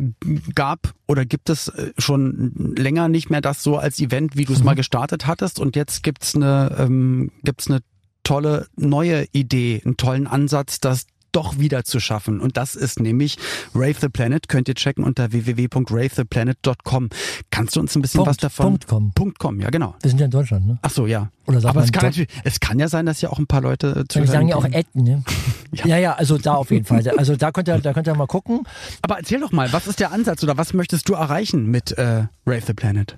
gab 0.54 0.94
oder 1.08 1.26
gibt 1.26 1.50
es 1.50 1.70
äh, 1.70 1.94
schon 1.98 2.76
länger 2.78 3.08
nicht 3.08 3.30
mehr 3.30 3.40
das 3.40 3.64
so 3.64 3.78
als 3.78 4.00
Event, 4.00 4.36
wie 4.36 4.44
du 4.44 4.52
es 4.52 4.64
mal 4.64 4.76
gestartet 4.76 5.28
hattest. 5.28 5.60
Und 5.60 5.78
jetzt 5.78 6.04
gibt's 6.04 6.36
eine, 6.36 6.76
ähm, 6.78 7.32
gibt's 7.42 7.68
eine 7.68 7.80
tolle 8.26 8.68
neue 8.76 9.26
Idee, 9.32 9.82
einen 9.86 9.96
tollen 9.96 10.28
Ansatz, 10.28 10.82
das 10.82 11.06
doch 11.36 11.60
wieder 11.60 11.84
zu 11.84 12.00
schaffen. 12.00 12.40
Und 12.40 12.56
das 12.56 12.76
ist 12.76 13.02
nämlich 13.02 13.38
Rave 13.74 13.96
the 14.00 14.10
Planet. 14.10 14.48
Könnt 14.48 14.70
ihr 14.70 14.76
checken 14.76 15.04
unter 15.04 15.34
www.ravetheplanet.com. 15.34 17.10
Kannst 17.52 17.76
du 17.76 17.82
uns 17.82 17.96
ein 17.96 18.02
bisschen 18.02 18.20
Punkt, 18.20 18.30
was 18.30 18.38
davon? 18.38 18.66
Punkt 18.66 18.88
com. 18.88 19.12
Punkt 19.12 19.40
com, 19.40 19.60
ja 19.60 19.70
genau. 19.70 19.96
Wir 20.02 20.10
sind 20.10 20.20
ja 20.20 20.26
in 20.26 20.32
Deutschland, 20.32 20.66
ne? 20.66 20.80
Ach 20.82 20.90
so, 20.90 21.08
ja. 21.08 21.30
Oder 21.46 21.60
sagt 21.60 21.72
Aber 21.72 21.82
man 21.82 21.90
es 21.90 21.92
kann, 21.92 22.26
es 22.46 22.60
kann 22.62 22.80
ja 22.80 22.88
sein, 22.88 23.06
dass 23.06 23.20
ja 23.20 23.30
auch 23.30 23.40
ein 23.40 23.48
paar 23.48 23.62
Leute 23.62 24.06
zu 24.08 24.20
Wir 24.20 24.28
sagen 24.28 24.48
ja 24.48 24.56
auch 24.56 24.66
Etten, 24.66 25.04
ne? 25.04 25.24
Ja. 25.74 25.88
Ja. 25.88 25.98
ja, 25.98 26.14
also 26.14 26.38
da 26.38 26.54
auf 26.54 26.72
jeden 26.72 26.86
Fall. 26.86 27.06
Also 27.18 27.36
da 27.36 27.52
könnt 27.52 27.68
ihr, 27.68 27.78
da 27.80 27.92
könnt 27.92 28.08
ihr 28.08 28.16
mal 28.16 28.28
gucken. 28.28 28.62
Aber 29.02 29.18
erzähl 29.18 29.42
doch 29.42 29.52
mal, 29.52 29.74
was 29.74 29.88
ist 29.88 30.00
der 30.00 30.14
Ansatz 30.14 30.42
oder 30.42 30.58
was 30.58 30.74
möchtest 30.74 31.10
du 31.10 31.16
erreichen 31.16 31.66
mit 31.66 31.92
äh, 31.98 32.28
Rave 32.46 32.62
the 32.66 32.74
Planet? 32.74 33.18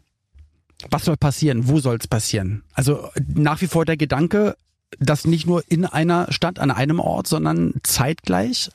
Was 0.89 1.06
soll 1.06 1.17
passieren? 1.17 1.67
Wo 1.67 1.80
soll 1.80 1.98
es 2.00 2.08
passieren? 2.08 2.63
Also 2.74 3.10
nach 3.28 3.62
wie 3.62 3.67
vor 3.67 3.86
der 3.86 3.96
Gedanke, 3.96 4.56
dass 5.00 5.26
nicht 5.26 5.45
nur 5.47 5.63
in 5.69 5.86
einer 5.86 6.32
Stadt, 6.32 6.60
an 6.60 6.71
einem 6.71 7.00
Ort, 7.00 7.28
sondern 7.28 7.73
zeitgleich 7.84 8.69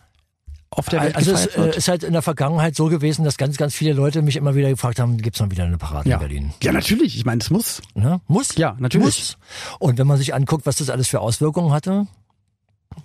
auf 0.71 0.89
der 0.89 1.03
Welt 1.03 1.17
Also 1.17 1.33
es 1.33 1.47
äh, 1.49 1.59
wird? 1.59 1.77
ist 1.77 1.89
halt 1.89 2.03
in 2.03 2.13
der 2.13 2.23
Vergangenheit 2.23 2.75
so 2.75 2.87
gewesen, 2.87 3.25
dass 3.25 3.37
ganz, 3.37 3.57
ganz 3.59 3.75
viele 3.75 3.93
Leute 3.93 4.23
mich 4.23 4.37
immer 4.37 4.55
wieder 4.55 4.71
gefragt 4.71 4.99
haben, 4.99 5.19
gibt's 5.19 5.41
mal 5.41 5.51
wieder 5.51 5.65
eine 5.65 5.79
Parade 5.79 6.09
ja. 6.09 6.17
in 6.17 6.21
Berlin? 6.21 6.53
ja, 6.63 6.73
natürlich. 6.73 7.17
Ich 7.17 7.25
meine, 7.25 7.41
es 7.41 7.51
muss. 7.51 7.83
Ne? 7.95 8.21
Muss? 8.27 8.57
Ja, 8.57 8.77
natürlich. 8.79 9.05
Muss. 9.05 9.39
Und 9.79 9.99
wenn 9.99 10.07
man 10.07 10.17
sich 10.17 10.35
anguckt, 10.35 10.65
was 10.65 10.77
das 10.77 10.89
alles 10.89 11.09
für 11.09 11.21
Auswirkungen 11.21 11.73
hatte, 11.73 12.07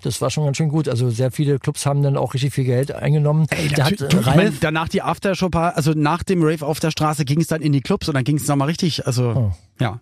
das 0.01 0.21
war 0.21 0.29
schon 0.29 0.45
ganz 0.45 0.57
schön 0.57 0.69
gut. 0.69 0.87
Also 0.87 1.09
sehr 1.09 1.31
viele 1.31 1.59
Clubs 1.59 1.85
haben 1.85 2.03
dann 2.03 2.17
auch 2.17 2.33
richtig 2.33 2.53
viel 2.53 2.65
Geld 2.65 2.91
eingenommen. 2.91 3.47
Ey, 3.49 3.69
Der 3.69 3.85
hat, 3.85 3.93
äh, 4.01 4.07
du, 4.07 4.19
ich 4.19 4.25
mein, 4.25 4.57
danach 4.59 4.89
die 4.89 5.01
Aftershow, 5.01 5.49
also 5.53 5.91
nach 5.93 6.23
dem 6.23 6.43
Rave 6.43 6.65
auf 6.65 6.79
der 6.79 6.91
Straße 6.91 7.25
ging 7.25 7.39
es 7.41 7.47
dann 7.47 7.61
in 7.61 7.71
die 7.71 7.81
Clubs 7.81 8.07
und 8.07 8.15
dann 8.15 8.23
ging 8.23 8.37
es 8.37 8.47
nochmal 8.47 8.67
richtig, 8.67 9.07
also 9.07 9.33
Oh. 9.35 9.51
ja. 9.79 9.99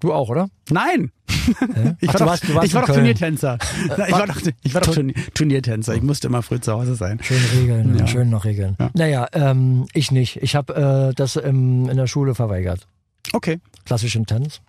Du 0.00 0.12
auch, 0.12 0.28
oder? 0.28 0.48
Nein! 0.70 1.12
Hä? 1.28 1.94
Ich 2.00 2.08
Ach, 2.10 2.14
war 2.14 2.20
doch, 2.20 2.26
warst- 2.26 2.44
ich 2.64 2.74
war 2.74 2.86
doch. 2.86 2.94
Turniertänzer. 2.94 3.58
Ich 4.06 4.12
war 4.12 4.26
doch, 4.26 4.40
ich 4.62 4.74
war 4.74 4.80
doch 4.82 4.94
Turnier, 4.94 5.14
Turniertänzer. 5.34 5.94
Ich 5.94 6.02
musste 6.02 6.26
immer 6.28 6.42
früh 6.42 6.60
zu 6.60 6.72
Hause 6.72 6.94
sein. 6.94 7.18
Schön 7.22 7.42
regeln, 7.58 7.98
Ja. 7.98 8.06
schön 8.06 8.30
noch 8.30 8.44
regeln. 8.44 8.76
Ja. 8.78 8.90
Naja, 8.94 9.26
ähm, 9.32 9.86
ich 9.94 10.10
nicht. 10.10 10.36
Ich 10.42 10.54
habe 10.56 11.10
äh, 11.10 11.14
das 11.14 11.36
im, 11.36 11.88
in 11.88 11.96
der 11.96 12.06
Schule 12.06 12.34
verweigert. 12.34 12.86
Okay. 13.32 13.58
klassischen 13.84 14.26
Tanz. 14.26 14.60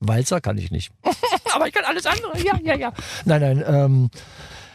Walzer 0.00 0.40
kann 0.40 0.56
ich 0.58 0.70
nicht. 0.70 0.92
Aber 1.54 1.66
ich 1.66 1.74
kann 1.74 1.84
alles 1.84 2.06
andere. 2.06 2.38
Ja, 2.42 2.58
ja, 2.62 2.74
ja. 2.74 2.92
Nein, 3.24 3.40
nein. 3.40 3.64
Ähm, 3.66 4.10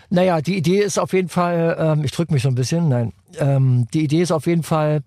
naja, 0.09 0.39
die 0.41 0.55
Idee 0.57 0.81
ist 0.81 0.99
auf 0.99 1.13
jeden 1.13 1.29
Fall, 1.29 1.75
ähm, 1.79 2.03
ich 2.03 2.11
drücke 2.11 2.31
mich 2.33 2.43
so 2.43 2.49
ein 2.49 2.55
bisschen, 2.55 2.89
nein. 2.89 3.11
Ähm, 3.39 3.87
die 3.93 4.03
Idee 4.03 4.21
ist 4.21 4.31
auf 4.31 4.45
jeden 4.45 4.61
Fall, 4.63 5.01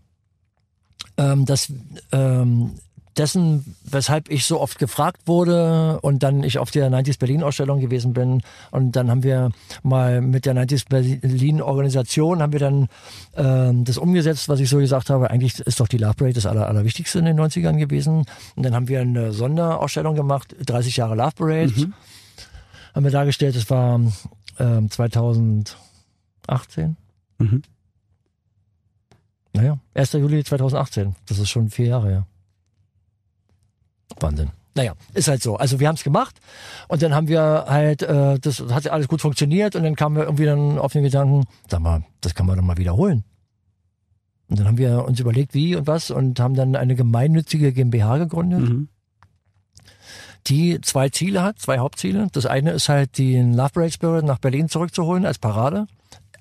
ähm, 1.17 1.47
dass 1.47 1.73
ähm, 2.13 2.73
dessen, 3.19 3.75
weshalb 3.85 4.31
ich 4.31 4.45
so 4.45 4.61
oft 4.61 4.79
gefragt 4.79 5.23
wurde 5.27 5.99
und 6.03 6.23
dann 6.23 6.45
ich 6.45 6.59
auf 6.59 6.71
der 6.71 6.91
90s 6.91 7.19
Berlin 7.19 7.43
Ausstellung 7.43 7.81
gewesen 7.81 8.13
bin 8.13 8.43
und 8.71 8.93
dann 8.93 9.11
haben 9.11 9.23
wir 9.23 9.51
mal 9.83 10.21
mit 10.21 10.47
der 10.47 10.55
90s 10.55 10.89
Berlin 10.89 11.61
Organisation 11.61 12.41
haben 12.41 12.53
wir 12.53 12.61
dann 12.61 12.89
ähm, 13.37 13.85
das 13.85 13.99
umgesetzt, 13.99 14.49
was 14.49 14.61
ich 14.61 14.69
so 14.69 14.79
gesagt 14.79 15.11
habe. 15.11 15.31
Eigentlich 15.31 15.59
ist 15.61 15.81
doch 15.81 15.89
die 15.89 15.99
Love 15.99 16.15
Parade 16.15 16.35
das 16.35 16.47
aller, 16.47 16.69
allerwichtigste 16.69 17.19
in 17.19 17.25
den 17.25 17.41
90ern 17.41 17.77
gewesen. 17.77 18.25
Und 18.57 18.63
dann 18.63 18.75
haben 18.75 18.89
wir 18.89 19.01
eine 19.01 19.33
Sonderausstellung 19.33 20.15
gemacht, 20.15 20.55
30 20.65 20.97
Jahre 20.97 21.17
Love 21.17 21.33
Parade. 21.37 21.73
Haben 22.95 23.05
wir 23.05 23.11
dargestellt, 23.11 23.57
das 23.57 23.69
war 23.71 24.01
ähm, 24.59 24.91
2018. 24.91 26.97
Mhm. 27.39 27.63
Naja, 29.53 29.79
1. 29.95 30.13
Juli 30.13 30.45
2018. 30.45 31.17
Das 31.27 31.39
ist 31.39 31.49
schon 31.49 31.71
vier 31.71 31.87
Jahre 31.87 32.09
her. 32.09 32.27
Wahnsinn. 34.21 34.51
Naja, 34.75 34.93
ist 35.15 35.29
halt 35.29 35.43
so. 35.43 35.57
Also 35.57 35.81
wir 35.81 35.89
haben 35.89 35.97
es 35.97 36.05
gemacht 36.05 36.37
und 36.87 37.03
dann 37.03 37.13
haben 37.15 37.27
wir 37.29 37.65
halt, 37.69 38.03
äh, 38.03 38.39
das 38.39 38.61
hat 38.71 38.85
ja 38.85 38.93
alles 38.93 39.09
gut 39.09 39.21
funktioniert 39.21 39.75
und 39.75 39.83
dann 39.83 39.97
kamen 39.97 40.17
wir 40.17 40.25
irgendwie 40.25 40.45
dann 40.45 40.79
auf 40.79 40.93
den 40.93 41.03
Gedanken, 41.03 41.45
sag 41.69 41.81
mal, 41.81 42.05
das 42.21 42.35
kann 42.35 42.47
man 42.47 42.57
doch 42.57 42.65
mal 42.65 42.77
wiederholen. 42.77 43.25
Und 44.49 44.59
dann 44.59 44.67
haben 44.67 44.79
wir 44.79 45.05
uns 45.05 45.19
überlegt, 45.21 45.53
wie 45.53 45.75
und 45.77 45.87
was 45.87 46.11
und 46.11 46.39
haben 46.41 46.55
dann 46.55 46.77
eine 46.77 46.95
gemeinnützige 46.95 47.73
GmbH 47.73 48.19
gegründet, 48.19 48.61
Mhm. 48.69 48.89
die 50.47 50.81
zwei 50.81 51.09
Ziele 51.11 51.43
hat, 51.43 51.59
zwei 51.59 51.79
Hauptziele. 51.79 52.29
Das 52.33 52.47
eine 52.47 52.71
ist 52.71 52.89
halt, 52.89 53.19
den 53.19 53.55
Love 53.55 53.71
Parade 53.75 53.93
Spirit 53.93 54.25
nach 54.25 54.39
Berlin 54.39 54.69
zurückzuholen 54.69 55.27
als 55.27 55.39
Parade, 55.39 55.87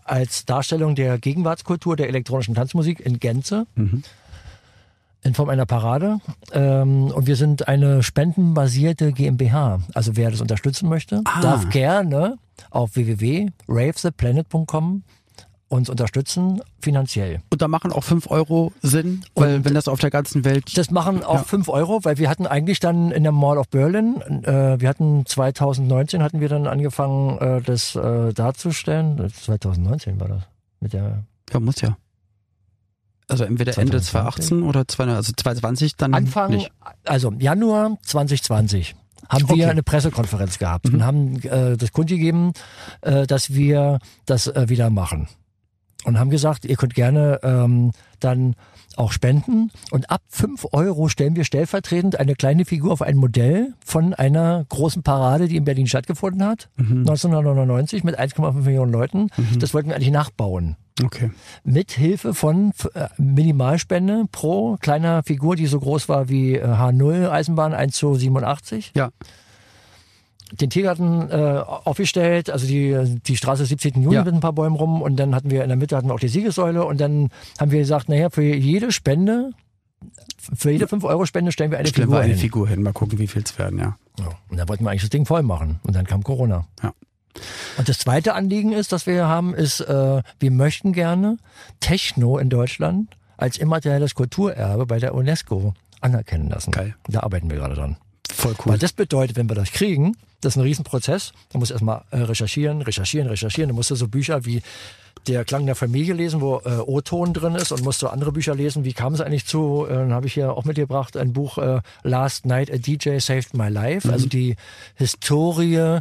als 0.06 0.46
Darstellung 0.46 0.96
der 0.96 1.18
Gegenwartskultur 1.18 1.96
der 1.98 2.08
elektronischen 2.08 2.56
Tanzmusik 2.56 3.00
in 3.02 3.20
Gänze. 3.20 3.66
Mhm. 3.76 4.04
In 5.24 5.34
Form 5.34 5.50
einer 5.50 5.66
Parade. 5.66 6.20
Ähm, 6.54 7.06
und 7.12 7.28
wir 7.28 7.36
sind 7.36 7.68
eine 7.68 8.02
spendenbasierte 8.04 9.12
GmbH. 9.12 9.80
Also 9.94 10.16
wer 10.16 10.32
das 10.32 10.40
unterstützen 10.42 10.88
möchte, 10.90 11.22
Ah. 11.26 11.42
darf 11.42 11.70
gerne 11.70 12.38
auf 12.72 12.96
www.ravetheplanet.com 12.96 15.04
uns 15.70 15.90
unterstützen, 15.90 16.62
finanziell. 16.80 17.42
Und 17.50 17.62
da 17.62 17.68
machen 17.68 17.92
auch 17.92 18.06
fünf 18.06 18.32
Euro 18.32 18.72
Sinn, 18.82 19.26
weil 19.36 19.58
Und- 19.58 19.66
wenn 19.66 19.74
das 19.74 19.90
auf 19.90 20.00
der 20.00 20.12
ganzen 20.12 20.46
Welt. 20.46 20.78
Das 20.78 20.92
machen 20.92 21.26
auch 21.26 21.34
Ja. 21.36 21.44
fünf 21.44 21.68
Euro, 21.68 22.00
weil 22.06 22.18
wir 22.18 22.30
hatten 22.30 22.48
eigentlich 22.48 22.80
dann 22.80 23.12
in 23.12 23.24
der 23.24 23.34
Mall 23.34 23.58
of 23.58 23.68
Berlin, 23.68 24.22
äh, 24.44 24.80
wir 24.80 24.88
hatten 24.88 25.26
2019 25.26 26.24
hatten 26.24 26.40
wir 26.40 26.48
dann 26.48 26.68
angefangen, 26.68 27.38
äh, 27.40 27.62
das 27.62 27.98
äh, 27.98 28.32
darzustellen. 28.34 29.18
Das 29.18 29.34
2019 29.44 30.18
war 30.22 30.30
das. 30.30 30.44
Mit 30.80 30.94
der 30.94 31.26
Ja, 31.52 31.60
muss 31.60 31.82
ja. 31.82 31.98
Also 33.30 33.44
entweder 33.44 33.78
Ende 33.78 34.00
2020? 34.02 34.46
2018 34.48 34.64
oder 34.64 34.88
2, 34.88 35.04
also 35.06 35.34
2020 35.36 35.96
dann 35.98 36.14
Anfang, 36.14 36.52
nicht. 36.52 36.72
also 37.06 37.32
Januar 37.38 37.98
2020 38.04 38.96
haben 39.30 39.50
wir 39.50 39.56
Okay. 39.56 39.66
eine 39.66 39.84
Pressekonferenz 39.84 40.58
gehabt 40.60 40.88
Mhm. 40.88 40.94
und 40.96 41.04
haben 41.04 41.42
äh, 41.44 41.76
das 41.76 41.92
kundgegeben, 41.92 42.54
äh, 43.02 43.28
dass 43.28 43.54
wir 43.54 44.00
das 44.26 44.48
äh, 44.48 44.70
wieder 44.70 44.90
machen. 44.90 45.28
Und 46.08 46.18
haben 46.20 46.30
gesagt, 46.30 46.64
ihr 46.66 46.78
könnt 46.78 46.96
gerne 46.96 47.40
ähm, 47.44 47.92
dann 48.22 48.56
auch 48.96 49.12
spenden. 49.12 49.72
Und 49.92 50.10
ab 50.10 50.22
5 50.30 50.68
Euro 50.72 51.10
stellen 51.10 51.36
wir 51.36 51.44
stellvertretend 51.44 52.20
eine 52.20 52.34
kleine 52.34 52.66
Figur 52.66 52.92
auf 52.94 53.02
ein 53.04 53.18
Modell 53.18 53.74
von 53.86 54.14
einer 54.16 54.66
großen 54.70 55.04
Parade, 55.04 55.48
die 55.48 55.58
in 55.58 55.66
Berlin 55.66 55.86
stattgefunden 55.86 56.44
hat, 56.44 56.70
Mhm. 56.78 57.00
1999 57.02 58.04
mit 58.04 58.18
1,5 58.18 58.64
Millionen 58.64 58.92
Leuten. 58.92 59.28
Das 59.60 59.74
wollten 59.74 59.90
wir 59.90 59.96
eigentlich 59.96 60.12
nachbauen 60.12 60.78
Okay. 61.04 61.30
mit 61.64 61.92
Hilfe 61.92 62.34
von 62.34 62.72
äh, 62.96 63.08
Minimalspende 63.18 64.26
pro 64.32 64.78
kleiner 64.80 65.22
Figur, 65.24 65.56
die 65.56 65.68
so 65.68 65.80
groß 65.80 66.10
war 66.10 66.30
wie 66.30 66.56
äh, 66.56 66.66
H0 66.66 67.30
Eisenbahn 67.30 67.74
1 67.74 67.96
zu 67.96 68.16
87. 68.16 68.94
Ja. 68.96 69.10
Den 70.52 70.70
Tiergarten 70.70 71.30
äh, 71.30 71.36
aufgestellt, 71.36 72.50
also 72.50 72.66
die, 72.68 73.20
die 73.26 73.36
Straße 73.38 73.66
17. 73.66 74.02
Juni 74.02 74.16
Ja. 74.16 74.24
mit 74.24 74.34
ein 74.34 74.40
paar 74.40 74.54
Bäumen 74.54 74.76
rum 74.76 75.02
und 75.02 75.18
dann 75.18 75.36
hatten 75.36 75.50
wir 75.52 75.64
in 75.64 75.68
der 75.70 75.78
Mitte 75.78 75.96
hatten 75.98 76.08
wir 76.08 76.14
auch 76.14 76.20
die 76.20 76.28
Siegessäule 76.30 76.86
und 76.86 77.02
dann 77.02 77.30
haben 77.60 77.72
wir 77.72 77.80
gesagt, 77.80 78.08
naja, 78.10 78.30
für 78.30 78.42
jede 78.44 78.92
Spende, 78.92 79.52
für 80.56 80.72
jede 80.72 80.88
5 80.88 81.04
Euro 81.04 81.26
Spende 81.26 81.52
stellen 81.52 81.72
wir 81.72 81.78
eine 81.80 81.88
Stellen 81.88 82.06
Figur 82.08 82.18
wir 82.20 82.24
eine 82.24 82.34
hin. 82.34 82.40
Figur 82.42 82.68
hin, 82.68 82.82
mal 82.84 82.94
gucken, 82.94 83.20
wie 83.20 83.28
viel 83.28 83.44
es 83.44 83.58
werden, 83.60 83.78
ja. 83.80 83.98
Ja. 84.20 84.30
Und 84.50 84.58
da 84.58 84.68
wollten 84.70 84.84
wir 84.84 84.90
eigentlich 84.92 85.02
das 85.02 85.10
Ding 85.10 85.26
voll 85.26 85.44
machen. 85.44 85.80
Und 85.84 85.96
dann 85.96 86.06
kam 86.06 86.24
Corona. 86.24 86.66
Ja. 86.82 86.94
Und 87.78 87.88
das 87.90 88.00
zweite 88.00 88.34
Anliegen 88.34 88.72
ist, 88.74 88.92
das 88.92 89.06
wir 89.06 89.14
hier 89.14 89.28
haben, 89.28 89.54
ist, 89.54 89.80
äh, 89.82 90.22
wir 90.40 90.52
möchten 90.52 90.94
gerne 90.94 91.38
Techno 91.80 92.38
in 92.40 92.50
Deutschland 92.50 93.16
als 93.38 93.58
immaterielles 93.58 94.16
Kulturerbe 94.16 94.86
bei 94.88 94.98
der 95.00 95.14
UNESCO 95.14 95.74
anerkennen 96.02 96.50
lassen. 96.50 96.72
Geil. 96.72 96.96
Da 97.08 97.20
arbeiten 97.22 97.50
wir 97.52 97.58
gerade 97.58 97.76
dran. 97.76 97.98
Voll 98.32 98.56
Weil 98.66 98.74
cool. 98.74 98.78
das 98.80 98.94
bedeutet, 98.94 99.38
wenn 99.38 99.50
wir 99.50 99.56
das 99.56 99.72
kriegen, 99.72 100.16
das 100.42 100.54
ist 100.54 100.58
ein 100.58 100.64
Riesenprozess. 100.64 101.34
Da 101.50 101.60
musst 101.60 101.72
du 101.72 101.76
erstmal 101.76 102.04
äh, 102.12 102.18
recherchieren, 102.18 102.82
recherchieren, 102.82 103.28
recherchieren. 103.28 103.70
Da 103.70 103.76
musst 103.76 103.92
du 103.92 103.96
so 103.96 104.08
Bücher 104.08 104.46
wie 104.46 104.62
der 105.28 105.44
Klang 105.46 105.66
der 105.66 105.76
Familie 105.76 106.14
lesen, 106.14 106.42
wo 106.42 106.62
äh, 106.64 106.78
O-Ton 106.78 107.34
drin 107.34 107.56
ist 107.56 107.72
und 107.72 107.84
musst 107.84 108.02
du 108.02 108.08
andere 108.08 108.32
Bücher 108.32 108.56
lesen. 108.56 108.86
Wie 108.86 108.94
kam 108.94 109.14
es 109.14 109.22
eigentlich 109.22 109.46
zu? 109.46 109.86
Äh, 109.88 109.94
dann 109.94 110.14
habe 110.14 110.28
ich 110.28 110.34
hier 110.34 110.54
auch 110.54 110.66
mitgebracht 110.66 111.18
ein 111.18 111.34
Buch 111.34 111.58
äh, 111.58 111.82
Last 112.04 112.46
Night 112.46 112.72
a 112.72 112.78
DJ 112.78 113.18
Saved 113.20 113.54
My 113.54 113.70
Life, 113.70 114.12
also 114.12 114.28
die 114.28 114.56
Historie 114.96 116.00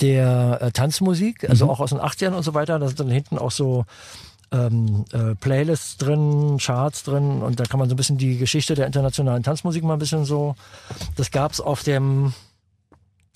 der 0.00 0.58
äh, 0.60 0.70
Tanzmusik, 0.70 1.48
also 1.48 1.68
auch 1.68 1.80
aus 1.80 1.90
den 1.90 1.98
80ern 1.98 2.34
und 2.34 2.42
so 2.42 2.54
weiter. 2.54 2.78
Da 2.78 2.86
sind 2.86 3.00
dann 3.00 3.10
hinten 3.10 3.38
auch 3.38 3.50
so 3.50 3.84
ähm, 4.52 5.04
äh, 5.12 5.34
Playlists 5.34 5.96
drin, 5.96 6.58
Charts 6.60 7.02
drin 7.02 7.42
und 7.42 7.58
da 7.58 7.64
kann 7.64 7.80
man 7.80 7.88
so 7.88 7.94
ein 7.94 7.96
bisschen 7.96 8.18
die 8.18 8.38
Geschichte 8.38 8.74
der 8.74 8.86
internationalen 8.86 9.42
Tanzmusik 9.42 9.82
mal 9.82 9.94
ein 9.94 9.98
bisschen 9.98 10.24
so. 10.24 10.54
Das 11.16 11.30
gab's 11.30 11.60
auf 11.60 11.82
dem 11.82 12.32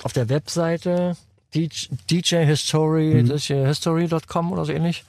auf 0.02 0.12
der 0.12 0.28
Webseite 0.28 1.16
DJ, 1.54 1.86
DJ 2.10 2.36
History, 2.44 3.22
DJ 3.24 3.66
History.com 3.66 4.52
oder 4.52 4.64
so 4.64 4.72
ähnlich. 4.72 5.04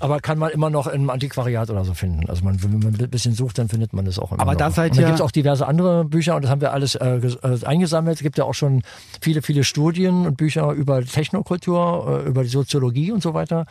Aber 0.00 0.20
kann 0.20 0.38
man 0.38 0.50
immer 0.50 0.70
noch 0.70 0.86
im 0.86 1.10
Antiquariat 1.10 1.68
oder 1.70 1.84
so 1.84 1.92
finden. 1.94 2.28
Also 2.30 2.42
man, 2.44 2.62
wenn 2.62 2.78
man 2.78 2.94
ein 2.98 3.10
bisschen 3.10 3.34
sucht, 3.34 3.58
dann 3.58 3.68
findet 3.68 3.92
man 3.92 4.04
das 4.06 4.18
auch 4.18 4.32
immer 4.32 4.40
Aber 4.40 4.52
noch. 4.52 4.58
da 4.58 4.70
seid 4.70 4.92
und 4.92 4.96
da 4.96 5.02
ihr- 5.02 5.06
gibt's 5.08 5.20
auch 5.20 5.30
diverse 5.30 5.66
andere 5.66 6.04
Bücher 6.06 6.36
und 6.36 6.42
das 6.42 6.50
haben 6.50 6.62
wir 6.62 6.72
alles 6.72 6.94
äh, 6.94 7.16
äh, 7.16 7.64
eingesammelt. 7.66 8.16
Es 8.16 8.22
gibt 8.22 8.38
ja 8.38 8.44
auch 8.44 8.54
schon 8.54 8.82
viele, 9.20 9.42
viele 9.42 9.62
Studien 9.62 10.26
und 10.26 10.36
Bücher 10.36 10.70
über 10.72 11.04
Technokultur, 11.04 12.22
äh, 12.24 12.28
über 12.28 12.42
die 12.42 12.48
Soziologie 12.48 13.12
und 13.12 13.22
so 13.22 13.34
weiter. 13.34 13.66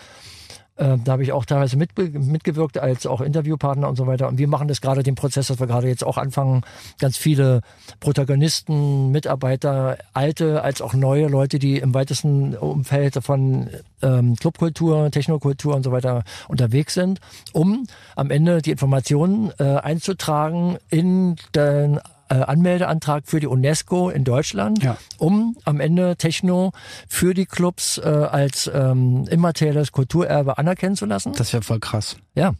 Äh, 0.75 0.97
da 1.03 1.13
habe 1.13 1.23
ich 1.23 1.31
auch 1.31 1.45
teilweise 1.45 1.77
mitbe- 1.77 2.17
mitgewirkt 2.17 2.77
als 2.77 3.05
auch 3.05 3.21
Interviewpartner 3.21 3.87
und 3.87 3.95
so 3.95 4.07
weiter. 4.07 4.27
Und 4.27 4.37
wir 4.37 4.47
machen 4.47 4.67
das 4.67 4.81
gerade 4.81 5.03
den 5.03 5.15
Prozess, 5.15 5.47
dass 5.47 5.59
wir 5.59 5.67
gerade 5.67 5.87
jetzt 5.87 6.03
auch 6.03 6.17
anfangen, 6.17 6.61
ganz 6.99 7.17
viele 7.17 7.61
Protagonisten, 7.99 9.11
Mitarbeiter, 9.11 9.97
alte 10.13 10.63
als 10.63 10.81
auch 10.81 10.93
neue 10.93 11.27
Leute, 11.27 11.59
die 11.59 11.77
im 11.77 11.93
weitesten 11.93 12.55
Umfeld 12.55 13.19
von 13.23 13.69
ähm, 14.01 14.35
Clubkultur, 14.35 15.11
Technokultur 15.11 15.75
und 15.75 15.83
so 15.83 15.91
weiter 15.91 16.23
unterwegs 16.47 16.93
sind, 16.93 17.19
um 17.53 17.85
am 18.15 18.31
Ende 18.31 18.61
die 18.61 18.71
Informationen 18.71 19.51
äh, 19.59 19.63
einzutragen 19.63 20.77
in 20.89 21.35
den 21.55 21.99
Anmeldeantrag 22.41 23.23
für 23.27 23.39
die 23.39 23.47
UNESCO 23.47 24.09
in 24.09 24.23
Deutschland, 24.23 24.83
Ja. 24.83 24.97
um 25.17 25.57
am 25.65 25.79
Ende 25.79 26.15
Techno 26.17 26.71
für 27.07 27.33
die 27.33 27.45
Clubs 27.45 27.97
äh, 27.97 28.01
als 28.07 28.69
ähm, 28.73 29.25
immaterielles 29.29 29.91
Kulturerbe 29.91 30.57
anerkennen 30.57 30.95
zu 30.95 31.05
lassen. 31.05 31.33
Das 31.33 31.53
wäre 31.53 31.63
voll 31.63 31.79
krass. 31.79 32.17
Ja. 32.35 32.53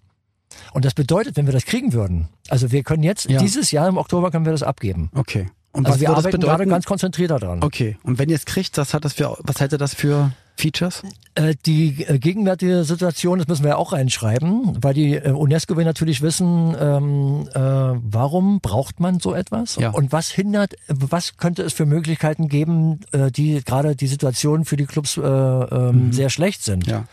Und 0.74 0.86
das 0.86 0.94
bedeutet, 0.94 1.36
wenn 1.36 1.46
wir 1.48 1.54
das 1.54 1.66
kriegen 1.66 1.94
würden, 1.94 2.30
also 2.50 2.72
wir 2.72 2.84
können 2.84 3.04
jetzt, 3.04 3.30
Ja. 3.30 3.40
dieses 3.40 3.72
Jahr 3.72 3.88
im 3.88 3.98
Oktober 3.98 4.30
können 4.32 4.46
wir 4.46 4.52
das 4.52 4.64
abgeben. 4.64 5.10
Okay. 5.16 5.50
Und 5.72 5.88
Also 5.88 5.96
was 5.96 6.02
wir 6.02 6.10
arbeiten 6.12 6.40
gerade 6.40 6.68
ganz 6.68 6.86
konzentriert 6.86 7.32
daran. 7.32 7.64
Okay. 7.64 7.98
Und 8.04 8.20
wenn 8.20 8.30
ihr 8.30 8.36
es 8.36 8.46
kriegt, 8.46 8.78
was 8.78 8.94
hat 8.94 9.04
das 9.06 9.14
für, 9.14 9.36
was 9.40 9.60
hätte 9.60 9.80
das 9.80 9.96
für 9.96 10.32
Features? 10.56 11.04
Äh, 11.36 11.56
die 11.66 12.04
äh, 12.06 12.20
gegenwärtige 12.20 12.84
Situation, 12.84 13.40
das 13.40 13.48
müssen 13.48 13.64
wir 13.64 13.72
ja 13.72 13.76
auch 13.78 13.92
reinschreiben, 13.94 14.78
weil 14.82 14.94
die 14.94 15.16
äh, 15.16 15.32
UNESCO 15.32 15.76
will 15.76 15.86
natürlich 15.86 16.22
wissen, 16.22 16.76
ähm, 16.80 17.48
äh, 17.54 17.60
warum 17.60 18.60
braucht 18.62 19.00
man 19.00 19.20
so 19.20 19.34
etwas 19.34 19.76
Ja. 19.78 19.90
und 19.90 20.12
was 20.12 20.30
hindert, 20.30 20.76
was 20.88 21.38
könnte 21.38 21.64
es 21.64 21.74
für 21.74 21.86
Möglichkeiten 21.86 22.50
geben, 22.50 23.00
die 23.36 23.64
gerade 23.64 23.96
die 23.96 24.08
Situation 24.08 24.66
für 24.66 24.78
die 24.78 24.86
Clubs 24.86 25.18
äh, 25.18 25.22
ähm, 25.22 26.14
sehr 26.14 26.30
schlecht 26.30 26.64
sind. 26.64 26.86
Mhm. 26.86 26.92
Ja. 26.92 27.06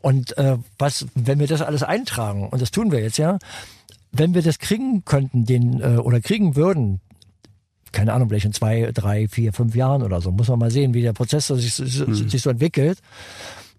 Und 0.00 0.36
äh, 0.36 0.58
was, 0.78 1.06
wenn 1.14 1.38
wir 1.38 1.46
das 1.46 1.62
alles 1.62 1.82
eintragen, 1.82 2.48
und 2.48 2.60
das 2.60 2.70
tun 2.70 2.92
wir 2.92 3.00
jetzt 3.00 3.18
ja, 3.18 3.38
wenn 4.12 4.34
wir 4.34 4.42
das 4.42 4.58
kriegen 4.58 5.04
könnten, 5.04 5.46
den 5.46 5.80
äh, 5.80 5.96
oder 5.98 6.20
kriegen 6.20 6.56
würden, 6.56 7.00
keine 7.92 8.12
Ahnung, 8.12 8.28
vielleicht 8.28 8.46
in 8.46 8.52
zwei, 8.52 8.90
drei, 8.92 9.28
vier, 9.28 9.52
fünf 9.52 9.74
Jahren 9.74 10.02
oder 10.02 10.20
so, 10.20 10.32
muss 10.32 10.48
man 10.48 10.58
mal 10.58 10.70
sehen, 10.70 10.94
wie 10.94 11.02
der 11.02 11.12
Prozess 11.12 11.46
sich, 11.48 11.78
Mhm. 11.78 12.28
sich 12.28 12.42
so 12.42 12.50
entwickelt, 12.50 12.98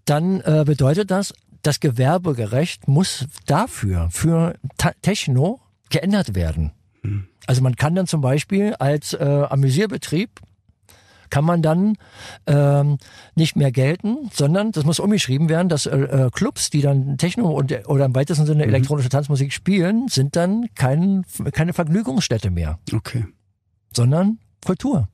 dann 0.04 0.40
äh, 0.40 0.64
bedeutet 0.66 1.10
das, 1.10 1.34
das 1.62 1.80
Gewerbegerecht 1.80 2.88
muss 2.88 3.26
dafür, 3.46 4.08
für 4.10 4.54
Ta 4.76 4.92
Techno 5.02 5.60
geändert 5.90 6.34
werden. 6.34 6.72
Mhm. 7.02 7.26
Also 7.46 7.62
man 7.62 7.76
kann 7.76 7.94
dann 7.94 8.06
zum 8.06 8.20
Beispiel 8.20 8.74
als 8.74 9.12
äh, 9.14 9.18
Amüsierbetrieb 9.48 10.30
kann 11.30 11.44
man 11.44 11.62
dann 11.62 11.96
ähm, 12.46 12.98
nicht 13.34 13.56
mehr 13.56 13.72
gelten, 13.72 14.30
sondern 14.32 14.70
das 14.70 14.84
muss 14.84 15.00
umgeschrieben 15.00 15.48
werden, 15.48 15.68
dass 15.68 15.86
äh, 15.86 15.96
äh, 15.96 16.30
Clubs, 16.30 16.70
die 16.70 16.80
dann 16.80 17.18
Techno 17.18 17.50
und, 17.50 17.72
oder 17.88 18.04
im 18.04 18.14
weitesten 18.14 18.46
Sinne 18.46 18.64
elektronische 18.66 19.08
Tanzmusik 19.08 19.52
spielen, 19.52 20.06
sind 20.08 20.36
dann 20.36 20.66
kein, 20.76 21.24
keine 21.52 21.72
Vergnügungsstätte 21.72 22.50
mehr, 22.50 22.78
Okay. 22.92 23.24
Sondern 23.96 24.38
Kultur. 24.64 25.08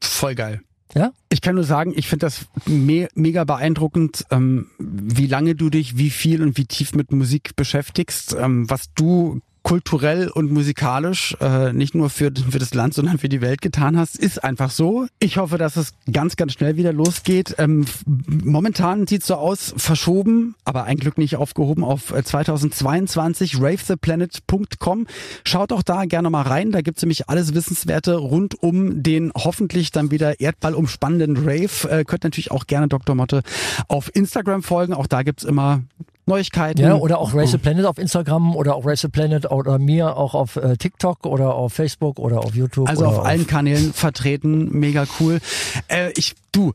Voll 0.00 0.34
geil. 0.34 0.60
Ja? 0.94 1.12
Ich 1.28 1.40
kann 1.40 1.54
nur 1.56 1.64
sagen, 1.64 1.92
ich 1.96 2.08
finde 2.08 2.26
das 2.26 2.46
me 2.66 3.08
mega 3.14 3.44
beeindruckend, 3.44 4.24
ähm, 4.30 4.68
wie 4.78 5.26
lange 5.26 5.54
du 5.54 5.70
dich, 5.70 5.96
wie 5.96 6.10
viel 6.10 6.42
und 6.42 6.56
wie 6.56 6.66
tief 6.66 6.94
mit 6.94 7.10
Musik 7.12 7.56
beschäftigst, 7.56 8.36
ähm, 8.38 8.68
was 8.70 8.92
du 8.94 9.40
kulturell 9.64 10.28
und 10.28 10.52
musikalisch 10.52 11.36
äh, 11.40 11.72
nicht 11.72 11.94
nur 11.94 12.10
für, 12.10 12.30
für 12.50 12.58
das 12.58 12.74
Land, 12.74 12.92
sondern 12.92 13.18
für 13.18 13.30
die 13.30 13.40
Welt 13.40 13.62
getan 13.62 13.98
hast, 13.98 14.16
ist 14.16 14.44
einfach 14.44 14.70
so. 14.70 15.06
Ich 15.20 15.38
hoffe, 15.38 15.56
dass 15.56 15.76
es 15.76 15.94
ganz, 16.12 16.36
ganz 16.36 16.52
schnell 16.52 16.76
wieder 16.76 16.92
losgeht. 16.92 17.56
Ähm, 17.58 17.86
momentan 18.28 19.06
sieht 19.06 19.24
so 19.24 19.36
aus, 19.36 19.74
verschoben, 19.76 20.54
aber 20.64 20.84
ein 20.84 20.98
Glück 20.98 21.16
nicht 21.16 21.36
aufgehoben 21.36 21.82
auf 21.82 22.12
äh, 22.12 22.22
2022, 22.22 23.58
ravetheplanet.com. 23.58 25.06
Schaut 25.44 25.72
auch 25.72 25.82
da 25.82 26.04
gerne 26.04 26.28
mal 26.28 26.42
rein, 26.42 26.70
da 26.70 26.82
gibt's 26.82 27.00
nämlich 27.00 27.30
alles 27.30 27.54
Wissenswerte 27.54 28.16
rund 28.16 28.62
um 28.62 29.02
den 29.02 29.32
hoffentlich 29.34 29.90
dann 29.90 30.10
wieder 30.10 30.40
Erdball 30.40 30.74
umspannenden 30.74 31.38
Rave. 31.38 31.88
Äh, 31.90 32.04
könnt 32.04 32.24
natürlich 32.24 32.50
auch 32.50 32.66
gerne 32.66 32.88
Dr. 32.88 33.14
Motte 33.14 33.42
auf 33.88 34.14
Instagram 34.14 34.62
folgen, 34.62 34.92
auch 34.92 35.06
da 35.06 35.22
gibt's 35.22 35.42
immer 35.42 35.82
Neuigkeiten. 36.26 36.80
Ja, 36.80 36.94
oder 36.94 37.18
auch 37.18 37.34
Race 37.34 37.50
the 37.50 37.58
Planet 37.58 37.84
auf 37.86 37.98
Instagram 37.98 38.56
oder 38.56 38.74
auch 38.76 38.86
Race 38.86 39.00
the 39.02 39.08
Planet 39.08 39.50
oder 39.50 39.78
mir 39.78 40.16
auch 40.16 40.34
auf 40.34 40.56
äh, 40.56 40.76
TikTok 40.76 41.26
oder 41.26 41.54
auf 41.54 41.72
Facebook 41.72 42.18
oder 42.18 42.38
auf 42.40 42.54
YouTube. 42.54 42.88
Also 42.88 43.06
oder 43.06 43.18
auf 43.18 43.24
allen 43.26 43.46
Kanälen 43.46 43.92
vertreten, 43.92 44.70
mega 44.78 45.04
cool. 45.20 45.40
Äh, 45.88 46.12
ich, 46.16 46.34
du, 46.52 46.72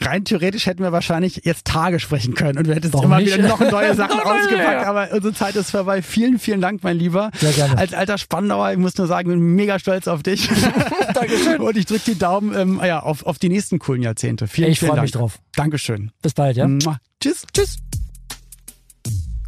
rein 0.00 0.24
theoretisch 0.24 0.66
hätten 0.66 0.82
wir 0.82 0.92
wahrscheinlich 0.92 1.42
jetzt 1.44 1.66
Tage 1.66 2.00
sprechen 2.00 2.34
können 2.34 2.58
und 2.58 2.66
du 2.66 2.74
hättest 2.74 2.94
Warum 2.94 3.06
immer 3.06 3.18
nicht? 3.20 3.36
wieder 3.36 3.48
noch 3.48 3.60
neue 3.60 3.94
Sachen 3.96 4.18
ausgepackt, 4.18 4.86
aber 4.86 5.08
unsere 5.12 5.34
Zeit 5.34 5.56
ist 5.56 5.70
vorbei. 5.70 6.00
Vielen, 6.02 6.38
vielen 6.38 6.60
Dank, 6.60 6.82
mein 6.82 6.96
Lieber. 6.96 7.30
Sehr 7.38 7.52
gerne. 7.52 7.76
Als 7.78 7.92
alter 7.92 8.16
Spandauer, 8.18 8.72
ich 8.72 8.78
muss 8.78 8.96
nur 8.96 9.06
sagen, 9.06 9.28
bin 9.28 9.40
mega 9.54 9.78
stolz 9.78 10.08
auf 10.08 10.22
dich. 10.22 10.48
Dankeschön. 11.14 11.60
Und 11.60 11.76
ich 11.76 11.84
drücke 11.86 12.02
die 12.06 12.18
Daumen 12.18 12.54
ähm, 12.58 12.80
ja, 12.84 13.00
auf, 13.00 13.26
auf 13.26 13.38
die 13.38 13.50
nächsten 13.50 13.78
coolen 13.78 14.02
Jahrzehnte. 14.02 14.48
Vielen, 14.48 14.70
Ich 14.72 14.78
vielen 14.80 14.92
Dank. 14.92 15.02
mich 15.02 15.12
drauf. 15.12 15.38
Dankeschön. 15.54 16.10
Bis 16.22 16.32
bald, 16.32 16.56
ja? 16.56 16.66
Mua. 16.66 16.98
Tschüss. 17.20 17.44
Tschüss. 17.52 17.76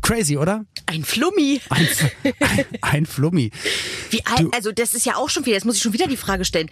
Crazy, 0.03 0.37
oder? 0.37 0.67
Ein 0.87 1.05
Flummi. 1.05 1.61
Ein, 1.71 1.89
ein, 2.41 2.65
ein 2.83 3.07
Flummi. 3.07 3.51
Wie 4.11 4.27
alt, 4.27 4.53
also 4.53 4.73
das 4.73 4.95
ist 4.95 5.07
ja 5.07 5.17
auch 5.17 5.31
schon 5.31 5.47
wieder, 5.47 5.55
jetzt 5.55 5.65
muss 5.65 5.77
ich 5.77 5.83
schon 5.83 5.93
wieder 5.93 6.09
die 6.09 6.17
Frage 6.17 6.45
stellen. 6.45 6.69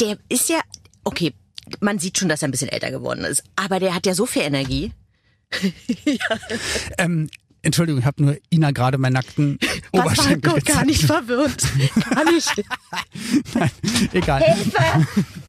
Der 0.00 0.18
ist 0.28 0.48
ja, 0.48 0.60
okay, 1.02 1.32
man 1.80 1.98
sieht 1.98 2.18
schon, 2.18 2.28
dass 2.28 2.42
er 2.42 2.48
ein 2.48 2.50
bisschen 2.50 2.68
älter 2.68 2.90
geworden 2.90 3.24
ist, 3.24 3.42
aber 3.56 3.80
der 3.80 3.94
hat 3.94 4.06
ja 4.06 4.14
so 4.14 4.26
viel 4.26 4.42
Energie. 4.42 4.92
Ähm, 6.98 7.30
Entschuldigung, 7.62 8.00
ich 8.00 8.06
habe 8.06 8.22
nur 8.22 8.36
Ina 8.52 8.72
gerade 8.72 8.98
meinen 8.98 9.14
nackten 9.14 9.58
Oberschenkel 9.92 10.52
Gott 10.52 10.64
gar 10.66 10.84
nicht 10.84 11.02
verwirrt. 11.04 11.64
Gar 12.10 12.24
nicht. 12.30 12.52
Nein, 13.54 13.70
egal. 14.12 14.42
Hilfe! 14.42 15.06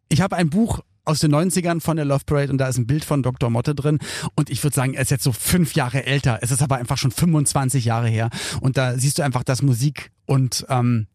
Ich 0.08 0.22
habe 0.22 0.36
ein 0.38 0.50
Buch 0.50 0.80
aus 1.06 1.20
den 1.20 1.34
90ern 1.34 1.82
von 1.82 1.98
der 1.98 2.06
Love 2.06 2.24
Parade 2.26 2.52
und 2.52 2.58
da 2.58 2.68
ist 2.68 2.78
ein 2.78 2.88
Bild 2.88 3.06
von 3.06 3.24
Dr. 3.24 3.50
Motte 3.50 3.76
drin 3.76 4.00
und 4.36 4.50
ich 4.50 4.64
würde 4.64 4.76
sagen, 4.76 4.94
er 4.94 5.02
ist 5.04 5.12
jetzt 5.12 5.24
so 5.24 5.32
fünf 5.32 5.74
Jahre 5.74 6.06
älter. 6.06 6.40
Es 6.42 6.52
ist 6.52 6.62
aber 6.62 6.78
einfach 6.78 6.98
schon 6.98 7.12
25 7.12 7.86
Jahre 7.86 8.08
her 8.08 8.30
und 8.62 8.78
da 8.78 8.98
siehst 8.98 9.20
du 9.20 9.24
einfach, 9.24 9.44
dass 9.44 9.62
Musik 9.62 10.12
und 10.26 10.66
ähm, 10.70 11.08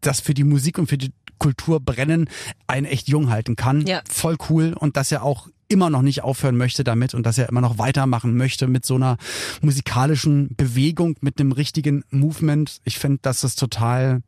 das 0.00 0.20
für 0.20 0.34
die 0.34 0.44
Musik 0.44 0.78
und 0.78 0.88
für 0.88 0.98
die 0.98 1.12
Kultur 1.38 1.80
brennen 1.80 2.28
einen 2.66 2.86
echt 2.86 3.08
jung 3.08 3.30
halten 3.30 3.56
kann. 3.56 3.86
Ja. 3.86 4.02
Voll 4.10 4.36
cool 4.48 4.74
und 4.78 4.96
dass 4.96 5.12
er 5.12 5.22
auch 5.22 5.48
immer 5.68 5.90
noch 5.90 6.02
nicht 6.02 6.22
aufhören 6.22 6.56
möchte 6.56 6.84
damit 6.84 7.14
und 7.14 7.24
dass 7.24 7.38
er 7.38 7.48
immer 7.48 7.60
noch 7.60 7.78
weitermachen 7.78 8.36
möchte 8.36 8.66
mit 8.66 8.84
so 8.84 8.94
einer 8.94 9.16
musikalischen 9.60 10.54
Bewegung, 10.56 11.16
mit 11.20 11.40
einem 11.40 11.52
richtigen 11.52 12.04
Movement. 12.10 12.80
Ich 12.84 12.98
finde, 12.98 13.18
dass 13.22 13.40
das 13.40 13.56
total 13.56 14.22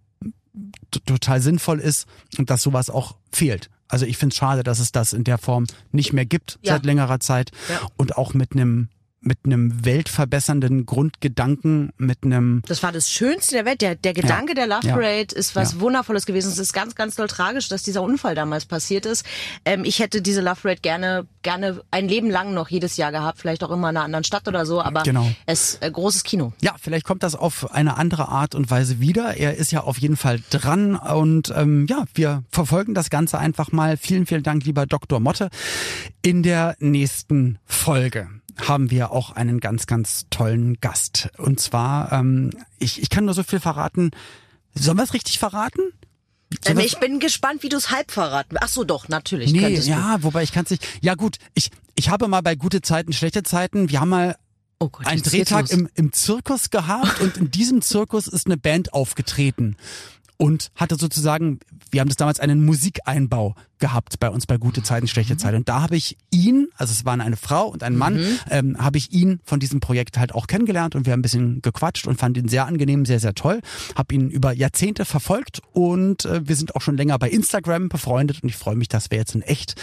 total 1.05 1.41
sinnvoll 1.43 1.81
ist 1.81 2.07
und 2.39 2.49
dass 2.51 2.62
sowas 2.62 2.89
auch 2.89 3.17
fehlt. 3.31 3.69
Also 3.89 4.05
ich 4.07 4.16
finde 4.16 4.32
es 4.32 4.37
schade, 4.39 4.62
dass 4.62 4.78
es 4.78 4.93
das 4.93 5.12
in 5.12 5.24
der 5.24 5.39
Form 5.39 5.66
nicht 5.93 6.12
mehr 6.12 6.26
gibt 6.26 6.59
Ja. 6.62 6.74
seit 6.74 6.84
längerer 6.87 7.20
Zeit 7.20 7.51
Ja. 7.70 7.80
und 7.97 8.16
auch 8.16 8.34
mit 8.34 8.53
einem 8.53 8.89
mit 9.27 9.39
einem 9.45 9.85
weltverbessernden 9.85 10.87
Grundgedanken, 10.87 11.91
mit 11.99 12.18
einem 12.24 12.62
Das 12.66 12.83
war 12.83 12.93
das 12.93 13.11
Schönste 13.11 13.55
der 13.57 13.64
Welt. 13.64 13.83
Der, 13.83 13.95
der 13.97 14.14
Gedanke 14.14 14.55
der 14.55 14.66
Love 14.66 14.87
Ja. 14.87 14.93
Parade 14.95 15.35
ist 15.35 15.57
was 15.57 15.72
Ja. 15.74 15.81
Wundervolles 15.81 16.27
gewesen. 16.27 16.51
Es 16.53 16.59
ist 16.59 16.72
ganz, 16.72 16.95
ganz 16.95 17.16
doll 17.16 17.27
tragisch, 17.27 17.68
dass 17.68 17.83
dieser 17.83 18.03
Unfall 18.03 18.35
damals 18.35 18.64
passiert 18.66 19.05
ist. 19.05 19.27
Ähm, 19.64 19.85
ich 19.85 19.99
hätte 19.99 20.22
diese 20.22 20.41
Love 20.41 20.61
Parade 20.62 20.81
gerne, 20.81 21.27
gerne 21.43 21.81
ein 21.91 22.09
Leben 22.09 22.31
lang 22.31 22.55
noch 22.55 22.68
jedes 22.70 22.97
Jahr 22.97 23.11
gehabt. 23.12 23.39
Vielleicht 23.41 23.64
auch 23.64 23.70
immer 23.70 23.91
in 23.91 23.97
einer 23.97 24.05
anderen 24.05 24.24
Stadt 24.24 24.47
oder 24.49 24.64
so. 24.64 24.81
Aber 24.81 25.03
Genau. 25.03 25.29
es 25.47 25.79
äh, 25.81 25.91
großes 25.91 26.22
Kino. 26.22 26.53
Ja, 26.62 26.77
vielleicht 26.81 27.05
kommt 27.05 27.22
das 27.22 27.35
auf 27.35 27.72
eine 27.72 27.97
andere 27.97 28.29
Art 28.29 28.55
und 28.55 28.70
Weise 28.70 29.01
wieder. 29.01 29.37
Er 29.37 29.57
ist 29.57 29.72
ja 29.72 29.81
auf 29.83 29.99
jeden 29.99 30.16
Fall 30.16 30.41
dran 30.51 30.95
und 30.97 31.53
ähm, 31.57 31.87
ja, 31.89 32.05
wir 32.14 32.45
verfolgen 32.51 32.95
das 32.95 33.11
Ganze 33.11 33.39
einfach 33.39 33.72
mal. 33.72 33.97
Vielen, 33.97 34.27
vielen 34.27 34.43
Dank, 34.45 34.64
lieber 34.64 34.87
Dr. 34.87 35.18
Motte. 35.20 35.51
In 36.22 36.43
der 36.43 36.77
nächsten 36.79 37.59
Folge 37.64 38.29
haben 38.57 38.91
wir 38.91 39.13
auch 39.13 39.33
einen 39.33 39.61
ganz, 39.61 39.87
ganz 39.87 40.27
tollen 40.31 40.81
Gast. 40.81 41.29
Und 41.39 41.61
zwar, 41.61 42.13
ähm, 42.13 42.51
ich, 42.79 43.03
ich 43.03 43.11
kann 43.11 43.25
nur 43.25 43.35
so 43.35 43.43
viel 43.43 43.61
verraten. 43.61 44.11
Sollen 44.75 44.97
wir 44.97 45.05
es 45.05 45.15
richtig 45.15 45.39
verraten? 45.39 45.83
Ähm, 46.65 46.79
ich 46.79 46.99
bin 46.99 47.19
gespannt, 47.19 47.63
wie 47.63 47.69
du 47.69 47.77
es 47.77 47.91
halb 47.91 48.11
verraten. 48.11 48.57
Ach 48.61 48.69
so, 48.69 48.85
doch, 48.85 49.09
natürlich. 49.09 49.53
Nee, 49.53 49.79
ja, 49.79 50.23
wobei 50.23 50.43
ich 50.43 50.53
kann 50.53 50.65
es 50.65 50.71
nicht. 50.71 50.87
Ja 51.01 51.15
gut, 51.15 51.37
ich, 51.55 51.71
ich 51.95 52.09
habe 52.09 52.29
mal 52.29 52.41
bei 52.41 52.55
gute 52.55 52.83
Zeiten, 52.83 53.13
schlechte 53.13 53.43
Zeiten, 53.43 53.91
wir 53.91 54.01
haben 54.01 54.11
mal 54.11 54.37
Oh 54.79 54.91
Gott, 54.91 55.07
einen 55.07 55.23
Drehtag 55.23 55.71
im, 55.71 55.89
im 55.95 56.13
Zirkus 56.13 56.69
gehabt 56.69 57.21
und 57.23 57.39
in 57.39 57.51
diesem 57.51 57.81
Zirkus 57.81 58.27
ist 58.27 58.47
eine 58.47 58.59
Band 58.59 58.93
aufgetreten 58.93 59.77
und 60.39 60.70
hatte 60.74 60.97
sozusagen, 60.97 61.61
wir 61.91 62.01
haben 62.01 62.09
das 62.09 62.16
damals 62.16 62.41
einen 62.41 62.64
Musikeinbau 62.64 63.55
gehabt 63.78 64.18
bei 64.20 64.30
uns 64.30 64.47
bei 64.47 64.57
gute 64.57 64.82
Zeiten, 64.82 65.07
schlechte 65.09 65.34
Mhm. 65.34 65.39
Zeiten. 65.39 65.57
Und 65.57 65.68
da 65.68 65.82
habe 65.82 65.97
ich 65.97 66.16
ihn, 66.30 66.68
also 66.76 66.93
es 66.93 67.05
waren 67.05 67.20
eine 67.20 67.37
Frau 67.37 67.68
und 67.68 67.82
ein 67.82 67.97
Mann, 67.97 68.20
ähm, 68.51 68.76
habe 68.78 68.99
ich 68.99 69.12
ihn 69.12 69.41
von 69.45 69.61
diesem 69.61 69.80
Projekt 69.80 70.18
halt 70.18 70.34
auch 70.34 70.47
kennengelernt 70.47 70.95
und 70.95 71.07
wir 71.07 71.12
haben 71.12 71.20
ein 71.20 71.22
bisschen 71.22 71.62
gequatscht 71.62 72.07
und 72.07 72.18
fand 72.18 72.37
ihn 72.37 72.49
sehr 72.49 72.66
angenehm, 72.66 73.05
sehr, 73.05 73.20
sehr 73.20 73.34
toll. 73.34 73.61
Habe 73.95 74.14
ihn 74.14 74.30
über 74.30 74.53
Jahrzehnte 74.53 75.05
verfolgt 75.05 75.61
und 75.72 76.24
äh, 76.24 76.47
wir 76.49 76.57
sind 76.57 76.74
auch 76.74 76.80
schon 76.80 76.97
länger 76.97 77.18
bei 77.18 77.28
Instagram 77.30 77.89
befreundet 77.89 78.43
und 78.43 78.49
ich 78.49 78.57
freue 78.57 78.76
mich, 78.76 78.89
dass 78.89 79.11
wir 79.11 79.18
jetzt 79.18 79.34
in 79.34 79.43
echt 79.43 79.74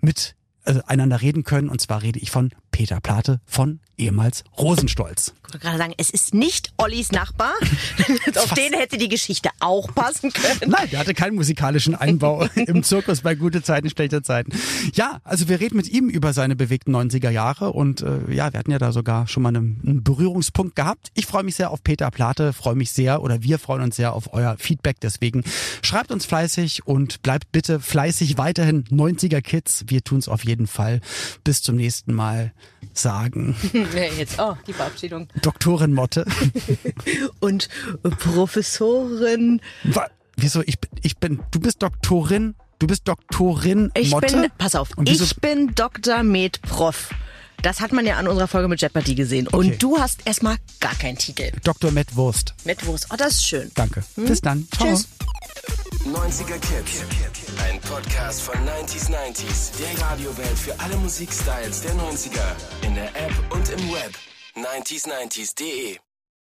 mit 0.00 0.34
äh, 0.64 0.80
einander 0.86 1.22
reden 1.22 1.42
können. 1.44 1.68
Und 1.70 1.80
zwar 1.80 2.02
rede 2.02 2.18
ich 2.18 2.30
von 2.30 2.50
Peter 2.70 3.00
Plate 3.00 3.40
von 3.46 3.80
ehemals 4.00 4.44
Rosenstolz. 4.58 5.34
Ich 5.46 5.54
wollte 5.54 5.58
gerade 5.66 5.78
sagen, 5.78 5.94
es 5.98 6.10
ist 6.10 6.32
nicht 6.32 6.72
Ollis 6.78 7.12
Nachbar. 7.12 7.52
Auf 8.36 8.54
den 8.54 8.72
hätte 8.72 8.96
die 8.96 9.08
Geschichte 9.08 9.50
auch 9.60 9.92
passen 9.94 10.32
können. 10.32 10.70
Nein, 10.70 10.88
der 10.90 11.00
hatte 11.00 11.12
keinen 11.12 11.34
musikalischen 11.34 11.94
Einbau 11.94 12.46
im 12.54 12.82
Zirkus 12.82 13.20
bei 13.20 13.34
gute 13.34 13.62
Zeiten, 13.62 13.90
schlechte 13.90 14.22
Zeiten. 14.22 14.52
Ja, 14.94 15.20
also 15.24 15.48
wir 15.48 15.60
reden 15.60 15.76
mit 15.76 15.88
ihm 15.88 16.08
über 16.08 16.32
seine 16.32 16.56
bewegten 16.56 16.94
90er 16.94 17.30
Jahre 17.30 17.72
und 17.72 18.00
äh, 18.00 18.32
ja, 18.32 18.52
wir 18.52 18.58
hatten 18.58 18.70
ja 18.70 18.78
da 18.78 18.92
sogar 18.92 19.26
schon 19.28 19.42
mal 19.42 19.50
einen, 19.50 19.80
einen 19.84 20.02
Berührungspunkt 20.02 20.76
gehabt. 20.76 21.10
Ich 21.14 21.26
freue 21.26 21.42
mich 21.42 21.56
sehr 21.56 21.70
auf 21.70 21.82
Peter 21.82 22.10
Plate, 22.10 22.52
freue 22.52 22.76
mich 22.76 22.92
sehr 22.92 23.22
oder 23.22 23.42
wir 23.42 23.58
freuen 23.58 23.82
uns 23.82 23.96
sehr 23.96 24.14
auf 24.14 24.32
euer 24.32 24.56
Feedback. 24.58 25.00
Deswegen 25.00 25.44
schreibt 25.82 26.10
uns 26.10 26.24
fleißig 26.24 26.86
und 26.86 27.22
bleibt 27.22 27.52
bitte 27.52 27.80
fleißig 27.80 28.38
weiterhin 28.38 28.84
90er 28.84 29.42
Kids. 29.42 29.84
Wir 29.88 30.02
tun 30.02 30.18
es 30.18 30.28
auf 30.28 30.44
jeden 30.44 30.66
Fall. 30.66 31.00
Bis 31.44 31.60
zum 31.60 31.76
nächsten 31.76 32.14
Mal 32.14 32.52
sagen 32.92 33.54
Jetzt, 34.18 34.38
oh, 34.38 34.56
die 34.66 34.72
Verabschiedung. 34.72 35.28
Doktorin 35.42 35.92
Motte. 35.92 36.24
Und 37.40 37.68
Professorin. 38.18 39.60
Wa- 39.84 40.08
Wieso? 40.36 40.62
Ich 40.66 40.78
bin, 40.80 40.90
ich 41.02 41.16
bin, 41.18 41.40
du 41.50 41.60
bist 41.60 41.82
Doktorin, 41.82 42.54
du 42.78 42.86
bist 42.86 43.06
Doktorin 43.06 43.90
Ich 43.94 44.10
Motte? 44.10 44.34
bin, 44.40 44.50
pass 44.58 44.74
auf, 44.74 44.96
Und 44.96 45.08
ich 45.08 45.36
bin 45.36 45.74
Dr. 45.74 46.22
Med 46.22 46.60
Prof. 46.62 47.10
Das 47.62 47.80
hat 47.80 47.92
man 47.92 48.06
ja 48.06 48.16
an 48.16 48.26
unserer 48.26 48.48
Folge 48.48 48.68
mit 48.68 48.80
Jeopardy 48.80 49.14
gesehen. 49.14 49.46
Und 49.48 49.66
Okay. 49.66 49.76
du 49.78 49.98
hast 49.98 50.26
erstmal 50.26 50.56
gar 50.80 50.94
keinen 50.94 51.18
Titel. 51.18 51.50
Dr. 51.62 51.90
Matt 51.90 52.16
Wurst. 52.16 52.54
Mit 52.64 52.86
Wurst. 52.86 53.08
Oh, 53.12 53.16
das 53.18 53.32
ist 53.34 53.46
schön. 53.46 53.70
Danke. 53.74 54.02
Bis 54.16 54.40
dann. 54.40 54.66
Ciao. 54.74 54.88
Tschüss. 54.88 55.08
90er 56.04 56.58
Kids. 56.58 57.04
Ein 57.62 57.80
Podcast 57.80 58.42
von 58.42 58.54
90s 58.66 59.10
90s. 59.10 59.78
Der 59.78 60.02
Radiowelt 60.02 60.58
für 60.58 60.78
alle 60.80 60.96
Musikstyles 60.96 61.82
der 61.82 61.94
90er. 61.94 62.86
In 62.86 62.94
der 62.94 63.08
App 63.16 63.32
und 63.50 63.68
im 63.68 63.92
Web. 63.92 64.14
90s90s.de 64.56 65.98